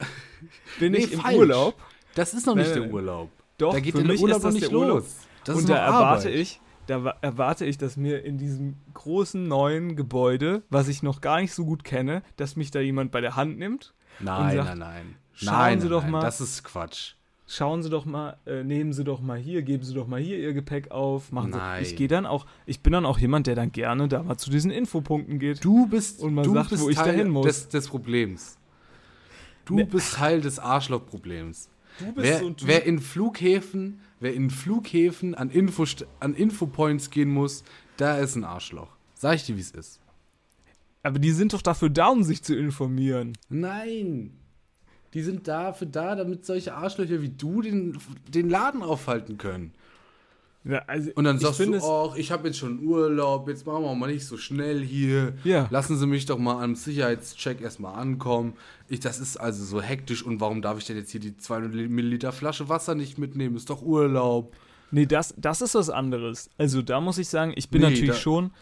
bin 0.81 0.93
Nee, 0.93 0.99
ich 0.99 1.12
im 1.12 1.21
falsch. 1.21 1.37
Urlaub. 1.37 1.81
Das 2.14 2.35
ist 2.35 2.46
noch 2.46 2.55
nicht 2.55 2.75
der 2.75 2.83
nein. 2.83 2.92
Urlaub. 2.92 3.31
Doch, 3.59 3.72
da 3.72 3.81
geht 3.81 3.92
für 3.92 4.03
der 4.03 4.12
mich 4.12 4.20
Urlaub 4.22 4.38
ist 4.38 4.42
noch 4.42 4.48
das 4.51 4.55
nicht 4.61 4.70
der 4.70 4.79
Urlaub. 4.79 4.98
los. 5.01 5.16
Das 5.44 5.55
und 5.57 5.61
ist 5.62 5.68
da 5.70 5.77
erwarte 5.77 6.29
Arbeit. 6.29 6.35
ich, 6.35 6.61
da 6.87 7.05
wa- 7.05 7.16
erwarte 7.20 7.64
ich, 7.64 7.79
dass 7.79 7.96
mir 7.96 8.25
in 8.25 8.38
diesem 8.38 8.77
großen 8.94 9.46
neuen 9.46 9.96
Gebäude, 9.96 10.62
was 10.70 10.88
ich 10.88 11.03
noch 11.03 11.20
gar 11.20 11.40
nicht 11.40 11.53
so 11.55 11.64
gut 11.64 11.85
kenne, 11.85 12.22
dass 12.37 12.57
mich 12.57 12.70
da 12.70 12.81
jemand 12.81 13.11
bei 13.12 13.20
der 13.20 13.37
Hand 13.37 13.59
nimmt. 13.59 13.94
Nein, 14.20 14.57
sagt, 14.57 14.68
nein, 14.70 14.79
nein. 14.79 15.14
schauen 15.33 15.53
nein, 15.55 15.81
Sie 15.81 15.88
doch 15.88 16.03
nein, 16.03 16.11
mal. 16.12 16.20
Das 16.20 16.40
ist 16.40 16.64
Quatsch. 16.64 17.14
Schauen 17.46 17.83
Sie 17.83 17.90
doch 17.90 18.05
mal, 18.07 18.37
äh, 18.46 18.62
nehmen 18.62 18.92
Sie 18.94 19.05
doch 19.05 19.20
mal 19.20 19.37
hier, 19.38 19.62
geben 19.62 19.85
Sie 19.85 19.92
doch 19.94 20.07
mal 20.07 20.20
hier 20.20 20.38
Ihr 20.38 20.55
Gepäck 20.55 20.90
auf, 20.90 21.33
machen 21.33 21.51
Nein. 21.51 21.85
Sie. 21.85 21.90
Ich 21.90 21.96
gehe 21.96 22.09
dann 22.09 22.25
auch, 22.25 22.46
ich 22.66 22.81
bin 22.81 22.92
dann 22.94 23.05
auch 23.05 23.18
jemand, 23.18 23.46
der 23.46 23.55
dann 23.57 23.72
gerne 23.72 24.09
da 24.09 24.22
mal 24.22 24.38
zu 24.38 24.48
diesen 24.51 24.70
Infopunkten 24.70 25.38
geht. 25.38 25.62
Du 25.64 25.87
bist, 25.87 26.20
Und 26.20 26.35
man 26.35 26.44
du 26.44 26.55
sagt, 26.55 26.70
bist 26.70 26.83
wo 26.83 26.88
ich 26.88 26.96
Teil 26.96 27.07
dahin 27.16 27.29
muss. 27.29 27.44
Des, 27.46 27.68
des 27.68 27.88
Problems. 27.88 28.57
Du 29.66 29.75
Ne. 29.77 29.85
bist 29.87 30.14
Teil 30.14 30.40
des 30.40 30.59
Arschloch-Problems. 30.59 31.68
Du 31.98 32.07
bist 32.12 32.16
Wer, 32.16 32.38
so 32.40 32.46
ein 32.46 32.57
Typ. 32.57 32.68
wer 32.68 32.85
in 32.85 32.98
Flughäfen, 33.00 34.00
wer 34.20 34.35
in 34.35 34.50
Flughäfen 34.50 35.35
an, 35.35 35.50
Info, 35.50 35.85
an 36.20 36.35
Infopoints 36.35 37.11
gehen 37.11 37.31
muss, 37.31 37.64
da 37.96 38.18
ist 38.18 38.37
ein 38.37 38.44
Arschloch. 38.44 38.88
Sag 39.14 39.37
ich 39.37 39.44
dir, 39.46 39.57
wie 39.57 39.61
es 39.61 39.70
ist. 39.70 40.00
aber 41.02 41.18
die 41.18 41.31
sind 41.33 41.52
doch 41.52 41.62
dafür 41.62 41.90
da, 41.90 42.09
um 42.09 42.22
sich 42.22 42.42
zu 42.42 42.57
informieren. 42.57 43.37
Nein. 43.48 44.33
Die 45.14 45.22
sind 45.22 45.46
dafür 45.46 45.87
da, 45.87 46.16
damit 46.16 46.46
solche 46.46 46.74
Arschlöcher 46.74 47.20
wie 47.20 47.28
du 47.28 47.61
den, 47.61 47.98
den 48.28 48.48
Laden 48.48 48.83
aufhalten 48.83 49.37
können. 49.37 49.74
Ja, 50.64 50.79
also 50.87 51.11
Und 51.14 51.25
dann 51.25 51.38
sagst 51.38 51.61
du, 51.61 51.75
ach, 51.75 52.16
ich 52.16 52.31
habe 52.31 52.46
jetzt 52.46 52.59
schon 52.59 52.85
Urlaub, 52.85 53.48
jetzt 53.48 53.66
machen 53.66 53.83
wir 53.83 53.94
mal 53.94 54.12
nicht 54.12 54.25
so 54.25 54.37
schnell 54.37 54.81
hier. 54.83 55.33
Ja. 55.42 55.66
Lassen 55.70 55.96
Sie 55.96 56.07
mich 56.07 56.27
doch 56.27 56.38
mal 56.38 56.62
am 56.62 56.77
Sicherheitscheck 56.77 57.61
erstmal 57.61 57.98
ankommen. 57.98 58.55
Ich, 58.88 59.01
das 59.01 59.18
ist 59.18 59.38
also 59.38 59.64
so 59.64 59.83
hektisch 59.83 60.22
und 60.25 60.40
warum 60.40 60.62
darf 60.62 60.79
ich 60.79 60.85
denn 60.85 60.96
jetzt 60.96 61.11
hier 61.11 61.20
die 61.20 61.37
200 61.37 61.72
Milliliter 61.90 62.31
Flasche 62.31 62.68
Wasser 62.68 62.94
nicht 62.94 63.18
mitnehmen? 63.18 63.57
Ist 63.57 63.70
doch 63.70 63.83
Urlaub. 63.83 64.55
Nee, 64.92 65.07
das, 65.07 65.35
das 65.37 65.62
ist 65.62 65.75
was 65.75 65.90
anderes. 65.90 66.51
Also 66.59 66.83
da 66.83 67.01
muss 67.01 67.18
ich 67.18 67.29
sagen, 67.29 67.53
ich 67.57 67.68
bin 67.70 67.81
Nee, 67.81 67.90
natürlich 67.90 68.18
schon, 68.18 68.53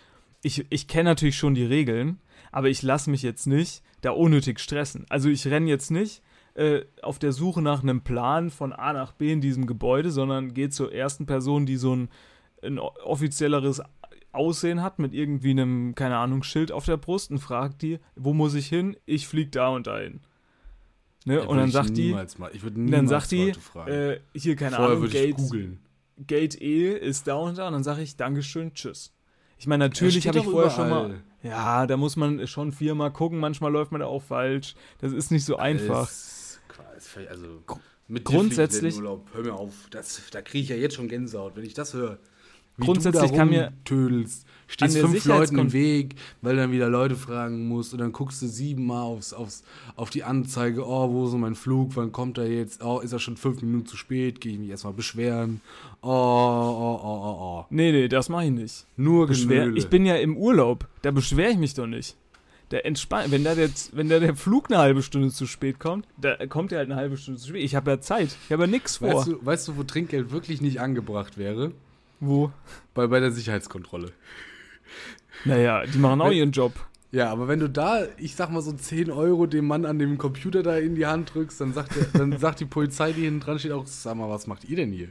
ich, 0.42 0.64
ich 0.70 0.88
kenne 0.88 1.10
natürlich 1.10 1.36
schon 1.36 1.54
die 1.54 1.64
Regeln, 1.64 2.18
aber 2.50 2.68
ich 2.68 2.82
lasse 2.82 3.10
mich 3.10 3.22
jetzt 3.22 3.46
nicht 3.46 3.82
da 4.00 4.12
unnötig 4.12 4.58
stressen. 4.60 5.04
Also 5.10 5.28
ich 5.28 5.46
renne 5.46 5.68
jetzt 5.68 5.90
nicht 5.90 6.22
äh, 6.54 6.82
auf 7.02 7.18
der 7.18 7.32
Suche 7.32 7.62
nach 7.62 7.82
einem 7.82 8.02
Plan 8.02 8.50
von 8.50 8.72
A 8.72 8.92
nach 8.92 9.12
B 9.12 9.32
in 9.32 9.40
diesem 9.40 9.66
Gebäude, 9.66 10.10
sondern 10.10 10.54
gehe 10.54 10.70
zur 10.70 10.92
ersten 10.92 11.26
Person, 11.26 11.66
die 11.66 11.76
so 11.76 11.94
ein, 11.94 12.08
ein 12.62 12.78
offizielleres 12.78 13.82
Aussehen 14.32 14.82
hat, 14.82 14.98
mit 14.98 15.12
irgendwie 15.12 15.50
einem, 15.50 15.94
keine 15.94 16.16
Ahnung, 16.16 16.42
Schild 16.42 16.72
auf 16.72 16.84
der 16.84 16.96
Brust 16.96 17.30
und 17.30 17.38
fragt 17.38 17.82
die, 17.82 17.98
wo 18.14 18.32
muss 18.32 18.54
ich 18.54 18.68
hin? 18.68 18.96
Ich 19.06 19.26
flieg 19.26 19.52
da 19.52 19.68
und 19.68 19.86
dahin. 19.86 20.20
Ne? 21.24 21.46
Und 21.46 21.58
dann 21.58 21.70
sagt 21.70 21.96
die, 21.96 22.12
Mal, 22.12 22.26
ich 22.52 22.62
würde 22.62 22.76
dann 22.76 22.84
niemals 22.84 23.10
sagt 23.10 23.30
die, 23.32 23.52
äh, 23.86 24.20
hier, 24.34 24.56
keine 24.56 24.76
Vorher 24.76 24.96
Ahnung, 24.96 25.10
Gate. 25.10 25.36
Gate 26.26 26.60
E 26.60 26.92
ist 26.92 27.26
da 27.26 27.34
und 27.34 27.58
da 27.58 27.66
und 27.66 27.74
dann 27.74 27.84
sage 27.84 28.02
ich 28.02 28.16
Dankeschön, 28.16 28.74
tschüss. 28.74 29.12
Ich 29.58 29.66
meine, 29.66 29.84
natürlich 29.84 30.26
habe 30.26 30.38
ich 30.38 30.44
vorher 30.44 30.70
schon 30.70 30.86
überall. 30.86 31.08
mal. 31.08 31.22
Ja, 31.42 31.86
da 31.86 31.96
muss 31.96 32.16
man 32.16 32.46
schon 32.46 32.72
viermal 32.72 33.10
gucken, 33.12 33.38
manchmal 33.38 33.72
läuft 33.72 33.92
man 33.92 34.00
da 34.00 34.06
auch 34.06 34.22
falsch. 34.22 34.74
Das 34.98 35.12
ist 35.12 35.30
nicht 35.30 35.44
so 35.44 35.56
einfach. 35.56 36.08
Ist 36.10 36.60
quasi- 36.68 37.26
Also, 37.28 37.62
mit 38.08 38.24
grundsätzlich- 38.24 38.96
Urlaub, 38.96 39.28
hör 39.32 39.42
mir 39.44 39.54
auf. 39.54 39.74
Das, 39.90 40.20
da 40.30 40.42
kriege 40.42 40.62
ich 40.64 40.68
ja 40.68 40.76
jetzt 40.76 40.96
schon 40.96 41.08
Gänsehaut, 41.08 41.56
wenn 41.56 41.64
ich 41.64 41.74
das 41.74 41.94
höre. 41.94 42.18
Wie 42.80 42.86
Grundsätzlich 42.86 43.32
kann 43.32 43.50
mir 43.50 43.72
tödelst, 43.84 44.46
stehst 44.66 44.96
fünf 44.96 45.24
Leuten 45.26 45.58
im 45.58 45.72
Weg, 45.72 46.14
weil 46.40 46.56
dann 46.56 46.72
wieder 46.72 46.88
Leute 46.88 47.14
fragen 47.14 47.68
musst 47.68 47.92
und 47.92 47.98
dann 47.98 48.12
guckst 48.12 48.40
du 48.40 48.46
siebenmal 48.46 49.02
aufs, 49.02 49.34
aufs, 49.34 49.64
auf 49.96 50.08
die 50.08 50.24
Anzeige, 50.24 50.86
oh, 50.86 51.12
wo 51.12 51.26
ist 51.26 51.34
mein 51.34 51.54
Flug, 51.54 51.96
wann 51.96 52.10
kommt 52.10 52.38
er 52.38 52.48
jetzt, 52.50 52.82
oh, 52.82 53.00
ist 53.00 53.12
er 53.12 53.18
schon 53.18 53.36
fünf 53.36 53.60
Minuten 53.60 53.86
zu 53.86 53.98
spät, 53.98 54.40
gehe 54.40 54.54
ich 54.54 54.58
mich 54.58 54.70
erstmal 54.70 54.94
beschweren, 54.94 55.60
oh, 56.00 56.08
oh, 56.08 57.00
oh, 57.02 57.20
oh, 57.22 57.36
oh. 57.40 57.66
Nee, 57.68 57.92
nee, 57.92 58.08
das 58.08 58.30
mache 58.30 58.46
ich 58.46 58.50
nicht. 58.52 58.86
Nur 58.96 59.26
Beschwer 59.26 59.64
Genöle. 59.64 59.78
ich 59.78 59.88
bin 59.88 60.06
ja 60.06 60.16
im 60.16 60.36
Urlaub, 60.36 60.88
da 61.02 61.10
beschwere 61.10 61.50
ich 61.50 61.58
mich 61.58 61.74
doch 61.74 61.86
nicht. 61.86 62.16
Der 62.70 62.86
entspannt, 62.86 63.32
wenn 63.32 63.42
da 63.42 63.54
der, 63.56 63.68
wenn 63.92 64.08
da 64.08 64.20
der 64.20 64.36
Flug 64.36 64.70
eine 64.70 64.78
halbe 64.78 65.02
Stunde 65.02 65.30
zu 65.30 65.46
spät 65.46 65.80
kommt, 65.80 66.06
da 66.16 66.46
kommt 66.46 66.70
er 66.72 66.78
halt 66.78 66.88
eine 66.88 66.98
halbe 66.98 67.16
Stunde 67.16 67.40
zu 67.40 67.48
spät. 67.48 67.64
Ich 67.64 67.74
habe 67.74 67.90
ja 67.90 68.00
Zeit, 68.00 68.36
ich 68.46 68.52
habe 68.52 68.62
ja 68.62 68.66
nichts 68.68 68.98
vor. 68.98 69.12
Weißt 69.12 69.26
du, 69.26 69.44
weißt 69.44 69.68
du, 69.68 69.76
wo 69.76 69.82
Trinkgeld 69.82 70.30
wirklich 70.30 70.60
nicht 70.60 70.80
angebracht 70.80 71.36
wäre? 71.36 71.72
Wo? 72.20 72.52
Bei, 72.94 73.06
bei 73.06 73.20
der 73.20 73.32
Sicherheitskontrolle. 73.32 74.12
Naja, 75.44 75.84
die 75.86 75.98
machen 75.98 76.20
auch 76.20 76.30
ihren 76.32 76.52
Job. 76.52 76.72
Ja, 77.12 77.30
aber 77.30 77.48
wenn 77.48 77.58
du 77.58 77.68
da, 77.68 78.02
ich 78.18 78.36
sag 78.36 78.50
mal 78.50 78.62
so 78.62 78.72
10 78.72 79.10
Euro 79.10 79.46
dem 79.46 79.66
Mann 79.66 79.84
an 79.84 79.98
dem 79.98 80.16
Computer 80.18 80.62
da 80.62 80.76
in 80.76 80.94
die 80.94 81.06
Hand 81.06 81.34
drückst, 81.34 81.60
dann 81.60 81.72
sagt, 81.72 81.96
der, 81.96 82.04
dann 82.12 82.38
sagt 82.38 82.60
die 82.60 82.66
Polizei, 82.66 83.12
die 83.12 83.22
hinten 83.22 83.40
dran 83.40 83.58
steht, 83.58 83.72
auch, 83.72 83.86
sag 83.86 84.16
mal, 84.16 84.28
was 84.28 84.46
macht 84.46 84.64
ihr 84.64 84.76
denn 84.76 84.92
hier? 84.92 85.08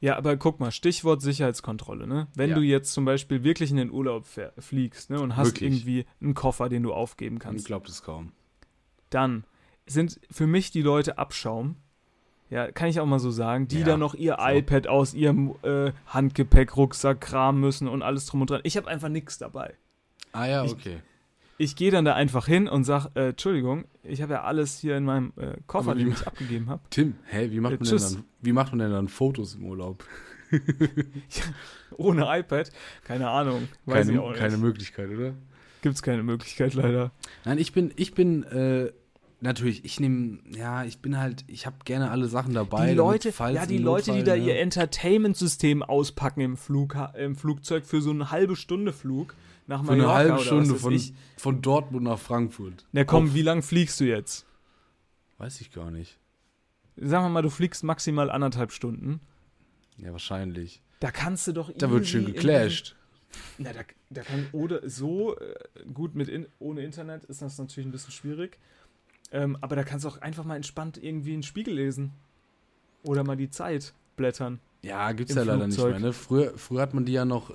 Ja, 0.00 0.16
aber 0.16 0.36
guck 0.36 0.60
mal, 0.60 0.70
Stichwort 0.72 1.22
Sicherheitskontrolle, 1.22 2.06
ne? 2.06 2.26
Wenn 2.34 2.50
Ja. 2.50 2.56
du 2.56 2.60
jetzt 2.62 2.92
zum 2.92 3.06
Beispiel 3.06 3.44
wirklich 3.44 3.70
in 3.70 3.78
den 3.78 3.90
Urlaub 3.90 4.26
fliegst, 4.58 5.08
ne, 5.08 5.18
und 5.20 5.36
hast 5.36 5.46
Wirklich? 5.54 5.72
irgendwie 5.72 6.04
einen 6.20 6.34
Koffer, 6.34 6.68
den 6.68 6.82
du 6.82 6.92
aufgeben 6.92 7.38
kannst, 7.38 7.66
glaubt 7.66 7.88
es 7.88 8.02
kaum. 8.02 8.32
dann 9.08 9.44
sind 9.86 10.20
für 10.30 10.46
mich 10.46 10.70
die 10.72 10.82
Leute 10.82 11.16
Abschaum. 11.16 11.76
Ja, 12.48 12.70
kann 12.70 12.88
ich 12.88 13.00
auch 13.00 13.06
mal 13.06 13.18
so 13.18 13.30
sagen, 13.30 13.66
die 13.68 13.80
Ja, 13.80 13.86
dann 13.86 14.00
noch 14.00 14.14
ihr 14.14 14.36
so. 14.38 14.46
iPad 14.54 14.86
aus 14.86 15.14
ihrem 15.14 15.54
äh, 15.62 15.90
Handgepäck, 16.06 16.76
Rucksack 16.76 17.20
kramen 17.20 17.60
müssen 17.60 17.88
und 17.88 18.02
alles 18.02 18.26
drum 18.26 18.40
und 18.42 18.50
dran. 18.50 18.60
Ich 18.62 18.76
habe 18.76 18.86
einfach 18.88 19.08
nichts 19.08 19.38
dabei. 19.38 19.74
Ah 20.32 20.46
ja, 20.46 20.64
Ich- 20.64 20.72
okay. 20.72 20.98
Ich 21.58 21.74
gehe 21.74 21.90
dann 21.90 22.04
da 22.04 22.14
einfach 22.14 22.46
hin 22.46 22.68
und 22.68 22.84
sag, 22.84 23.06
äh, 23.14 23.30
Entschuldigung, 23.30 23.86
ich 24.02 24.20
habe 24.20 24.34
ja 24.34 24.42
alles 24.42 24.78
hier 24.78 24.94
in 24.94 25.04
meinem 25.06 25.32
äh, 25.38 25.54
Koffer, 25.66 25.94
den 25.94 26.08
ich 26.12 26.26
abgegeben 26.26 26.68
habe. 26.68 26.82
Tim, 26.90 27.14
hä, 27.24 27.50
wie 27.50 27.60
macht, 27.60 27.72
Äh, 27.72 27.76
man 27.78 27.88
denn 27.88 27.98
dann, 27.98 28.24
wie 28.42 28.52
macht 28.52 28.72
man 28.72 28.78
denn 28.80 28.90
dann 28.90 29.08
Fotos 29.08 29.54
im 29.54 29.64
Urlaub? 29.64 30.04
Ohne 31.96 32.26
iPad, 32.38 32.70
keine 33.04 33.28
Ahnung, 33.28 33.68
weiß 33.86 34.08
ich 34.08 34.18
auch 34.18 34.22
Keine, 34.24 34.32
nicht. 34.32 34.40
keine 34.40 34.56
Möglichkeit, 34.58 35.10
oder? 35.10 35.34
Gibt's 35.82 36.02
keine 36.02 36.22
Möglichkeit 36.22 36.74
leider. 36.74 37.12
Nein, 37.44 37.58
ich 37.58 37.72
bin, 37.72 37.92
ich 37.96 38.12
bin, 38.14 38.42
äh, 38.44 38.92
natürlich, 39.40 39.84
ich 39.84 40.00
nehme, 40.00 40.38
ja, 40.54 40.84
ich 40.84 40.98
bin 40.98 41.18
halt, 41.18 41.44
ich 41.46 41.66
habe 41.66 41.76
gerne 41.84 42.10
alle 42.10 42.28
Sachen 42.28 42.54
dabei. 42.54 42.90
die 42.90 42.96
damit, 42.96 42.96
Leute, 42.96 43.32
falls 43.32 43.56
ja, 43.56 43.66
die 43.66 43.78
Leute, 43.78 44.12
die 44.12 44.18
Notfall, 44.18 44.24
da 44.24 44.36
ne? 44.36 44.46
ihr 44.46 44.58
Entertainment-System 44.60 45.82
auspacken 45.82 46.40
im, 46.40 46.56
Flug, 46.56 46.96
im 47.18 47.36
Flugzeug 47.36 47.86
für 47.86 48.00
so 48.00 48.10
eine 48.10 48.30
halbe 48.30 48.56
Stunde 48.56 48.92
Flug 48.92 49.34
nach 49.66 49.80
Für 49.80 49.92
Mallorca 49.92 50.10
eine 50.10 50.18
halbe 50.18 50.34
oder 50.34 50.42
Stunde 50.44 50.74
von, 50.76 50.92
ich. 50.92 51.12
von 51.36 51.62
Dortmund 51.62 52.04
nach 52.04 52.18
Frankfurt. 52.18 52.86
Na 52.92 53.04
komm, 53.04 53.26
Auf- 53.28 53.34
wie 53.34 53.42
lang 53.42 53.62
fliegst 53.62 54.00
du 54.00 54.04
jetzt? 54.04 54.46
Weiß 55.38 55.60
ich 55.60 55.72
gar 55.72 55.90
nicht. 55.90 56.18
Sagen 56.96 57.24
wir 57.24 57.28
mal, 57.28 57.42
du 57.42 57.50
fliegst 57.50 57.84
maximal 57.84 58.30
anderthalb 58.30 58.72
Stunden. 58.72 59.20
Ja, 59.98 60.12
wahrscheinlich. 60.12 60.82
Da 61.00 61.10
kannst 61.10 61.46
du 61.46 61.52
doch 61.52 61.70
Da 61.76 61.90
wird 61.90 62.06
schön 62.06 62.26
geclasht. 62.26 62.96
Na, 63.58 63.72
da, 63.72 63.80
da 64.08 64.22
kann 64.22 64.46
oder 64.52 64.88
so 64.88 65.36
äh, 65.36 65.54
gut 65.92 66.14
mit 66.14 66.28
in, 66.28 66.46
ohne 66.58 66.82
Internet 66.82 67.24
ist 67.24 67.42
das 67.42 67.58
natürlich 67.58 67.86
ein 67.86 67.92
bisschen 67.92 68.12
schwierig. 68.12 68.58
Ähm, 69.32 69.56
aber 69.60 69.76
da 69.76 69.82
kannst 69.84 70.04
du 70.04 70.08
auch 70.08 70.20
einfach 70.20 70.44
mal 70.44 70.56
entspannt 70.56 70.98
irgendwie 71.02 71.32
einen 71.32 71.42
Spiegel 71.42 71.74
lesen. 71.74 72.12
Oder 73.02 73.24
mal 73.24 73.36
die 73.36 73.50
Zeit 73.50 73.92
blättern. 74.16 74.60
Ja, 74.82 75.10
gibt's 75.12 75.34
ja 75.34 75.42
leider 75.42 75.66
nicht 75.66 75.74
Flugzeug. 75.76 75.92
mehr. 76.00 76.08
Ne? 76.08 76.12
Früher, 76.12 76.52
früher 76.58 76.80
hat 76.82 76.94
man 76.94 77.04
die 77.04 77.12
ja 77.12 77.24
noch, 77.24 77.50
äh, 77.50 77.54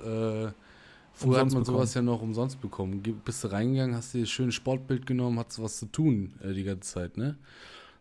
früher 1.12 1.38
hat 1.38 1.44
man 1.44 1.48
bekommen. 1.48 1.64
sowas 1.64 1.94
ja 1.94 2.02
noch 2.02 2.20
umsonst 2.22 2.60
bekommen. 2.60 3.02
Bist 3.24 3.44
du 3.44 3.48
reingegangen, 3.48 3.96
hast 3.96 4.14
dir 4.14 4.20
ein 4.20 4.26
schönes 4.26 4.54
Sportbild 4.54 5.06
genommen, 5.06 5.38
hast 5.38 5.62
was 5.62 5.78
zu 5.78 5.86
tun 5.86 6.34
äh, 6.42 6.52
die 6.52 6.64
ganze 6.64 6.92
Zeit, 6.94 7.16
ne? 7.16 7.36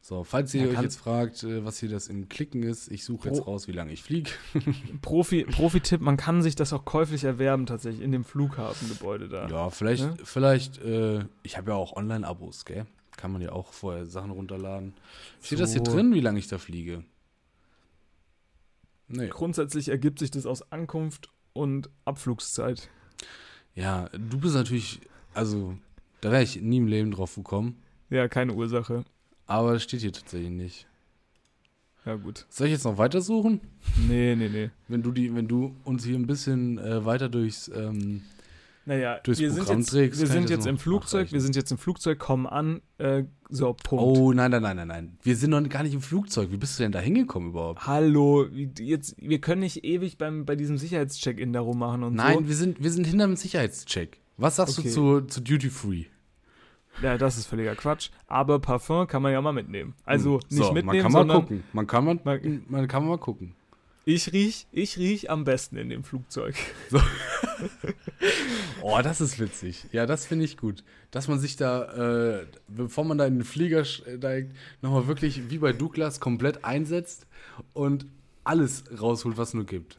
So, 0.04 0.24
falls 0.24 0.52
ihr 0.56 0.64
Ja, 0.66 0.70
euch 0.78 0.82
jetzt 0.82 0.98
fragt, 0.98 1.44
äh, 1.44 1.64
was 1.64 1.78
hier 1.80 1.90
das 1.90 2.08
im 2.08 2.28
Klicken 2.28 2.64
ist, 2.64 2.92
ich 2.92 3.04
suche 3.06 3.30
jetzt 3.30 3.46
raus, 3.46 3.68
wie 3.68 3.72
lange 3.72 3.92
ich 3.94 4.02
fliege. 4.02 4.32
Profi, 5.02 5.44
Profi-Tipp, 5.44 6.02
man 6.02 6.18
kann 6.18 6.42
sich 6.42 6.56
das 6.56 6.74
auch 6.74 6.86
käuflich 6.86 7.24
erwerben, 7.24 7.68
tatsächlich, 7.68 8.02
in 8.04 8.12
dem 8.12 8.24
Flughafengebäude 8.24 9.30
da. 9.30 9.48
Ja, 9.48 9.70
vielleicht, 9.70 10.04
Ne? 10.04 10.18
vielleicht, 10.24 10.82
äh, 10.82 11.26
ich 11.44 11.56
habe 11.58 11.72
ja 11.72 11.78
auch 11.78 11.96
Online-Abos, 11.96 12.66
gell? 12.66 12.86
Kann 13.18 13.32
man 13.32 13.42
ja 13.42 13.52
auch 13.52 13.74
vorher 13.74 14.06
Sachen 14.06 14.32
runterladen. 14.32 14.94
Steht 15.42 15.60
das 15.60 15.74
hier 15.74 15.84
So. 15.86 15.92
drin, 15.92 16.14
wie 16.14 16.22
lange 16.22 16.40
ich 16.40 16.48
da 16.48 16.58
fliege? 16.58 17.04
Nee. 19.08 19.28
Grundsätzlich 19.28 19.90
ergibt 19.90 20.20
sich 20.20 20.32
das 20.32 20.46
aus 20.46 20.72
Ankunft 20.72 21.30
und 21.54 21.90
Abflugszeit. 22.06 22.90
Ja, 23.76 24.10
du 24.10 24.40
bist 24.40 24.56
natürlich, 24.56 25.02
also, 25.34 25.78
da 26.22 26.32
wäre 26.32 26.44
ich 26.44 26.62
nie 26.62 26.78
im 26.78 26.88
Leben 26.88 27.12
drauf 27.12 27.36
gekommen. 27.36 27.82
Ja, 28.10 28.28
keine 28.28 28.54
Ursache. 28.54 29.04
Aber 29.48 29.74
das 29.74 29.84
steht 29.84 30.02
hier 30.02 30.14
tatsächlich 30.14 30.50
nicht. 30.52 30.88
Ja, 32.06 32.16
gut. 32.16 32.46
Soll 32.50 32.68
ich 32.68 32.74
jetzt 32.74 32.86
noch 32.86 32.98
weitersuchen? 32.98 33.62
Nee, 34.08 34.36
nee, 34.36 34.50
nee. 34.50 34.70
Wenn 34.88 35.04
du 35.04 35.12
die, 35.12 35.36
wenn 35.36 35.48
du 35.48 35.76
uns 35.84 36.04
hier 36.04 36.16
ein 36.16 36.26
bisschen 36.26 36.80
äh, 36.80 37.06
weiter 37.06 37.30
durchs 37.30 37.68
ähm, 37.68 38.24
Naja, 38.86 39.20
Durchs 39.24 39.40
wir 39.40 39.52
sind 39.52 39.60
Programm 39.60 39.80
jetzt, 39.82 39.90
trägst, 39.92 40.20
wir 40.20 40.28
sind 40.28 40.50
jetzt 40.50 40.66
im 40.66 40.78
Flugzeug, 40.80 41.32
wir 41.32 41.40
sind 41.42 41.56
jetzt 41.56 41.72
im 41.72 41.78
Flugzeug, 41.78 42.18
kommen 42.18 42.48
an, 42.48 42.82
äh, 42.98 43.26
so, 43.50 43.74
Punkt. 43.74 44.18
Oh, 44.18 44.34
nein, 44.34 44.50
nein, 44.50 44.62
nein, 44.64 44.76
nein, 44.76 44.88
nein. 44.88 45.18
Wir 45.22 45.36
sind 45.36 45.52
noch 45.52 45.62
gar 45.70 45.84
nicht 45.84 45.94
im 45.94 46.02
Flugzeug. 46.02 46.52
Wie 46.52 46.58
bist 46.58 46.80
du 46.80 46.84
denn 46.84 46.92
da 46.92 47.00
hingekommen 47.00 47.50
überhaupt? 47.50 47.86
Hallo, 47.86 48.48
jetzt, 48.80 49.16
wir 49.20 49.40
können 49.40 49.62
nicht 49.62 49.84
ewig 49.84 50.18
beim, 50.18 50.46
bei 50.46 50.56
diesem 50.56 50.78
Sicherheitscheck-In 50.80 51.54
darum 51.54 51.78
machen 51.78 52.04
und 52.04 52.16
Nein, 52.16 52.40
so. 52.40 52.48
wir 52.48 52.56
sind, 52.56 52.82
wir 52.82 52.90
sind 52.92 53.06
hinterm 53.06 53.36
Sicherheitscheck. 53.36 54.18
Was 54.38 54.56
sagst 54.56 54.80
Okay. 54.80 54.88
du 54.90 54.94
zu, 54.94 55.22
zu 55.28 55.42
Duty 55.42 55.70
Free? 55.70 56.06
Ja, 57.04 57.18
das 57.18 57.38
ist 57.38 57.46
völliger 57.46 57.76
Quatsch. 57.76 58.10
Aber 58.28 58.60
Parfum 58.60 59.06
kann 59.08 59.22
man 59.22 59.32
ja 59.32 59.42
mal 59.42 59.54
mitnehmen. 59.54 59.94
Also 60.06 60.40
Hm. 60.40 60.40
nicht 60.50 60.58
so, 60.66 60.74
mitnehmen, 60.74 60.86
man 60.88 60.98
kann 61.04 61.12
mal 61.12 61.20
sondern 61.20 61.42
gucken. 61.42 61.64
Man 61.72 61.88
kann, 61.88 62.04
man, 62.06 62.20
Man- 62.24 62.64
man 62.68 62.88
kann 62.88 63.08
mal 63.08 63.18
gucken. 63.20 63.54
Ich 64.06 64.34
riech, 64.34 64.68
ich 64.72 64.98
riech 64.98 65.30
am 65.30 65.44
besten 65.44 65.78
in 65.78 65.90
dem 65.90 66.04
Flugzeug. 66.04 66.56
Oh, 68.82 69.00
das 69.04 69.22
ist 69.22 69.40
witzig. 69.40 69.86
Ja, 69.92 70.06
das 70.06 70.26
finde 70.26 70.46
ich 70.46 70.58
gut. 70.58 70.84
Dass 71.12 71.28
man 71.28 71.40
sich 71.40 71.56
da, 71.56 72.40
äh, 72.40 72.46
bevor 72.68 73.04
man 73.04 73.18
da 73.18 73.26
in 73.26 73.36
den 73.36 73.44
Flieger 73.44 73.86
steigt, 73.86 74.56
nochmal 74.82 75.08
wirklich 75.08 75.50
wie 75.50 75.60
bei 75.60 75.74
Douglas 75.74 76.20
komplett 76.20 76.66
einsetzt 76.66 77.28
und 77.74 78.06
alles 78.44 78.84
rausholt, 79.00 79.38
was 79.38 79.54
nur 79.54 79.66
gibt. 79.66 79.98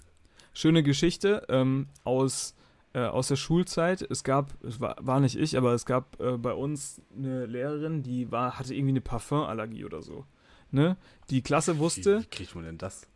Schöne 0.53 0.83
Geschichte 0.83 1.47
ähm, 1.49 1.87
aus, 2.05 2.55
äh, 2.93 3.01
aus 3.01 3.29
der 3.29 3.37
Schulzeit. 3.37 4.03
Es 4.03 4.25
gab, 4.25 4.53
es 4.65 4.81
war, 4.81 4.97
war 5.01 5.21
nicht 5.21 5.37
ich, 5.37 5.57
aber 5.57 5.73
es 5.75 5.87
gab 5.87 6.21
äh, 6.21 6.37
bei 6.37 6.53
uns 6.53 7.01
eine 7.17 7.47
Lehrerin, 7.47 8.03
die 8.03 8.31
war, 8.31 8.59
hatte 8.59 8.75
irgendwie 8.75 8.93
eine 8.93 9.01
Parfümallergie 9.01 9.85
oder 9.85 10.03
so. 10.03 10.27
Ne? 10.71 10.97
Die 11.31 11.43
Klasse 11.43 11.77
Wie, 11.77 11.79
wusste, 11.79 12.23
wie 12.23 12.27
kriegt 12.27 12.55
man 12.55 12.65
denn 12.65 12.79
das? 12.79 13.07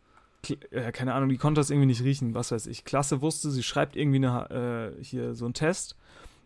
Äh, 0.71 0.91
keine 0.91 1.13
Ahnung, 1.13 1.29
die 1.29 1.37
konnte 1.37 1.59
das 1.59 1.69
irgendwie 1.69 1.87
nicht 1.87 2.03
riechen, 2.03 2.33
was 2.33 2.51
weiß 2.51 2.67
ich. 2.67 2.85
Klasse 2.85 3.21
wusste, 3.21 3.51
sie 3.51 3.63
schreibt 3.63 3.95
irgendwie 3.95 4.17
eine, 4.17 4.93
äh, 4.99 5.03
hier 5.03 5.35
so 5.35 5.45
einen 5.45 5.53
Test. 5.53 5.95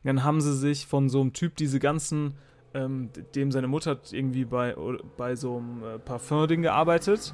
Dann 0.03 0.23
haben 0.23 0.41
sie 0.41 0.55
sich 0.55 0.87
von 0.87 1.09
so 1.09 1.21
einem 1.21 1.33
Typ 1.33 1.55
diese 1.55 1.79
ganzen, 1.79 2.33
ähm, 2.73 3.09
dem 3.35 3.51
seine 3.51 3.67
Mutter 3.67 3.91
hat 3.91 4.13
irgendwie 4.13 4.45
bei, 4.45 4.75
bei 5.17 5.35
so 5.35 5.57
einem 5.57 5.83
äh, 5.83 5.99
Parfum-Ding 5.99 6.63
gearbeitet. 6.63 7.33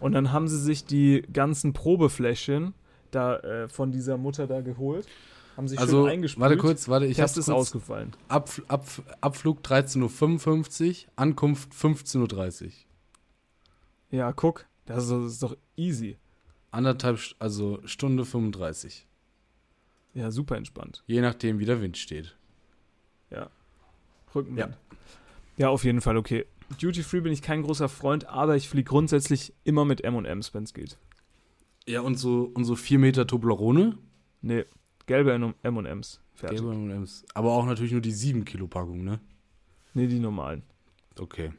Und 0.00 0.12
dann 0.12 0.32
haben 0.32 0.48
sie 0.48 0.58
sich 0.58 0.84
die 0.84 1.22
ganzen 1.32 1.72
Probefläschchen 1.72 2.74
da 3.10 3.36
äh, 3.38 3.68
von 3.68 3.92
dieser 3.92 4.16
Mutter 4.16 4.46
da 4.46 4.60
geholt. 4.62 5.06
Haben 5.56 5.68
sich 5.68 5.78
Also, 5.78 6.04
schön 6.04 6.12
eingespült. 6.12 6.42
warte 6.42 6.56
kurz, 6.56 6.88
warte, 6.88 7.06
ich 7.06 7.16
Test 7.16 7.34
habe 7.34 7.40
ist 7.40 7.50
ausgefallen. 7.50 8.12
Ab, 8.28 8.50
ab, 8.68 8.86
Abflug 9.20 9.60
13.55 9.62 10.88
Uhr, 11.06 11.12
Ankunft 11.16 11.72
15.30 11.72 12.64
Uhr. 12.64 12.70
Ja, 14.10 14.32
guck, 14.32 14.66
das 14.86 15.04
ist, 15.04 15.10
das 15.10 15.32
ist 15.32 15.42
doch 15.42 15.56
easy. 15.76 16.18
Anderthalb, 16.70 17.18
also 17.38 17.80
Stunde 17.84 18.24
35. 18.24 19.06
Ja, 20.14 20.30
super 20.30 20.56
entspannt. 20.56 21.02
Je 21.06 21.20
nachdem, 21.20 21.58
wie 21.58 21.64
der 21.64 21.80
Wind 21.80 21.96
steht. 21.96 22.36
Rückenwind. 24.34 24.76
Ja. 25.56 25.68
auf 25.68 25.84
jeden 25.84 26.00
Fall 26.00 26.16
okay. 26.16 26.46
Duty 26.80 27.02
Free 27.02 27.20
bin 27.20 27.32
ich 27.32 27.42
kein 27.42 27.62
großer 27.62 27.88
Freund, 27.88 28.26
aber 28.26 28.56
ich 28.56 28.68
fliege 28.68 28.88
grundsätzlich 28.88 29.52
immer 29.64 29.84
mit 29.84 30.04
M&M's, 30.04 30.54
wenn 30.54 30.62
es 30.62 30.72
geht. 30.72 30.98
Ja, 31.86 32.00
und 32.02 32.16
so, 32.16 32.50
und 32.54 32.64
so 32.64 32.76
4 32.76 32.98
Meter 32.98 33.26
Toblerone. 33.26 33.98
Nee, 34.42 34.64
gelbe 35.06 35.32
M&M's. 35.32 36.20
Gelbe 36.40 36.72
M&M's. 36.72 37.24
Aber 37.34 37.52
auch 37.52 37.66
natürlich 37.66 37.92
nur 37.92 38.00
die 38.00 38.12
7 38.12 38.44
Kilo 38.44 38.68
Packung, 38.68 39.02
ne? 39.02 39.20
Nee, 39.94 40.06
die 40.06 40.20
normalen. 40.20 40.62
Okay. 41.18 41.52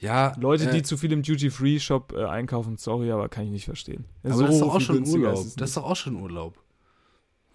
Ja, 0.00 0.34
Leute, 0.38 0.68
äh, 0.70 0.72
die 0.74 0.82
zu 0.82 0.96
viel 0.96 1.10
im 1.12 1.22
Duty 1.22 1.50
Free 1.50 1.78
Shop 1.80 2.12
äh, 2.16 2.24
einkaufen, 2.24 2.76
sorry, 2.76 3.10
aber 3.10 3.28
kann 3.28 3.44
ich 3.44 3.50
nicht 3.50 3.64
verstehen. 3.64 4.04
aber 4.22 4.42
das 4.44 4.54
ist 4.54 4.60
doch 4.60 4.74
auch 4.74 4.80
schon 4.80 5.06
Urlaub. 5.06 5.44
Das 5.56 5.70
ist 5.70 5.76
doch 5.76 5.84
auch 5.84 5.96
schon 5.96 6.14
Urlaub. 6.16 6.56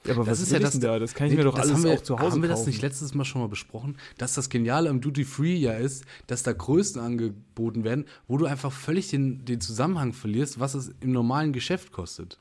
ja, 0.05 0.13
aber 0.13 0.25
das 0.25 0.31
was 0.31 0.39
ist 0.41 0.51
ja 0.51 0.59
das- 0.59 0.71
das 0.71 0.79
da? 0.81 0.99
Das 0.99 1.13
kann 1.13 1.27
ich 1.27 1.31
Nee, 1.33 1.37
mir 1.37 1.43
doch 1.45 1.53
das 1.55 1.67
alles 1.67 1.75
haben 1.75 1.83
wir, 1.85 1.93
auch 1.93 2.01
zu 2.01 2.19
Hause 2.19 2.31
Haben 2.31 2.41
wir 2.41 2.49
das 2.49 2.59
kaufen. 2.59 2.69
nicht 2.71 2.81
letztes 2.81 3.13
Mal 3.13 3.23
schon 3.23 3.41
mal 3.41 3.47
besprochen, 3.47 3.95
dass 4.17 4.33
das 4.33 4.49
Geniale 4.49 4.89
am 4.89 4.99
Duty 4.99 5.23
Free 5.23 5.55
ja 5.55 5.71
ist, 5.73 6.03
dass 6.27 6.43
da 6.43 6.51
Größen 6.51 6.99
angeboten 7.01 7.85
werden, 7.85 8.05
wo 8.27 8.37
du 8.37 8.45
einfach 8.45 8.73
völlig 8.73 9.07
den, 9.09 9.45
den 9.45 9.61
Zusammenhang 9.61 10.11
verlierst, 10.11 10.59
was 10.59 10.73
es 10.73 10.91
im 10.99 11.13
normalen 11.13 11.53
Geschäft 11.53 11.93
kostet. 11.93 12.39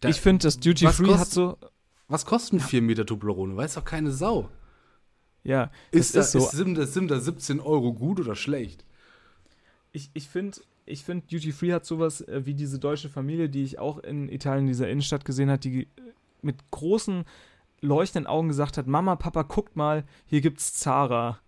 Da- 0.00 0.10
ich 0.10 0.20
finde, 0.20 0.42
das 0.42 0.58
Duty 0.60 0.86
Free 0.88 1.06
kost- 1.06 1.18
hat 1.18 1.30
so. 1.30 1.56
Was 2.08 2.26
kosten 2.26 2.60
4 2.60 2.82
Meter 2.82 3.06
Toblerone? 3.06 3.56
Weiß 3.56 3.72
doch 3.74 3.84
keine 3.86 4.10
Sau. 4.10 4.50
Ja, 5.44 5.70
Ist, 5.90 6.14
ist, 6.14 6.16
da, 6.16 6.22
so. 6.22 6.38
ist, 6.46 6.50
sind, 6.52 6.74
da, 6.76 6.86
sind 6.86 7.10
da 7.10 7.20
17 7.20 7.60
Euro 7.60 7.92
gut 7.92 8.18
oder 8.20 8.34
schlecht? 8.34 8.84
ich 9.92 10.10
ich 10.14 10.28
finde, 10.28 10.58
ich 10.86 11.04
find, 11.04 11.30
Duty 11.32 11.52
Free 11.52 11.72
hat 11.72 11.84
sowas 11.86 12.20
äh, 12.22 12.44
wie 12.46 12.54
diese 12.54 12.78
deutsche 12.78 13.08
Familie, 13.08 13.48
die 13.48 13.62
ich 13.62 13.78
auch 13.78 13.98
in 13.98 14.28
Italien, 14.28 14.66
dieser 14.66 14.88
Innenstadt 14.88 15.24
gesehen 15.24 15.48
habe, 15.50 15.58
die 15.60 15.82
äh, 15.82 15.86
mit 16.42 16.56
großen, 16.70 17.24
leuchtenden 17.80 18.26
Augen 18.26 18.48
gesagt 18.48 18.76
hat: 18.78 18.86
Mama, 18.86 19.16
Papa, 19.16 19.42
guckt 19.42 19.76
mal, 19.76 20.04
hier 20.26 20.40
gibt's 20.40 20.74
Zara. 20.74 21.38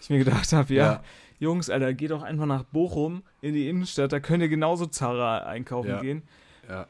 Ich 0.00 0.10
mir 0.10 0.18
gedacht 0.18 0.52
habe, 0.52 0.72
ja, 0.74 0.84
Ja. 0.92 1.02
Jungs, 1.40 1.70
Alter, 1.70 1.94
geht 1.94 2.10
doch 2.10 2.22
einfach 2.22 2.46
nach 2.46 2.64
Bochum 2.64 3.22
in 3.40 3.54
die 3.54 3.68
Innenstadt, 3.68 4.12
da 4.12 4.18
könnt 4.20 4.42
ihr 4.42 4.48
genauso 4.48 4.86
Zara 4.86 5.38
einkaufen 5.46 5.90
Ja. 5.90 6.00
gehen. 6.00 6.22
Ja. 6.68 6.86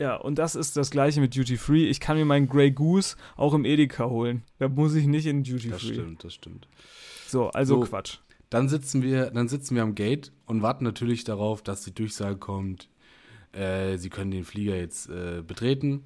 Ja, 0.00 0.16
und 0.16 0.38
das 0.38 0.54
ist 0.54 0.76
das 0.76 0.90
gleiche 0.90 1.20
mit 1.20 1.36
Duty 1.36 1.56
Free. 1.58 1.86
Ich 1.88 2.00
kann 2.00 2.16
mir 2.16 2.24
meinen 2.24 2.48
Grey 2.48 2.70
Goose 2.70 3.16
auch 3.36 3.52
im 3.54 3.64
Edeka 3.66 4.06
holen. 4.06 4.42
Da 4.58 4.68
muss 4.68 4.94
ich 4.94 5.06
nicht 5.06 5.26
in 5.26 5.44
Duty 5.44 5.68
Das 5.70 5.82
Free. 5.82 5.92
stimmt, 5.94 6.24
das 6.24 6.34
stimmt. 6.34 6.66
So, 7.28 7.48
also 7.50 7.80
So. 7.82 7.86
Quatsch. 7.88 8.18
Dann 8.48 8.68
sitzen 8.68 9.02
wir, 9.02 9.30
dann 9.30 9.46
sitzen 9.48 9.76
wir 9.76 9.82
am 9.82 9.94
Gate 9.94 10.32
und 10.46 10.62
warten 10.62 10.82
natürlich 10.84 11.22
darauf, 11.24 11.62
dass 11.62 11.82
die 11.84 11.94
Durchsage 11.94 12.36
kommt. 12.36 12.88
Äh, 13.52 13.96
sie 13.98 14.10
können 14.10 14.30
den 14.32 14.44
Flieger 14.44 14.76
jetzt 14.76 15.08
äh, 15.10 15.42
betreten. 15.46 16.04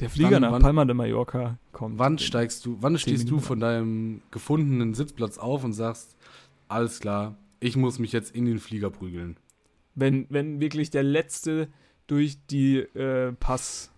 Der 0.00 0.10
Flieger 0.10 0.32
Wann- 0.32 0.42
nach 0.42 0.52
wann- 0.52 0.62
Palma 0.62 0.84
de 0.84 0.94
Mallorca 0.94 1.58
kommt. 1.72 1.98
Wann 1.98 2.18
steigst 2.18 2.66
du, 2.66 2.76
wann 2.80 2.98
stehst 2.98 3.24
du 3.24 3.34
Minuten. 3.36 3.44
von 3.46 3.60
deinem 3.60 4.22
gefundenen 4.30 4.94
Sitzplatz 4.94 5.38
auf 5.38 5.64
und 5.64 5.72
sagst, 5.72 6.16
alles 6.68 7.00
klar, 7.00 7.36
ich 7.60 7.76
muss 7.76 7.98
mich 7.98 8.12
jetzt 8.12 8.34
in 8.34 8.44
den 8.46 8.58
Flieger 8.58 8.90
prügeln. 8.90 9.36
Wenn, 9.94 10.26
wenn 10.28 10.60
wirklich 10.60 10.90
der 10.90 11.02
Letzte 11.04 11.68
durch 12.08 12.38
die 12.50 12.78
äh, 12.78 13.32
Pass, 13.34 13.92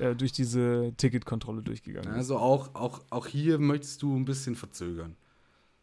äh, 0.00 0.14
durch 0.14 0.30
diese 0.32 0.92
Ticketkontrolle 0.96 1.62
durchgegangen 1.62 2.10
ist. 2.12 2.16
Also 2.16 2.38
auch, 2.38 2.74
auch, 2.76 3.00
auch 3.10 3.26
hier 3.26 3.58
möchtest 3.58 4.00
du 4.02 4.14
ein 4.16 4.24
bisschen 4.24 4.54
verzögern. 4.54 5.16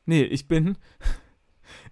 Nee, 0.06 0.24
ich 0.24 0.48
bin. 0.48 0.78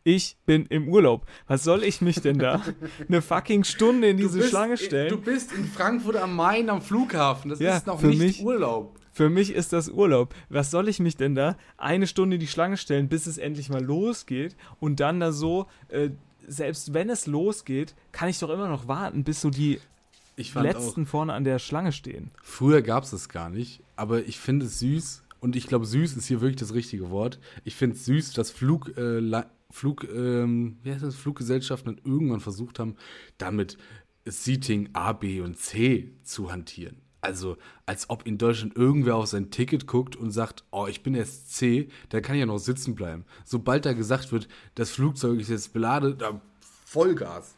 Ich 0.03 0.37
bin 0.45 0.65
im 0.65 0.89
Urlaub. 0.89 1.25
Was 1.47 1.63
soll 1.63 1.83
ich 1.85 2.01
mich 2.01 2.19
denn 2.19 2.37
da 2.37 2.61
eine 3.07 3.21
fucking 3.21 3.63
Stunde 3.63 4.09
in 4.09 4.17
diese 4.17 4.43
Schlange 4.43 4.75
stellen? 4.75 5.09
Du 5.09 5.21
bist 5.21 5.53
in 5.53 5.63
Frankfurt 5.65 6.17
am 6.17 6.35
Main 6.35 6.69
am 6.69 6.81
Flughafen. 6.81 7.49
Das 7.49 7.59
Ja, 7.59 7.77
ist 7.77 7.87
noch 7.87 7.99
für 7.99 8.07
nicht 8.07 8.19
mich- 8.19 8.43
Urlaub. 8.43 8.99
Für 9.13 9.29
mich 9.29 9.53
ist 9.53 9.71
das 9.71 9.87
Urlaub. 9.89 10.33
Was 10.49 10.69
soll 10.71 10.89
ich 10.89 10.99
mich 10.99 11.15
denn 11.15 11.33
da 11.35 11.55
eine 11.77 12.07
Stunde 12.07 12.35
in 12.35 12.39
die 12.41 12.47
Schlange 12.47 12.75
stellen, 12.77 13.07
bis 13.07 13.25
es 13.25 13.37
endlich 13.37 13.69
mal 13.69 13.83
losgeht 13.83 14.55
und 14.81 14.99
dann 14.99 15.19
da 15.21 15.31
so, 15.31 15.67
äh, 15.89 16.09
selbst 16.49 16.93
wenn 16.93 17.09
es 17.09 17.27
losgeht, 17.27 17.95
kann 18.11 18.29
ich 18.29 18.39
doch 18.39 18.49
immer 18.49 18.67
noch 18.67 18.87
warten, 18.87 19.23
bis 19.23 19.41
so 19.41 19.49
die 19.49 19.79
fand 20.51 20.67
auch, 20.67 20.73
Letzten 20.73 21.05
vorne 21.05 21.33
an 21.33 21.43
der 21.43 21.59
Schlange 21.59 21.91
stehen. 21.91 22.31
früher 22.41 22.81
gab 22.81 23.03
es 23.03 23.11
das 23.11 23.29
gar 23.29 23.49
nicht, 23.49 23.81
aber 23.95 24.25
ich 24.25 24.39
finde 24.39 24.65
es 24.65 24.79
süß 24.79 25.23
und 25.41 25.55
ich 25.55 25.67
glaube, 25.67 25.85
süß 25.85 26.15
ist 26.15 26.27
hier 26.27 26.41
wirklich 26.41 26.59
das 26.59 26.73
richtige 26.73 27.09
Wort. 27.09 27.39
Ich 27.63 27.75
finde 27.75 27.95
es 27.95 28.05
süß, 28.05 28.33
dass 28.33 28.51
Flug, 28.51 28.97
äh, 28.97 29.43
Flug, 29.71 30.07
ähm, 30.11 30.77
wie 30.83 30.91
heißt 30.91 31.03
das, 31.03 31.15
Fluggesellschaften 31.15 32.01
irgendwann 32.03 32.39
versucht 32.39 32.79
haben, 32.79 32.95
damit 33.37 33.77
Seating 34.25 34.89
A, 34.93 35.13
B 35.13 35.41
und 35.41 35.57
C 35.57 36.11
zu 36.23 36.51
hantieren. 36.51 36.97
Also, 37.21 37.57
als 37.85 38.09
ob 38.09 38.25
in 38.25 38.37
Deutschland 38.37 38.77
irgendwer 38.77 39.15
auf 39.15 39.27
sein 39.27 39.51
Ticket 39.51 39.87
guckt 39.87 40.15
und 40.15 40.31
sagt, 40.31 40.63
oh, 40.71 40.87
ich 40.87 41.03
bin 41.03 41.15
erst 41.15 41.53
C, 41.53 41.89
dann 42.09 42.21
kann 42.21 42.35
ich 42.35 42.39
ja 42.39 42.45
noch 42.45 42.59
sitzen 42.59 42.95
bleiben. 42.95 43.25
Sobald 43.43 43.85
da 43.85 43.93
gesagt 43.93 44.31
wird, 44.31 44.47
das 44.75 44.89
Flugzeug 44.91 45.39
ist 45.39 45.49
jetzt 45.49 45.73
beladen, 45.73 46.17
da 46.17 46.39
Vollgas. 46.85 47.55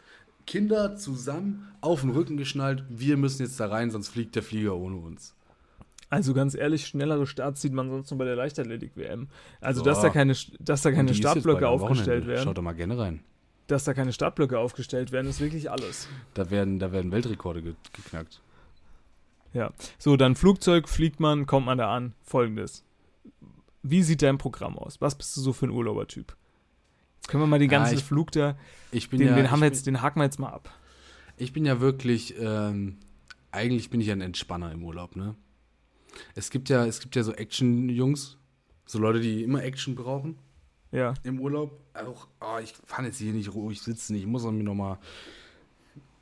Kinder 0.47 0.95
zusammen 0.95 1.67
auf 1.79 2.01
den 2.01 2.09
Rücken 2.09 2.35
geschnallt, 2.37 2.83
wir 2.89 3.15
müssen 3.17 3.43
jetzt 3.43 3.59
da 3.59 3.67
rein, 3.67 3.91
sonst 3.91 4.09
fliegt 4.09 4.35
der 4.35 4.41
Flieger 4.43 4.75
ohne 4.75 4.97
uns. 4.97 5.35
Also 6.09 6.33
ganz 6.33 6.55
ehrlich, 6.55 6.87
schnellere 6.87 7.25
Starts 7.25 7.61
sieht 7.61 7.71
man 7.71 7.89
sonst 7.89 8.09
nur 8.11 8.17
bei 8.17 8.25
der 8.25 8.35
Leichtathletik-WM. 8.35 9.27
Also, 9.61 9.79
So. 9.79 9.85
dass 9.85 10.01
da 10.01 10.09
keine, 10.09 10.35
dass 10.59 10.81
da 10.81 10.91
keine 10.91 11.13
Startblöcke 11.13 11.69
aufgestellt 11.69 12.25
werden, 12.27 12.43
Schaut 12.43 12.57
doch 12.57 12.63
mal 12.63 12.73
gerne 12.73 12.97
rein. 12.97 13.21
dass 13.67 13.85
da 13.85 13.93
keine 13.93 14.11
Startblöcke 14.11 14.57
aufgestellt 14.59 15.11
werden, 15.13 15.27
ist 15.27 15.39
wirklich 15.39 15.71
alles. 15.71 16.09
Da 16.33 16.49
werden, 16.49 16.79
da 16.79 16.91
werden 16.91 17.11
Weltrekorde 17.11 17.61
ge 17.61 17.75
geknackt. 17.93 18.41
Ja. 19.53 19.71
So, 19.97 20.15
dann 20.17 20.35
Flugzeug, 20.35 20.87
fliegt 20.87 21.19
man, 21.19 21.45
kommt 21.45 21.65
man 21.65 21.77
da 21.77 21.93
an. 21.95 22.13
Folgendes. 22.23 22.83
Wie 23.83 24.03
sieht 24.03 24.21
dein 24.21 24.37
Programm 24.37 24.77
aus? 24.77 25.01
Was 25.01 25.15
bist 25.15 25.35
du 25.35 25.41
so 25.41 25.53
für 25.53 25.65
ein 25.67 25.71
Urlaubertyp? 25.71 26.35
Jetzt 27.17 27.27
können 27.27 27.43
wir 27.43 27.47
mal 27.47 27.59
den 27.59 27.69
Ja, 27.71 27.79
ganzen 27.79 27.97
ich- 27.97 28.03
Flug 28.03 28.31
da, 28.31 28.57
Ich 28.91 29.09
bin 29.09 29.19
den, 29.19 29.29
ja, 29.29 29.35
den 29.35 29.51
haben 29.51 29.59
wir 29.59 29.67
bin, 29.69 29.73
jetzt, 29.73 29.87
den 29.87 30.01
haken 30.01 30.19
wir 30.19 30.23
jetzt 30.25 30.39
mal 30.39 30.49
ab. 30.49 30.73
Ich 31.37 31.53
bin 31.53 31.65
ja 31.65 31.79
wirklich, 31.79 32.35
ähm, 32.39 32.97
eigentlich 33.51 33.89
bin 33.89 34.01
ich 34.01 34.11
ein 34.11 34.21
Entspanner 34.21 34.71
im 34.71 34.83
Urlaub, 34.83 35.15
ne? 35.15 35.35
Es 36.35 36.49
gibt 36.49 36.69
ja, 36.69 36.85
es 36.85 36.99
gibt 36.99 37.15
ja 37.15 37.23
so 37.23 37.33
Action-Jungs, 37.33 38.37
so 38.85 38.99
Leute, 38.99 39.21
die 39.21 39.43
immer 39.43 39.63
Action 39.63 39.95
brauchen 39.95 40.37
Ja. 40.91 41.13
im 41.23 41.39
Urlaub. 41.39 41.79
Auch, 41.93 42.27
oh, 42.41 42.57
ich 42.61 42.73
kann 42.87 43.05
jetzt 43.05 43.17
hier 43.17 43.33
nicht 43.33 43.53
ruhig 43.53 43.81
sitzen, 43.81 44.15
ich 44.15 44.25
muss 44.25 44.43
mir 44.43 44.51
nochmal 44.63 44.97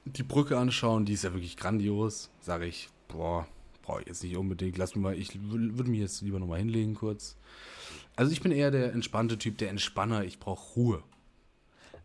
die 0.06 0.24
Brücke 0.24 0.58
anschauen, 0.58 1.06
die 1.06 1.14
ist 1.14 1.24
ja 1.24 1.34
wirklich 1.34 1.58
grandios. 1.58 2.30
Sage 2.40 2.66
ich, 2.66 2.90
boah, 3.10 3.46
brauche 3.82 4.02
ich 4.02 4.08
jetzt 4.08 4.24
nicht 4.24 4.38
unbedingt, 4.38 4.78
lass 4.78 4.96
mich 4.96 5.04
mal, 5.04 5.16
ich 5.18 5.32
wü- 5.32 5.78
würde 5.78 5.90
mich 5.92 6.00
jetzt 6.00 6.22
lieber 6.22 6.40
nochmal 6.40 6.60
hinlegen 6.60 6.96
kurz. 6.96 7.36
Also 8.16 8.32
ich 8.32 8.42
bin 8.42 8.52
eher 8.54 8.72
der 8.72 8.94
entspannte 8.94 9.38
Typ, 9.38 9.58
der 9.58 9.70
Entspanner, 9.70 10.24
ich 10.24 10.40
brauche 10.40 10.74
Ruhe. 10.76 11.04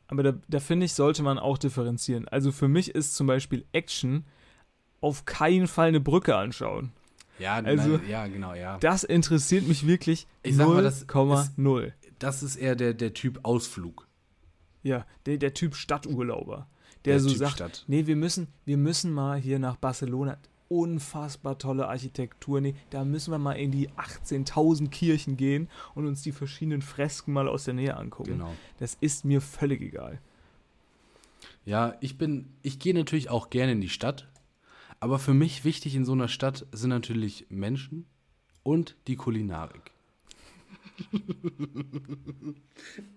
Aber 0.08 0.22
da, 0.22 0.34
da 0.48 0.60
finde 0.60 0.86
ich, 0.86 0.92
sollte 0.92 1.22
man 1.22 1.38
auch 1.38 1.56
differenzieren. 1.58 2.28
Also 2.28 2.52
für 2.52 2.68
mich 2.68 2.90
ist 2.94 3.14
zum 3.14 3.26
Beispiel 3.26 3.64
Action 3.72 4.24
auf 5.00 5.24
keinen 5.24 5.66
Fall 5.66 5.88
eine 5.88 6.00
Brücke 6.00 6.36
anschauen. 6.36 6.92
Ja, 7.38 7.54
Also- 7.56 7.96
nein, 7.96 8.08
ja, 8.08 8.26
genau, 8.26 8.54
ja. 8.54 8.78
Das 8.78 9.02
interessiert 9.04 9.66
mich 9.66 9.86
wirklich 9.86 10.26
Ich 10.42 10.56
sag 10.56 10.68
mal, 10.68 10.82
das 10.82 11.06
0,0. 11.08 11.92
Das 12.18 12.42
ist 12.42 12.56
eher 12.56 12.76
der, 12.76 12.94
der 12.94 13.12
Typ 13.12 13.40
Ausflug. 13.42 14.06
Ja, 14.82 15.04
der, 15.26 15.38
der 15.38 15.52
Typ 15.54 15.74
Stadturlauber. 15.74 16.68
Der, 17.04 17.14
Der 17.14 17.20
so 17.20 17.28
Typ 17.30 17.38
sagt, 17.38 17.52
Stadt. 17.54 17.84
nee, 17.88 18.06
wir 18.06 18.16
müssen, 18.16 18.48
wir 18.64 18.76
müssen 18.76 19.12
mal 19.12 19.38
hier 19.38 19.58
nach 19.58 19.76
Barcelona. 19.76 20.38
Unfassbar 20.68 21.58
tolle 21.58 21.88
Architektur. 21.88 22.60
Nee, 22.60 22.74
da 22.90 23.04
müssen 23.04 23.30
wir 23.30 23.38
mal 23.38 23.52
in 23.52 23.70
die 23.70 23.90
18.000 23.90 24.88
Kirchen 24.88 25.36
gehen 25.36 25.68
und 25.94 26.06
uns 26.06 26.22
die 26.22 26.32
verschiedenen 26.32 26.82
Fresken 26.82 27.32
mal 27.32 27.48
aus 27.48 27.64
der 27.64 27.74
Nähe 27.74 27.96
angucken. 27.96 28.32
Genau. 28.32 28.52
Das 28.78 28.96
ist 29.00 29.24
mir 29.24 29.40
völlig 29.40 29.80
egal. 29.82 30.20
Ja, 31.64 31.96
ich 32.00 32.18
bin, 32.18 32.48
ich 32.62 32.78
gehe 32.78 32.94
natürlich 32.94 33.30
auch 33.30 33.50
gerne 33.50 33.72
in 33.72 33.80
die 33.80 33.88
Stadt, 33.88 34.28
aber 35.00 35.18
für 35.18 35.34
mich 35.34 35.64
wichtig 35.64 35.94
in 35.94 36.04
so 36.04 36.12
einer 36.12 36.28
Stadt 36.28 36.66
sind 36.72 36.90
natürlich 36.90 37.46
Menschen 37.48 38.06
und 38.62 38.96
die 39.06 39.16
Kulinarik. 39.16 39.93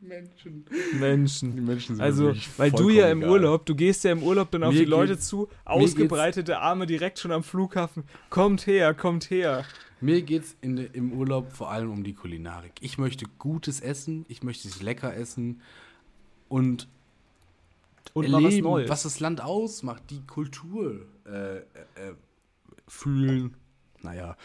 Menschen. 0.02 0.66
Menschen. 1.00 1.56
Die 1.56 1.62
Menschen 1.62 1.96
sind 1.96 2.04
Also, 2.04 2.34
weil 2.58 2.72
du 2.72 2.90
ja 2.90 3.10
im 3.10 3.20
egal. 3.20 3.32
Urlaub, 3.32 3.66
du 3.66 3.76
gehst 3.76 4.04
ja 4.04 4.12
im 4.12 4.24
Urlaub 4.24 4.52
dann 4.52 4.64
auf 4.64 4.74
Mir 4.74 4.80
die 4.80 4.86
Leute 4.86 5.20
zu, 5.20 5.48
ausgebreitete 5.66 6.60
Arme 6.60 6.86
direkt 6.86 7.20
schon 7.20 7.32
am 7.32 7.44
Flughafen. 7.44 8.04
Kommt 8.30 8.68
her, 8.68 8.94
kommt 8.94 9.30
her. 9.30 9.66
Mir 10.00 10.22
geht 10.22 10.44
es 10.44 10.56
im 10.62 11.12
Urlaub 11.14 11.52
vor 11.54 11.72
allem 11.72 11.92
um 11.92 12.04
die 12.04 12.14
Kulinarik. 12.14 12.74
Ich 12.82 12.98
möchte 12.98 13.26
gutes 13.40 13.80
Essen, 13.80 14.26
ich 14.28 14.44
möchte 14.44 14.68
es 14.68 14.82
lecker 14.82 15.16
essen 15.16 15.62
und, 16.50 16.88
Und 18.14 18.30
mal 18.30 18.38
was 18.38 18.44
erleben, 18.52 18.68
Neues. 18.68 18.90
was 18.90 19.04
das 19.04 19.20
Land 19.20 19.42
ausmacht, 19.42 20.04
die 20.12 20.22
Kultur 20.28 21.06
äh, 21.26 21.58
äh, 21.58 21.62
äh, 21.96 22.14
fühlen. 22.88 23.56
Naja, 24.04 24.38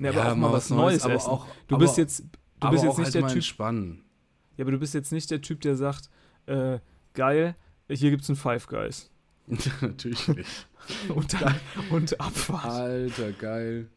Ja, 0.00 0.10
Ja, 0.12 0.22
aber 0.22 0.32
auch 0.32 0.36
mal 0.36 0.52
was 0.52 0.70
Neues, 0.70 1.04
aber 1.04 1.14
essen. 1.14 1.30
auch- 1.30 1.46
du 1.68 1.78
bist 1.78 1.96
jetzt, 1.98 2.24
du 2.60 2.70
bist 2.70 2.82
jetzt 2.84 2.98
nicht 2.98 3.14
der 3.14 3.22
Typ, 3.26 3.36
entspannen. 3.36 4.02
ja, 4.56 4.64
aber 4.64 4.72
du 4.72 4.78
bist 4.78 4.94
jetzt 4.94 5.12
nicht 5.12 5.30
der 5.30 5.40
Typ, 5.42 5.60
der 5.60 5.76
sagt, 5.76 6.10
äh, 6.46 6.78
geil, 7.14 7.54
hier 7.88 8.10
gibt's 8.10 8.28
ein 8.28 8.36
Five 8.36 8.66
Guys. 8.66 9.10
Natürlich 9.80 10.26
nicht. 10.28 10.66
Und 11.08 11.36
und 11.90 12.20
Abfahrt. 12.20 12.64
Alter, 12.64 13.32
geil. 13.32 13.88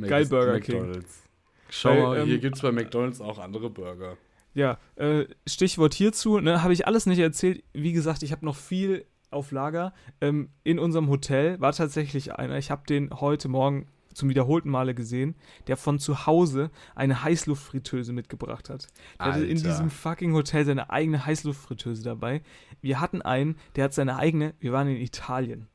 Geil, 0.00 0.26
Burger 0.26 0.58
King. 0.60 0.80
McDonald's. 0.80 1.22
Schau 1.70 1.90
Weil, 1.90 2.02
mal, 2.02 2.24
hier 2.24 2.34
ähm, 2.34 2.40
gibt 2.40 2.56
es 2.56 2.62
bei 2.62 2.72
McDonalds 2.72 3.20
auch 3.20 3.38
andere 3.38 3.70
Burger. 3.70 4.16
Ja, 4.54 4.78
äh, 4.96 5.24
Stichwort 5.46 5.94
hierzu, 5.94 6.38
ne, 6.40 6.62
habe 6.62 6.72
ich 6.74 6.86
alles 6.86 7.06
nicht 7.06 7.18
erzählt. 7.18 7.62
Wie 7.72 7.92
gesagt, 7.92 8.22
ich 8.22 8.32
habe 8.32 8.44
noch 8.44 8.56
viel 8.56 9.06
auf 9.30 9.50
Lager. 9.52 9.94
Ähm, 10.20 10.50
in 10.64 10.78
unserem 10.78 11.08
Hotel 11.08 11.58
war 11.60 11.72
tatsächlich 11.72 12.34
einer, 12.34 12.58
ich 12.58 12.70
habe 12.70 12.82
den 12.86 13.10
heute 13.20 13.48
Morgen 13.48 13.86
zum 14.14 14.28
wiederholten 14.28 14.70
Male 14.70 14.94
gesehen, 14.94 15.34
der 15.66 15.76
von 15.76 15.98
zu 15.98 16.26
Hause 16.26 16.70
eine 16.94 17.22
Heißluftfritteuse 17.22 18.12
mitgebracht 18.12 18.70
hat. 18.70 18.88
Der 19.18 19.26
hatte 19.26 19.44
in 19.44 19.56
Alter. 19.56 19.68
diesem 19.68 19.90
fucking 19.90 20.32
Hotel 20.34 20.64
seine 20.64 20.90
eigene 20.90 21.24
Heißluftfritteuse 21.24 22.02
dabei. 22.02 22.42
Wir 22.80 23.00
hatten 23.00 23.22
einen, 23.22 23.56
der 23.76 23.84
hat 23.84 23.94
seine 23.94 24.16
eigene, 24.16 24.54
wir 24.60 24.72
waren 24.72 24.88
in 24.88 24.96
Italien, 24.96 25.68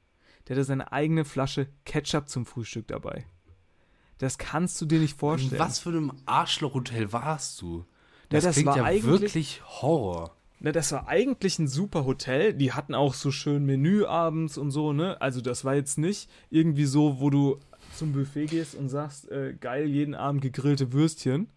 der 0.47 0.55
hatte 0.55 0.63
seine 0.63 0.91
eigene 0.91 1.25
Flasche 1.25 1.67
Ketchup 1.85 2.29
zum 2.29 2.45
Frühstück 2.45 2.87
dabei. 2.87 3.25
Das 4.17 4.37
kannst 4.37 4.81
du 4.81 4.85
dir 4.85 4.99
nicht 4.99 5.17
vorstellen. 5.17 5.59
Was 5.59 5.79
für 5.79 5.89
einem 5.89 6.11
Arschlochhotel 6.25 7.13
warst 7.13 7.61
du? 7.61 7.79
Ja, 7.79 7.85
Das, 8.29 8.43
das 8.45 8.55
klingt 8.55 8.67
war 8.69 8.91
ja 8.91 9.03
wirklich 9.03 9.61
Horror. 9.65 10.33
Na, 10.59 10.71
das 10.71 10.91
war 10.91 11.07
eigentlich 11.07 11.59
ein 11.59 11.67
super 11.67 12.03
Hotel. 12.05 12.53
Die 12.55 12.73
hatten 12.73 12.95
auch 12.95 13.13
so 13.13 13.29
schön 13.29 13.63
Menü 13.65 14.05
abends 14.05 14.57
und 14.57 14.71
so, 14.71 14.91
ne? 14.91 15.21
Also 15.21 15.39
das 15.39 15.65
war 15.65 15.75
jetzt 15.75 15.99
nicht 15.99 16.31
irgendwie 16.49 16.85
so, 16.85 17.19
wo 17.19 17.29
du 17.29 17.59
zum 17.97 18.13
Buffet 18.13 18.47
gehst 18.47 18.75
und 18.75 18.89
sagst, 18.89 19.29
äh, 19.31 19.53
geil, 19.59 19.87
jeden 19.87 20.15
Abend 20.15 20.41
gegrillte 20.41 20.93
Würstchen. 20.93 21.49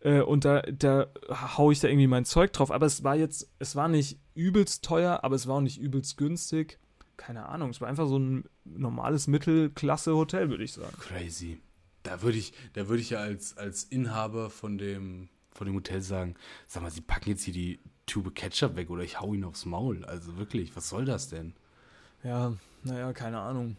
Äh, 0.00 0.20
und 0.20 0.44
da, 0.44 0.62
da 0.62 1.08
hau 1.30 1.70
ich 1.70 1.80
da 1.80 1.88
irgendwie 1.88 2.06
mein 2.06 2.24
Zeug 2.24 2.52
drauf. 2.52 2.70
Aber 2.70 2.86
es 2.86 3.04
war 3.04 3.16
jetzt, 3.16 3.50
es 3.58 3.76
war 3.76 3.88
nicht 3.88 4.18
übelst 4.34 4.84
teuer, 4.84 5.20
aber 5.22 5.34
es 5.34 5.46
war 5.46 5.56
auch 5.56 5.60
nicht 5.60 5.78
übelst 5.78 6.16
günstig. 6.16 6.78
Keine 7.16 7.48
Ahnung, 7.48 7.70
es 7.70 7.80
war 7.80 7.88
einfach 7.88 8.06
so 8.06 8.18
ein 8.18 8.44
normales 8.64 9.26
Mittelklasse-Hotel, 9.26 10.50
würde 10.50 10.64
ich 10.64 10.72
sagen. 10.72 10.96
Crazy. 11.00 11.60
Da 12.02 12.22
würde 12.22 12.38
ich, 12.38 12.52
da 12.74 12.88
würde 12.88 13.00
ich 13.00 13.10
ja 13.10 13.18
als, 13.18 13.56
als 13.56 13.84
Inhaber 13.84 14.50
von 14.50 14.78
dem, 14.78 15.28
von 15.50 15.66
dem 15.66 15.74
Hotel 15.74 16.02
sagen, 16.02 16.34
sag 16.66 16.82
mal, 16.82 16.90
sie 16.90 17.00
packen 17.00 17.30
jetzt 17.30 17.42
hier 17.42 17.54
die 17.54 17.80
Tube 18.04 18.34
Ketchup 18.34 18.76
weg 18.76 18.90
oder 18.90 19.02
ich 19.02 19.20
hau 19.20 19.34
ihn 19.34 19.44
aufs 19.44 19.64
Maul. 19.64 20.04
Also 20.04 20.36
wirklich, 20.36 20.76
was 20.76 20.88
soll 20.88 21.04
das 21.04 21.28
denn? 21.28 21.54
Ja, 22.22 22.52
naja, 22.84 23.12
keine 23.12 23.40
Ahnung. 23.40 23.76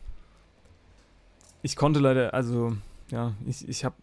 Ich 1.68 1.76
konnte 1.76 2.00
leider, 2.00 2.34
also, 2.34 2.78
ja, 3.12 3.34
ich, 3.46 3.68
ich 3.68 3.84
habe 3.84 3.96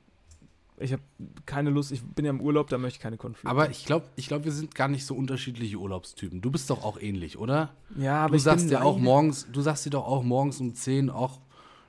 ich 0.76 0.92
hab 0.92 1.00
keine 1.46 1.70
Lust, 1.70 1.92
ich 1.92 2.02
bin 2.02 2.26
ja 2.26 2.30
im 2.30 2.42
Urlaub, 2.42 2.68
da 2.68 2.76
möchte 2.76 2.98
ich 2.98 3.02
keine 3.02 3.16
Konflikte. 3.16 3.48
Aber 3.48 3.70
ich 3.70 3.86
glaube, 3.86 4.04
ich 4.16 4.28
glaub, 4.28 4.44
wir 4.44 4.52
sind 4.52 4.74
gar 4.74 4.88
nicht 4.88 5.06
so 5.06 5.14
unterschiedliche 5.14 5.78
Urlaubstypen. 5.78 6.42
Du 6.42 6.50
bist 6.50 6.68
doch 6.68 6.84
auch 6.84 7.00
ähnlich, 7.00 7.38
oder? 7.38 7.70
ja, 7.96 8.16
aber 8.18 8.32
du 8.32 8.36
ich 8.36 8.42
sagst 8.42 8.66
bin 8.66 8.72
ja 8.74 8.82
auch 8.82 8.98
morgens, 8.98 9.48
du 9.50 9.62
sagst 9.62 9.86
dir 9.86 9.90
doch 9.90 10.04
auch 10.04 10.22
morgens 10.22 10.60
um 10.60 10.74
10 10.74 11.08
auch 11.08 11.40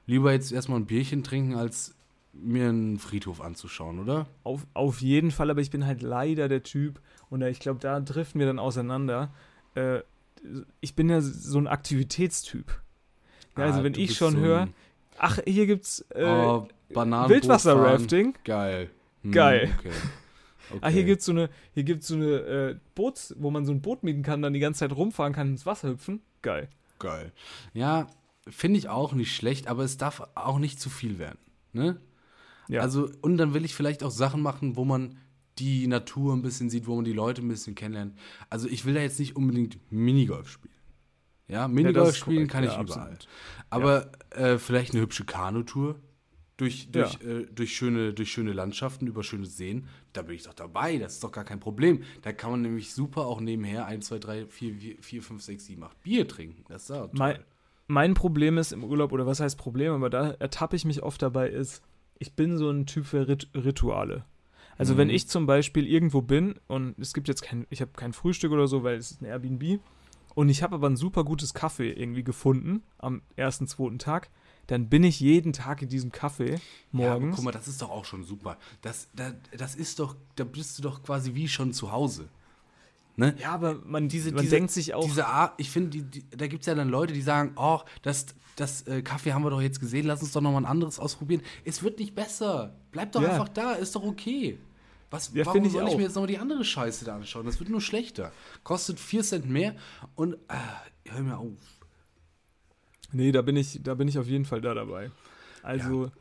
lieber 0.05 0.31
jetzt 0.31 0.53
erstmal 0.53 0.79
ein 0.79 0.85
Bierchen 0.85 1.23
trinken, 1.25 1.55
als 1.55 1.93
mir 2.31 2.69
einen 2.69 2.97
Friedhof 2.97 3.41
anzuschauen, 3.41 3.99
oder? 3.99 4.27
Auf, 4.45 4.65
auf 4.73 5.01
jeden 5.01 5.31
Fall, 5.31 5.49
aber 5.49 5.59
ich 5.59 5.71
bin 5.71 5.85
halt 5.85 6.01
leider 6.01 6.47
der 6.47 6.63
Typ, 6.63 7.01
und 7.29 7.41
ich 7.41 7.59
glaube, 7.59 7.81
da 7.81 7.99
driften 7.99 8.39
wir 8.39 8.47
dann 8.47 8.59
auseinander. 8.59 9.33
Äh, 9.73 9.99
ich 10.79 10.95
bin 10.95 11.09
ja 11.09 11.19
so 11.19 11.57
ein 11.57 11.67
Aktivitätstyp. 11.67 12.79
Ja, 13.57 13.65
also, 13.65 13.79
Ah, 13.79 13.83
wenn 13.83 13.93
du 13.93 13.99
ich 13.99 14.15
schon 14.15 14.35
so 14.35 14.39
höre, 14.39 14.67
ach, 15.17 15.39
hier 15.45 15.65
gibt's 15.65 16.05
äh, 16.13 16.23
oh, 16.23 16.67
Bananen 16.93 17.29
Wildwasser-Rafting. 17.29 18.35
Geil. 18.43 18.89
Hm, 19.23 19.31
Geil. 19.31 19.75
Okay. 19.79 19.91
Ah, 20.81 20.87
hier 20.89 21.01
Okay. 21.01 21.03
gibt's 21.03 21.25
so 21.25 21.31
eine, 21.31 21.49
hier 21.75 21.83
gibt's 21.83 22.07
so 22.07 22.15
eine 22.15 22.25
äh, 22.25 22.75
Boots, 22.95 23.35
wo 23.37 23.51
man 23.51 23.65
so 23.67 23.71
ein 23.71 23.83
Boot 23.83 24.01
mieten 24.01 24.23
kann, 24.23 24.41
dann 24.41 24.51
die 24.51 24.59
ganze 24.59 24.79
Zeit 24.79 24.95
rumfahren 24.95 25.31
kann, 25.31 25.49
ins 25.49 25.67
Wasser 25.67 25.89
hüpfen. 25.89 26.21
Geil. 26.41 26.69
Geil. 26.97 27.31
Ja, 27.75 28.07
finde 28.49 28.79
ich 28.79 28.89
auch 28.89 29.13
nicht 29.13 29.35
schlecht, 29.35 29.67
aber 29.67 29.83
es 29.83 29.97
darf 29.97 30.27
auch 30.33 30.57
nicht 30.57 30.79
zu 30.81 30.89
viel 30.89 31.19
werden. 31.19 31.37
Ne? 31.71 31.97
Ja. 32.67 32.81
Also, 32.81 33.07
und 33.21 33.37
dann 33.37 33.53
will 33.53 33.63
ich 33.63 33.75
vielleicht 33.75 34.03
auch 34.03 34.09
Sachen 34.09 34.41
machen, 34.41 34.75
wo 34.75 34.85
man 34.85 35.17
die 35.59 35.85
Natur 35.85 36.33
ein 36.33 36.41
bisschen 36.41 36.71
sieht, 36.71 36.87
wo 36.87 36.95
man 36.95 37.05
die 37.05 37.13
Leute 37.13 37.43
ein 37.43 37.47
bisschen 37.47 37.75
kennenlernt. 37.75 38.15
Also, 38.49 38.67
ich 38.67 38.85
will 38.85 38.95
da 38.95 39.01
jetzt 39.01 39.19
nicht 39.19 39.35
unbedingt 39.35 39.77
Minigolf 39.91 40.49
spielen. 40.49 40.73
Ja, 41.47 41.67
Minigolf 41.67 42.09
ist 42.09 42.17
spielen 42.17 42.47
korrekt, 42.47 42.51
kann 42.51 42.63
ja, 42.63 42.71
ich 42.71 42.79
überall. 42.89 43.11
absolut. 43.11 43.27
Aber 43.69 44.11
äh, 44.31 44.57
vielleicht 44.57 44.93
eine 44.93 45.01
hübsche 45.01 45.25
Kanutour 45.25 45.99
durch, 46.57 46.85
Ja. 46.85 47.03
durch, 47.03 47.21
äh, 47.21 47.45
durch, 47.53 47.75
schöne, 47.75 48.13
durch 48.13 48.31
schöne 48.31 48.53
Landschaften, 48.53 49.07
über 49.07 49.23
schöne 49.23 49.45
Seen, 49.45 49.87
da 50.13 50.21
bin 50.21 50.35
ich 50.35 50.43
doch 50.43 50.53
dabei. 50.53 50.97
Das 50.97 51.13
ist 51.13 51.23
doch 51.23 51.31
gar 51.31 51.43
kein 51.43 51.59
Problem. 51.59 52.01
Da 52.23 52.31
kann 52.33 52.51
man 52.51 52.61
nämlich 52.61 52.93
super 52.93 53.25
auch 53.25 53.41
nebenher 53.41 53.85
1, 53.85 54.05
2, 54.07 54.19
3, 54.19 54.45
4, 54.47 54.73
4 55.01 55.21
5, 55.21 55.41
6, 55.43 55.65
7, 55.65 55.83
8 55.83 56.01
Bier 56.03 56.27
trinken. 56.27 56.63
Das 56.69 56.83
ist 56.83 56.87
toll. 56.87 57.09
Mein, 57.13 57.39
mein 57.87 58.13
Problem 58.15 58.57
ist 58.57 58.71
im 58.71 58.83
Urlaub, 58.83 59.11
oder 59.11 59.25
was 59.27 59.39
heißt 59.39 59.57
Problem, 59.57 59.93
aber 59.93 60.09
da 60.09 60.31
ertappe 60.31 60.75
ich 60.75 60.85
mich 60.85 61.03
oft 61.03 61.21
dabei, 61.21 61.49
ist, 61.49 61.83
ich 62.17 62.33
bin 62.33 62.57
so 62.57 62.69
ein 62.71 62.85
Typ 62.85 63.05
für 63.05 63.27
Rit 63.27 63.49
Rituale. 63.53 64.25
Also 64.77 64.93
Mhm. 64.93 64.97
wenn 64.99 65.09
ich 65.09 65.27
zum 65.27 65.45
Beispiel 65.45 65.85
irgendwo 65.87 66.21
bin 66.21 66.55
und 66.67 66.97
es 66.97 67.13
gibt 67.13 67.27
jetzt 67.27 67.41
kein, 67.43 67.67
ich 67.69 67.81
habe 67.81 67.91
kein 67.95 68.13
Frühstück 68.13 68.51
oder 68.51 68.67
so, 68.67 68.83
weil 68.83 68.97
es 68.97 69.11
ist 69.11 69.21
ein 69.21 69.25
Airbnb 69.25 69.79
und 70.35 70.49
ich 70.49 70.61
habe 70.61 70.75
aber 70.75 70.87
ein 70.89 70.97
super 70.97 71.23
gutes 71.23 71.53
Kaffee 71.53 71.91
irgendwie 71.91 72.23
gefunden 72.23 72.83
am 72.99 73.21
ersten, 73.35 73.67
zweiten 73.67 73.97
Tag, 73.99 74.29
dann 74.67 74.89
bin 74.89 75.03
ich 75.03 75.19
jeden 75.19 75.53
Tag 75.53 75.81
in 75.81 75.89
diesem 75.89 76.11
Ja, 76.11 76.25
aber 76.25 76.59
morgens. 76.91 77.35
guck 77.35 77.45
mal, 77.45 77.51
das 77.51 77.67
ist 77.67 77.81
doch 77.81 77.89
auch 77.89 78.05
schon 78.05 78.23
super. 78.23 78.57
Das, 78.81 79.07
da, 79.15 79.33
das 79.57 79.75
ist 79.75 79.99
doch, 79.99 80.15
da 80.35 80.43
bist 80.43 80.77
du 80.77 80.83
doch 80.83 81.03
quasi 81.03 81.33
wie 81.35 81.47
schon 81.47 81.73
zu 81.73 81.91
Hause. 81.91 82.29
Ne? 83.17 83.35
Ja, 83.39 83.51
aber 83.53 83.75
man, 83.85 84.09
Diese, 84.09 84.31
man 84.31 84.41
diese, 84.41 84.55
denkt 84.55 84.71
sich 84.71 84.93
auch, 84.93 85.05
Diese 85.05 85.27
Art, 85.27 85.53
ich 85.57 85.69
finde, 85.69 86.03
da 86.35 86.47
gibt 86.47 86.61
es 86.61 86.67
ja 86.67 86.75
dann 86.75 86.89
Leute, 86.89 87.13
die 87.13 87.21
sagen, 87.21 87.53
oh, 87.55 87.79
das, 88.01 88.25
das 88.57 88.81
äh, 88.87 89.01
Kaffee 89.03 89.31
haben 89.33 89.43
wir 89.43 89.51
doch 89.51 89.61
jetzt 89.61 89.79
gesehen, 89.79 90.05
lass 90.05 90.21
uns 90.21 90.33
doch 90.33 90.41
nochmal 90.41 90.63
ein 90.63 90.65
anderes 90.65 90.99
ausprobieren. 90.99 91.41
Es 91.63 91.81
wird 91.81 91.99
nicht 91.99 92.13
besser. 92.15 92.75
Bleib 92.91 93.13
doch 93.13 93.21
Ja. 93.21 93.29
einfach 93.31 93.49
da, 93.49 93.73
ist 93.73 93.95
doch 93.95 94.03
okay. 94.03 94.57
Was, 95.15 95.31
Ja, 95.33 95.45
warum 95.45 95.53
finde 95.53 95.67
ich 95.69 95.73
soll 95.73 95.87
ich 95.87 95.93
auch. 95.93 95.97
mir 95.97 96.03
jetzt 96.03 96.15
nochmal 96.15 96.27
die 96.27 96.37
andere 96.37 96.63
Scheiße 96.65 97.05
da 97.05 97.15
anschauen? 97.15 97.45
Das 97.45 97.59
wird 97.59 97.69
nur 97.69 97.81
schlechter. 97.81 98.31
Kostet 98.63 98.99
4 98.99 99.23
Cent 99.23 99.49
mehr 99.49 99.75
und 100.15 100.37
ah, 100.47 100.81
hör 101.05 101.21
mir 101.21 101.37
auf. 101.37 101.53
Nee, 103.11 103.31
da 103.31 103.41
bin 103.41 103.55
ich, 103.55 103.81
da 103.83 103.93
bin 103.95 104.07
ich 104.07 104.17
auf 104.19 104.27
jeden 104.27 104.45
Fall 104.45 104.61
da 104.61 104.73
dabei. 104.73 105.11
Also 105.63 106.11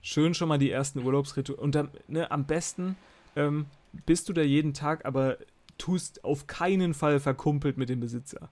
schön 0.00 0.34
schon 0.34 0.48
mal 0.48 0.58
die 0.58 0.70
ersten 0.70 1.00
Urlaubsrituale. 1.00 1.60
Und 1.60 1.74
dann, 1.74 1.90
ne, 2.08 2.30
am 2.30 2.46
besten 2.46 2.96
ähm, 3.36 3.66
bist 4.06 4.28
du 4.28 4.32
da 4.32 4.42
jeden 4.42 4.74
Tag, 4.74 5.04
aber 5.06 5.38
tust 5.78 6.24
auf 6.24 6.46
keinen 6.46 6.94
Fall 6.94 7.20
verkumpelt 7.20 7.78
mit 7.78 7.88
dem 7.88 8.00
Besitzer. 8.00 8.50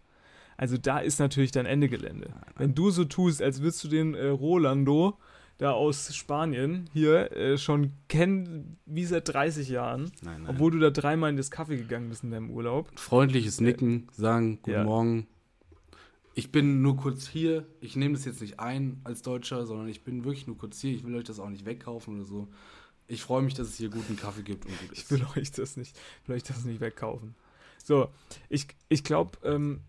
Also 0.57 0.77
da 0.77 0.99
ist 0.99 1.19
natürlich 1.19 1.53
dein 1.53 1.67
Ende 1.67 1.89
Gelände. 1.89 2.31
Wenn 2.57 2.75
du 2.75 2.91
so 2.91 3.05
tust, 3.05 3.41
als 3.43 3.61
würdest 3.61 3.85
du 3.85 3.89
den 3.89 4.15
äh, 4.15 4.29
Rolando 4.29 5.19
da 5.61 5.73
aus 5.73 6.15
Spanien 6.17 6.89
hier 6.95 7.33
äh, 7.37 7.59
schon 7.59 7.93
kennen 8.09 8.79
wie 8.87 9.05
seit 9.05 9.29
30 9.29 9.69
Jahren, 9.69 10.11
Nein, 10.23 10.43
nein. 10.43 10.51
obwohl 10.55 10.71
du 10.71 10.79
da 10.79 10.89
dreimal 10.91 11.29
in 11.31 11.37
das 11.37 11.51
Kaffee 11.51 11.77
gegangen 11.77 12.09
bist 12.09 12.25
in 12.25 12.31
deinem 12.31 12.51
Urlaub. 12.51 12.91
freundliches 12.99 13.61
Nicken, 13.61 14.09
sagen, 14.13 14.57
guten 14.63 14.71
Ja. 14.71 14.85
Morgen. 14.85 15.27
Ich 16.35 16.51
bin 16.51 16.81
nur 16.81 16.97
kurz 16.97 17.29
hier. 17.29 17.67
Ich 17.81 17.95
nehme 17.97 18.15
das 18.15 18.25
jetzt 18.25 18.41
nicht 18.41 18.59
ein 18.59 19.01
als 19.05 19.21
Deutscher, 19.21 19.67
sondern 19.67 19.89
ich 19.89 20.03
bin 20.03 20.25
wirklich 20.25 20.47
nur 20.47 20.57
kurz 20.57 20.81
hier. 20.81 20.95
Ich 20.95 21.05
will 21.05 21.15
euch 21.15 21.25
das 21.25 21.39
auch 21.41 21.51
nicht 21.51 21.67
wegkaufen 21.67 22.15
oder 22.17 22.25
so. 22.25 22.49
Ich 23.07 23.21
freue 23.23 23.43
mich, 23.43 23.53
dass 23.55 23.69
es 23.69 23.77
hier 23.77 23.91
guten 23.91 24.17
Kaffee 24.17 24.43
gibt 24.43 24.65
und 24.65 24.79
gut 24.81 24.91
Ich 24.93 25.11
will 25.11 25.27
euch 25.37 25.51
das 25.51 25.77
nicht, 25.77 25.99
will 26.27 26.37
euch 26.37 26.45
das 26.45 26.65
nicht 26.65 26.81
wegkaufen. 26.81 27.35
So, 27.85 28.09
ich, 28.49 28.67
ich 28.89 29.05
glaube, 29.05 29.37
ähm, 29.45 29.81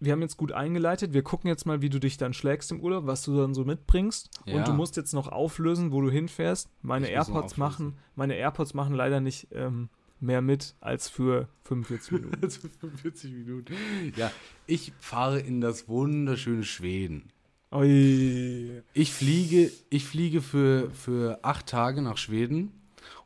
wir 0.00 0.12
haben 0.12 0.22
jetzt 0.22 0.38
gut 0.38 0.52
eingeleitet. 0.52 1.12
Wir 1.12 1.22
gucken 1.22 1.48
jetzt 1.48 1.66
mal, 1.66 1.82
wie 1.82 1.90
du 1.90 2.00
dich 2.00 2.16
dann 2.16 2.32
schlägst 2.32 2.72
im 2.72 2.80
Urlaub, 2.80 3.06
was 3.06 3.22
du 3.22 3.36
dann 3.36 3.54
so 3.54 3.64
mitbringst. 3.64 4.30
Ja. 4.46 4.56
Und 4.56 4.66
du 4.66 4.72
musst 4.72 4.96
jetzt 4.96 5.12
noch 5.12 5.28
auflösen, 5.28 5.92
wo 5.92 6.00
du 6.00 6.10
hinfährst. 6.10 6.70
Meine 6.82 7.06
Ich 7.06 7.12
AirPods 7.12 7.58
machen, 7.58 7.98
meine 8.16 8.34
AirPods 8.34 8.72
machen 8.72 8.94
leider 8.94 9.20
nicht 9.20 9.48
ähm, 9.52 9.90
mehr 10.18 10.40
mit 10.40 10.74
als 10.80 11.08
für 11.08 11.48
45 11.64 12.12
Minuten. 12.12 12.38
Also 12.42 12.68
45 12.80 13.32
Minuten. 13.32 13.74
Ja, 14.16 14.32
ich 14.66 14.92
fahre 14.98 15.38
in 15.38 15.60
das 15.60 15.86
wunderschöne 15.86 16.64
Schweden. 16.64 17.30
Ui. 17.72 18.82
Ich 18.94 19.12
fliege, 19.12 19.70
ich 19.90 20.04
fliege 20.06 20.40
für, 20.40 20.90
für 20.90 21.38
acht 21.42 21.66
Tage 21.66 22.02
nach 22.02 22.16
Schweden 22.16 22.72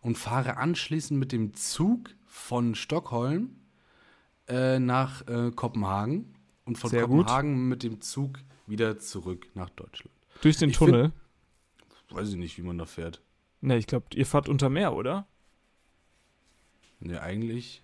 und 0.01 0.19
fahre 0.19 0.57
anschließend 0.57 1.19
mit 1.19 1.33
dem 1.33 1.55
Zug 1.55 2.11
von 2.27 2.75
Stockholm 2.75 3.57
äh, 4.49 4.79
nach 4.79 5.27
äh, 5.29 5.51
Kopenhagen 5.53 6.34
und 6.65 6.79
von 6.79 6.91
Sehr 6.91 7.07
gut. 7.07 7.27
Kopenhagen 7.27 7.69
mit 7.69 7.83
dem 7.83 8.01
Zug 8.01 8.39
wieder 8.67 8.99
zurück 8.99 9.47
nach 9.55 9.71
Deutschland. 9.71 10.15
Durch 10.41 10.57
den 10.57 10.71
Ich 10.71 10.77
Tunnel. 10.77 11.13
Weiß 12.11 12.31
ich 12.31 12.37
nicht, 12.37 12.59
wie 12.59 12.63
man 12.63 12.79
da 12.79 12.87
fährt. 12.87 13.23
Ne, 13.61 13.77
ich 13.77 13.87
glaube, 13.87 14.07
ihr 14.15 14.27
fahrt 14.27 14.49
unter 14.49 14.69
Meer, 14.69 14.95
oder? 14.95 15.27
Ne, 17.01 17.21
eigentlich. 17.21 17.83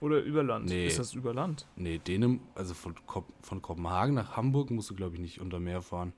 Oder 0.00 0.22
über 0.22 0.42
Land? 0.42 0.66
Nee. 0.66 0.86
Ist 0.86 0.98
das 0.98 1.14
über 1.14 1.34
Land? 1.34 1.66
Nee, 1.76 1.98
Dänem, 1.98 2.40
also 2.54 2.74
von, 2.74 2.94
Kop 3.06 3.26
von 3.42 3.60
Kopenhagen 3.60 4.14
nach 4.14 4.36
Hamburg 4.36 4.70
musst 4.70 4.88
du, 4.90 4.94
glaube 4.94 5.16
ich, 5.16 5.20
nicht 5.20 5.40
unter 5.40 5.60
Meer 5.60 5.82
fahren. 5.82 6.14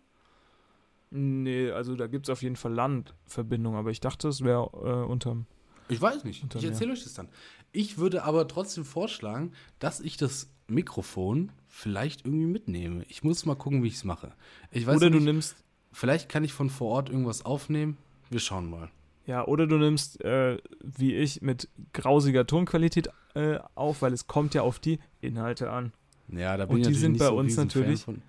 Nee, 1.11 1.71
also 1.71 1.97
da 1.97 2.07
gibt 2.07 2.27
es 2.27 2.33
auf 2.33 2.43
jeden 2.43 2.57
Fall 2.57 2.73
Landverbindung, 2.73 3.75
aber 3.75 3.91
ich 3.91 4.01
dachte, 4.01 4.29
es 4.29 4.43
wäre 4.43 4.71
äh, 5.05 5.11
unterm. 5.11 5.47
Ich 5.89 6.01
weiß 6.01 6.25
nicht. 6.25 6.43
Unter 6.43 6.59
ich 6.59 6.65
erzähle 6.65 6.93
euch 6.93 7.03
das 7.03 7.15
dann. 7.15 7.29
Ich 7.73 7.99
würde 7.99 8.25
aber 8.25 8.47
trotzdem 8.49 8.85
vorschlagen, 8.85 9.53
dass 9.79 10.01
ich 10.01 10.17
das 10.17 10.51
Mikrofon 10.69 11.53
vielleicht 11.75 12.27
irgendwie 12.27 12.47
mitnehme. 12.47 13.05
Ich 13.09 13.25
muss 13.25 13.47
mal 13.47 13.55
gucken, 13.57 13.83
wie 13.83 13.89
ich 13.89 13.95
es 13.95 14.05
mache. 14.05 14.33
Ich 14.71 14.87
weiß 14.87 14.97
Oder 14.97 15.09
du 15.11 15.17
nicht, 15.17 15.25
nimmst 15.25 15.57
vielleicht 15.91 16.29
kann 16.29 16.45
ich 16.45 16.53
von 16.53 16.69
vor 16.71 16.91
Ort 16.91 17.09
irgendwas 17.09 17.45
aufnehmen. 17.45 17.97
Wir 18.31 18.41
schauen 18.41 18.69
mal. 18.71 18.91
Ja, 19.27 19.47
oder 19.47 19.67
du 19.67 19.79
nimmst, 19.79 20.21
äh, 20.25 20.59
wie 20.83 21.15
ich, 21.15 21.43
mit 21.43 21.69
grausiger 21.93 22.47
Tonqualität 22.47 23.09
äh, 23.35 23.59
auf, 23.75 24.03
weil 24.03 24.13
es 24.13 24.27
kommt 24.27 24.53
ja 24.55 24.63
auf 24.63 24.79
die 24.79 24.99
Inhalte 25.21 25.71
an. 25.71 25.93
Ja, 26.29 26.57
da 26.57 26.65
Und 26.65 26.71
bin 26.71 26.79
ich 26.79 26.83
die 26.89 26.91
natürlich 26.93 27.01
sind 27.01 27.13
nicht 27.13 27.19
bei 27.21 27.27
so 27.27 27.39
ein 27.39 27.47
natürlich- 27.67 28.03
Von. 28.03 28.23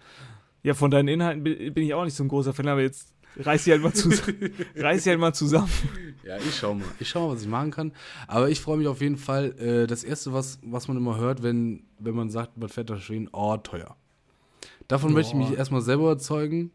Ja, 0.64 0.74
von 0.74 0.92
deinen 0.92 1.10
Inhalten 1.10 1.44
bi- 1.44 1.70
bin 1.72 1.84
ich 1.84 1.94
auch 1.94 2.06
nicht 2.06 2.14
so 2.16 2.24
ein 2.24 2.30
großer 2.30 2.54
Fan, 2.54 2.68
aber 2.70 2.82
jetzt 2.82 3.13
reiß 3.38 3.64
sie 3.64 3.72
halt 3.72 3.82
mal, 3.82 3.94
zus 3.94 4.22
reiß 4.76 5.04
sie 5.04 5.10
halt 5.12 5.20
mal 5.20 5.34
zusammen. 5.34 5.70
Ja, 6.24 6.38
ich 6.38 6.56
schau 6.56 6.74
mal. 6.76 6.86
Ich 7.00 7.10
schau 7.10 7.28
mal, 7.28 7.36
was 7.36 7.42
ich 7.42 7.48
machen 7.48 7.72
kann. 7.72 7.92
Aber 8.28 8.50
ich 8.50 8.60
freue 8.62 8.78
mich 8.78 8.88
auf 8.88 9.02
jeden 9.02 9.18
Fall. 9.18 9.58
Äh, 9.60 9.88
das 9.88 10.04
erste, 10.04 10.34
was, 10.34 10.60
was 10.64 10.88
man 10.88 10.98
immer 10.98 11.18
hört, 11.18 11.44
wenn, 11.44 11.84
wenn 12.00 12.16
man 12.16 12.30
sagt, 12.30 12.58
man 12.58 12.70
fährt 12.70 12.90
nach 12.90 13.02
Schweden, 13.02 13.30
oh, 13.34 13.58
teuer. 13.58 13.96
Davon 14.88 15.10
Ja. 15.10 15.16
möchte 15.16 15.32
ich 15.34 15.38
mich 15.50 15.58
erstmal 15.58 15.82
selber 15.82 16.04
überzeugen. 16.04 16.72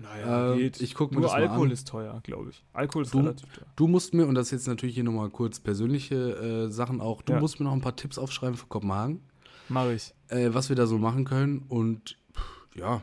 Naja, 0.00 0.52
Ähm, 0.52 0.58
geht. 0.58 0.80
ich 0.80 0.94
guck 0.94 1.10
mir 1.10 1.16
Nur 1.16 1.22
das 1.24 1.32
mal 1.32 1.42
Alkohol 1.42 1.66
an. 1.66 1.72
ist 1.72 1.88
teuer, 1.88 2.20
glaube 2.22 2.50
ich. 2.50 2.64
Alkohol 2.72 3.02
ist 3.02 3.12
Du- 3.14 3.18
relativ 3.18 3.52
teuer. 3.52 3.66
Du 3.74 3.88
musst 3.88 4.14
mir, 4.14 4.26
und 4.28 4.36
das 4.36 4.46
ist 4.46 4.52
jetzt 4.52 4.66
natürlich 4.68 4.94
hier 4.94 5.02
nochmal 5.04 5.28
kurz 5.30 5.58
persönliche 5.58 6.66
äh, 6.68 6.70
Sachen 6.70 7.00
auch, 7.00 7.20
du 7.22 7.32
Ja. 7.32 7.40
musst 7.40 7.58
mir 7.58 7.64
noch 7.66 7.72
ein 7.72 7.80
paar 7.80 7.96
Tipps 7.96 8.16
aufschreiben 8.16 8.56
für 8.56 8.66
Kopenhagen, 8.66 9.22
Mache 9.68 9.94
ich. 9.94 10.14
äh, 10.28 10.50
was 10.54 10.68
wir 10.68 10.76
da 10.76 10.86
so 10.86 10.98
machen 10.98 11.24
können. 11.24 11.64
Und 11.68 12.16
pff, 12.32 12.76
ja, 12.76 13.02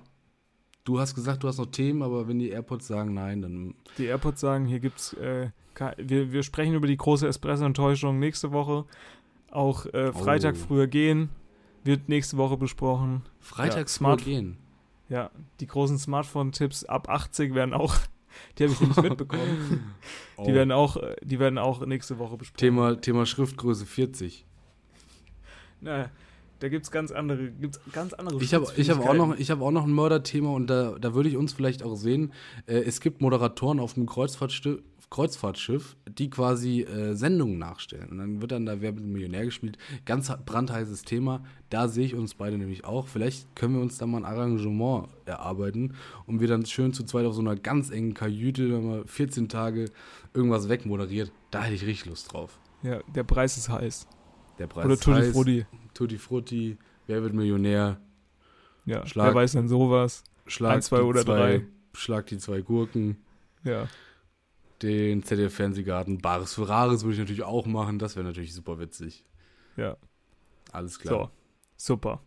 du 0.86 1.00
hast 1.00 1.14
gesagt, 1.16 1.44
du 1.44 1.48
hast 1.50 1.58
noch 1.58 1.66
Themen, 1.66 2.02
aber 2.02 2.28
wenn 2.30 2.40
die 2.40 2.50
AirPods 2.50 2.88
sagen 2.88 3.14
nein, 3.14 3.42
dann 3.42 3.76
Die 3.98 4.06
AirPods 4.06 4.40
sagen, 4.40 4.66
hier 4.66 4.80
gibt's, 4.80 5.12
äh, 5.14 5.50
wir, 5.98 6.32
wir 6.32 6.42
sprechen 6.44 6.74
über 6.74 6.88
die 6.88 6.96
große 6.96 7.28
Espresso-Enttäuschung 7.28 8.18
nächste 8.20 8.52
Woche. 8.54 8.86
Auch 9.52 9.86
äh, 9.88 10.14
Freitag 10.14 10.56
Oh. 10.58 10.66
früher 10.68 10.88
gehen 10.88 11.30
wird 11.84 12.08
nächste 12.10 12.38
Woche 12.38 12.56
besprochen. 12.58 13.24
freitags 13.42 13.96
Smart- 13.96 14.22
früh 14.22 14.32
gehen. 14.32 14.58
Ja, 15.10 15.30
die 15.60 15.68
großen 15.68 16.00
Smartphone-Tipps 16.00 16.86
ab 16.86 17.10
80 17.10 17.54
werden 17.54 17.74
auch, 17.76 17.96
die 18.58 18.64
habe 18.64 18.74
ich 18.74 18.82
nicht 18.82 19.02
mitbekommen. 19.04 19.84
Die, 20.46 20.54
werden 20.54 20.72
auch, 20.72 20.98
äh, 20.98 21.16
die 21.22 21.40
werden 21.40 21.58
auch 21.60 21.86
nächste 21.86 22.18
Woche 22.20 22.38
besprochen. 22.38 22.58
Thema, 22.58 22.96
Thema 23.00 23.26
Schriftgröße 23.26 23.86
40. 23.86 24.46
Naja, 25.82 26.10
da 26.60 26.70
gibt's 26.70 26.92
ganz 26.92 27.12
andere, 27.12 27.50
gibt's 27.52 27.80
ganz 27.92 28.14
andere 28.14 28.42
Ich 28.42 28.54
habe 28.54 28.66
hab 28.66 29.00
auch, 29.10 29.14
noch- 29.14 29.38
ich 29.38 29.52
hab 29.52 29.62
auch 29.62 29.72
noch 29.72 29.84
ein 29.86 29.92
Mörderthema 29.94 30.50
und 30.50 30.68
da, 30.68 30.98
da 31.00 31.14
würde 31.14 31.30
ich 31.30 31.38
uns 31.38 31.54
vielleicht 31.54 31.84
auch 31.84 31.96
sehen. 31.96 32.32
Äh, 32.68 32.80
es 32.84 33.00
gibt 33.02 33.22
Moderatoren 33.22 33.80
auf 33.80 33.94
dem 33.94 34.06
Kreuzfahrtschiff, 34.06 34.80
Kreuzfahrtschiff 35.10 35.96
die 36.10 36.30
quasi 36.30 36.82
äh, 36.82 37.14
Sendungen 37.14 37.58
nachstellen. 37.58 38.10
Und 38.10 38.18
dann 38.18 38.42
wird 38.42 38.52
dann 38.52 38.66
da 38.66 38.82
Wer 38.82 38.92
mit 38.92 39.06
Millionär 39.06 39.46
gespielt. 39.46 39.78
Ganz 40.06 40.32
brandheißes 40.46 41.04
Thema. 41.04 41.44
Da 41.70 41.88
sehe 41.88 42.06
ich 42.06 42.16
uns 42.16 42.34
beide 42.34 42.58
nämlich 42.58 42.86
auch. 42.86 43.08
Vielleicht 43.08 43.56
können 43.56 43.76
wir 43.76 43.82
uns 43.82 43.98
da 43.98 44.08
mal 44.08 44.18
ein 44.18 44.26
Arrangement 44.26 45.08
erarbeiten 45.26 45.94
und 46.26 46.42
wir 46.42 46.48
dann 46.48 46.66
schön 46.66 46.92
zu 46.94 47.04
zweit 47.04 47.26
auf 47.26 47.34
so 47.36 47.42
einer 47.42 47.56
ganz 47.56 47.92
engen 47.92 48.14
Kajüte 48.14 48.68
dann 48.70 48.86
mal 48.86 49.04
14 49.06 49.48
Tage 49.48 49.86
irgendwas 50.34 50.70
wegmoderiert. 50.70 51.32
Da 51.52 51.64
hätte 51.64 51.76
ich 51.76 51.86
richtig 51.86 52.08
Lust 52.08 52.34
drauf. 52.34 52.60
Ja, 52.84 53.00
der 53.14 53.24
Preis 53.24 53.58
ist 53.58 53.70
heiß. 53.70 54.08
Der 54.60 54.68
Preis 54.68 54.86
Oder 54.86 54.98
Tutti 54.98 55.18
heiß. 55.22 55.32
Frutti. 55.34 55.66
Tutti 55.94 56.18
Frutti. 56.18 56.78
Wer 57.08 57.22
wird 57.24 57.34
Millionär? 57.34 58.00
Ja, 58.86 59.06
Schlag. 59.06 59.28
wer 59.28 59.36
weiß 59.36 59.54
denn 59.54 59.68
sowas? 59.68 60.24
Schlag 60.48 60.76
Ein, 60.76 60.82
zwei 60.82 61.02
oder 61.02 61.24
zwei, 61.24 61.38
drei. 61.38 61.66
Schlag 61.94 62.28
die 62.28 62.38
zwei 62.38 62.62
Gurken. 62.62 63.18
Ja, 63.64 63.88
Den 64.82 65.24
ZDF-Fernsehgarten. 65.24 66.20
Bares 66.20 66.54
für 66.54 66.68
Rares 66.68 67.04
würde 67.04 67.14
ich 67.14 67.20
natürlich 67.20 67.44
auch 67.44 67.66
machen. 67.66 67.98
Das 68.00 68.16
wäre 68.16 68.26
natürlich 68.26 68.54
super 68.54 68.80
witzig. 68.80 69.26
ja. 69.76 69.98
Alles 70.72 71.00
klar. 71.00 71.32
So, 71.78 71.94
super. 71.94 72.22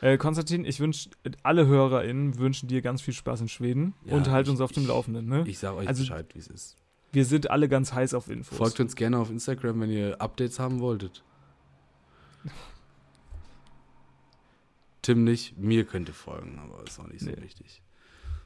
Äh, 0.00 0.18
Konstantin, 0.18 0.64
ich 0.64 0.80
wünsche, 0.80 1.08
alle 1.44 1.66
HörerInnen 1.68 2.36
wünschen 2.36 2.66
dir 2.68 2.82
ganz 2.82 3.00
viel 3.00 3.14
Spaß 3.14 3.42
in 3.42 3.48
Schweden 3.48 3.94
Ja, 4.04 4.14
und 4.14 4.28
halt 4.28 4.46
ich- 4.46 4.50
uns 4.50 4.60
auf 4.60 4.72
dem 4.72 4.86
Laufenden. 4.88 5.26
Ne? 5.28 5.44
Ich 5.46 5.58
sage 5.60 5.76
euch 5.76 5.86
Also- 5.88 6.02
Bescheid, 6.02 6.26
wie 6.34 6.38
es 6.40 6.48
ist. 6.48 6.76
Wir 7.12 7.24
sind 7.24 7.48
alle 7.50 7.68
ganz 7.68 7.92
heiß 7.92 8.12
auf 8.14 8.28
Infos. 8.28 8.58
Folgt 8.58 8.80
uns 8.80 8.96
gerne 8.96 9.18
auf 9.18 9.30
Instagram, 9.30 9.80
wenn 9.80 9.90
ihr 9.90 10.20
Updates 10.20 10.58
haben 10.58 10.80
wolltet. 10.80 11.22
Tim 15.02 15.24
nicht, 15.24 15.56
mir 15.56 15.84
könnt 15.84 16.08
ihr 16.08 16.14
folgen, 16.14 16.58
aber 16.58 16.82
ist 16.84 16.98
auch 16.98 17.06
nicht 17.06 17.20
so 17.20 17.30
Nee. 17.30 17.40
wichtig. 17.42 17.82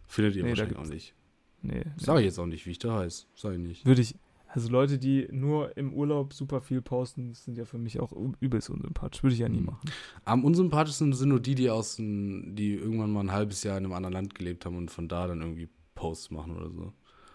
Findet 0.06 0.36
ihr 0.36 0.42
Nee, 0.44 0.50
wahrscheinlich 0.50 0.78
auch 0.78 0.86
nicht. 0.86 1.14
Nee, 1.62 1.84
Sag 1.96 2.18
ich 2.18 2.24
jetzt 2.24 2.38
auch 2.38 2.46
nicht, 2.46 2.66
wie 2.66 2.70
ich 2.70 2.78
da 2.78 2.98
heiße. 2.98 3.26
Sag 3.34 3.52
ich 3.52 3.58
nicht. 3.58 3.86
würde 3.86 4.00
ich. 4.02 4.14
Also 4.52 4.68
Leute, 4.68 4.98
die 4.98 5.28
nur 5.30 5.76
im 5.76 5.92
Urlaub 5.94 6.32
super 6.34 6.60
viel 6.60 6.82
posten, 6.82 7.34
sind 7.34 7.56
ja 7.56 7.64
für 7.64 7.78
mich 7.78 8.00
auch 8.00 8.12
übelst 8.40 8.68
unsympathisch. 8.68 9.22
Würde 9.22 9.34
ich 9.34 9.40
ja 9.40 9.48
nie 9.48 9.60
machen. 9.60 9.88
Am 10.24 10.44
unsympathischsten 10.44 11.12
sind 11.12 11.28
nur 11.28 11.38
die, 11.38 11.54
die 11.54 11.70
aus 11.70 11.96
die 11.98 12.74
irgendwann 12.74 13.12
mal 13.12 13.20
ein 13.20 13.30
halbes 13.32 13.62
Jahr 13.62 13.78
in 13.78 13.84
einem 13.84 13.92
anderen 13.92 14.14
Land 14.14 14.34
gelebt 14.34 14.66
haben 14.66 14.76
und 14.76 14.90
von 14.90 15.06
da 15.06 15.28
dann 15.28 15.40
irgendwie 15.40 15.68
Posts 15.94 16.32
machen 16.32 16.56
oder 16.56 16.68
so. 16.70 16.92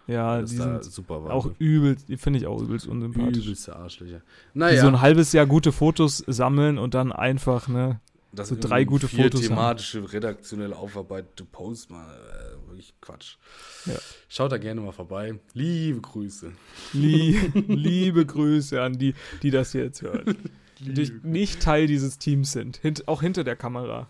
Ja, 0.08 0.42
die 0.42 0.48
sind 0.48 0.84
super 0.84 1.24
war. 1.24 1.34
auch 1.34 1.50
übelst, 1.58 2.10
die 2.10 2.18
finde 2.18 2.40
ich 2.40 2.48
auch 2.48 2.62
übelst 2.62 2.88
unsympathisch. 2.88 3.44
übelste 3.44 3.76
Arschlöcher. 3.76 4.22
Die 4.54 4.60
Naja, 4.60 4.82
so 4.82 4.88
ein 4.88 5.02
halbes 5.02 5.34
Jahr 5.34 5.48
gute 5.48 5.72
Fotos 5.72 6.24
sammeln 6.28 6.78
und 6.78 6.94
dann 6.94 7.12
einfach, 7.12 7.68
ne? 7.68 8.00
das 8.36 8.50
so 8.50 8.56
drei 8.60 8.84
gute 8.84 9.08
vier 9.08 9.26
Fotos 9.26 9.42
haben. 9.44 9.50
thematische, 9.50 10.14
redaktionell 10.14 10.74
aufarbeitete 10.74 11.46
Posts 11.46 11.90
mal, 11.90 12.06
äh, 12.06 12.68
wirklich 12.68 12.94
Quatsch. 13.02 13.38
Ja. 13.86 13.96
Schaut 14.30 14.52
da 14.52 14.58
gerne 14.58 14.82
mal 14.82 14.92
vorbei. 14.92 15.40
Liebe 15.54 16.02
Grüße. 16.02 16.52
Lie 16.94 17.40
liebe 17.68 18.26
Grüße 18.26 18.82
an 18.82 18.98
die, 18.98 19.16
die 19.42 19.52
das 19.52 19.74
jetzt 19.74 20.02
hören. 20.02 20.36
Die 20.80 21.12
nicht 21.24 21.62
Teil 21.62 21.88
dieses 21.88 22.18
Teams 22.18 22.52
sind. 22.52 22.78
Hint 22.78 23.08
auch 23.08 23.22
hinter 23.22 23.44
der 23.44 23.56
Kamera. 23.56 24.08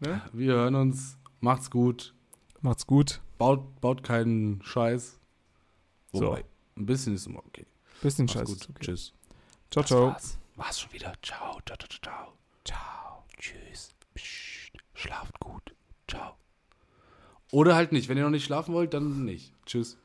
Ne? 0.00 0.20
Wir 0.32 0.54
hören 0.54 0.74
uns. 0.74 1.16
Macht's 1.40 1.70
gut. 1.70 2.12
Macht's 2.60 2.86
gut. 2.86 3.20
Baut, 3.38 3.80
baut 3.80 4.02
keinen 4.02 4.60
Scheiß. 4.62 5.17
So. 6.12 6.22
Wobei, 6.26 6.44
ein 6.76 6.86
bisschen 6.86 7.14
ist 7.14 7.26
immer 7.26 7.40
okay. 7.40 7.66
Bisschen 8.02 8.26
Macht's 8.26 8.38
Scheiß. 8.40 8.48
gut. 8.48 8.60
ist 8.60 8.70
Okay. 8.70 8.84
Tschüss. 8.84 9.12
Ciao, 9.70 9.82
Das 9.82 9.88
ciao. 9.88 10.06
war's. 10.08 10.38
War's 10.56 10.80
schon 10.80 10.92
wieder. 10.92 11.12
Ciao, 11.22 11.58
ciao, 11.66 11.76
ciao, 11.76 12.00
ciao. 12.02 12.32
Ciao. 12.64 13.24
Tschüss. 13.38 13.90
Psst. 14.14 14.72
Schlaft 14.94 15.38
gut. 15.40 15.74
Ciao. 16.08 16.36
Oder 17.52 17.74
halt 17.76 17.92
nicht. 17.92 18.08
Wenn 18.08 18.16
ihr 18.18 18.24
noch 18.24 18.30
nicht 18.30 18.44
schlafen 18.44 18.74
wollt, 18.74 18.92
dann 18.94 19.24
nicht. 19.24 19.52
Tschüss. 19.66 19.96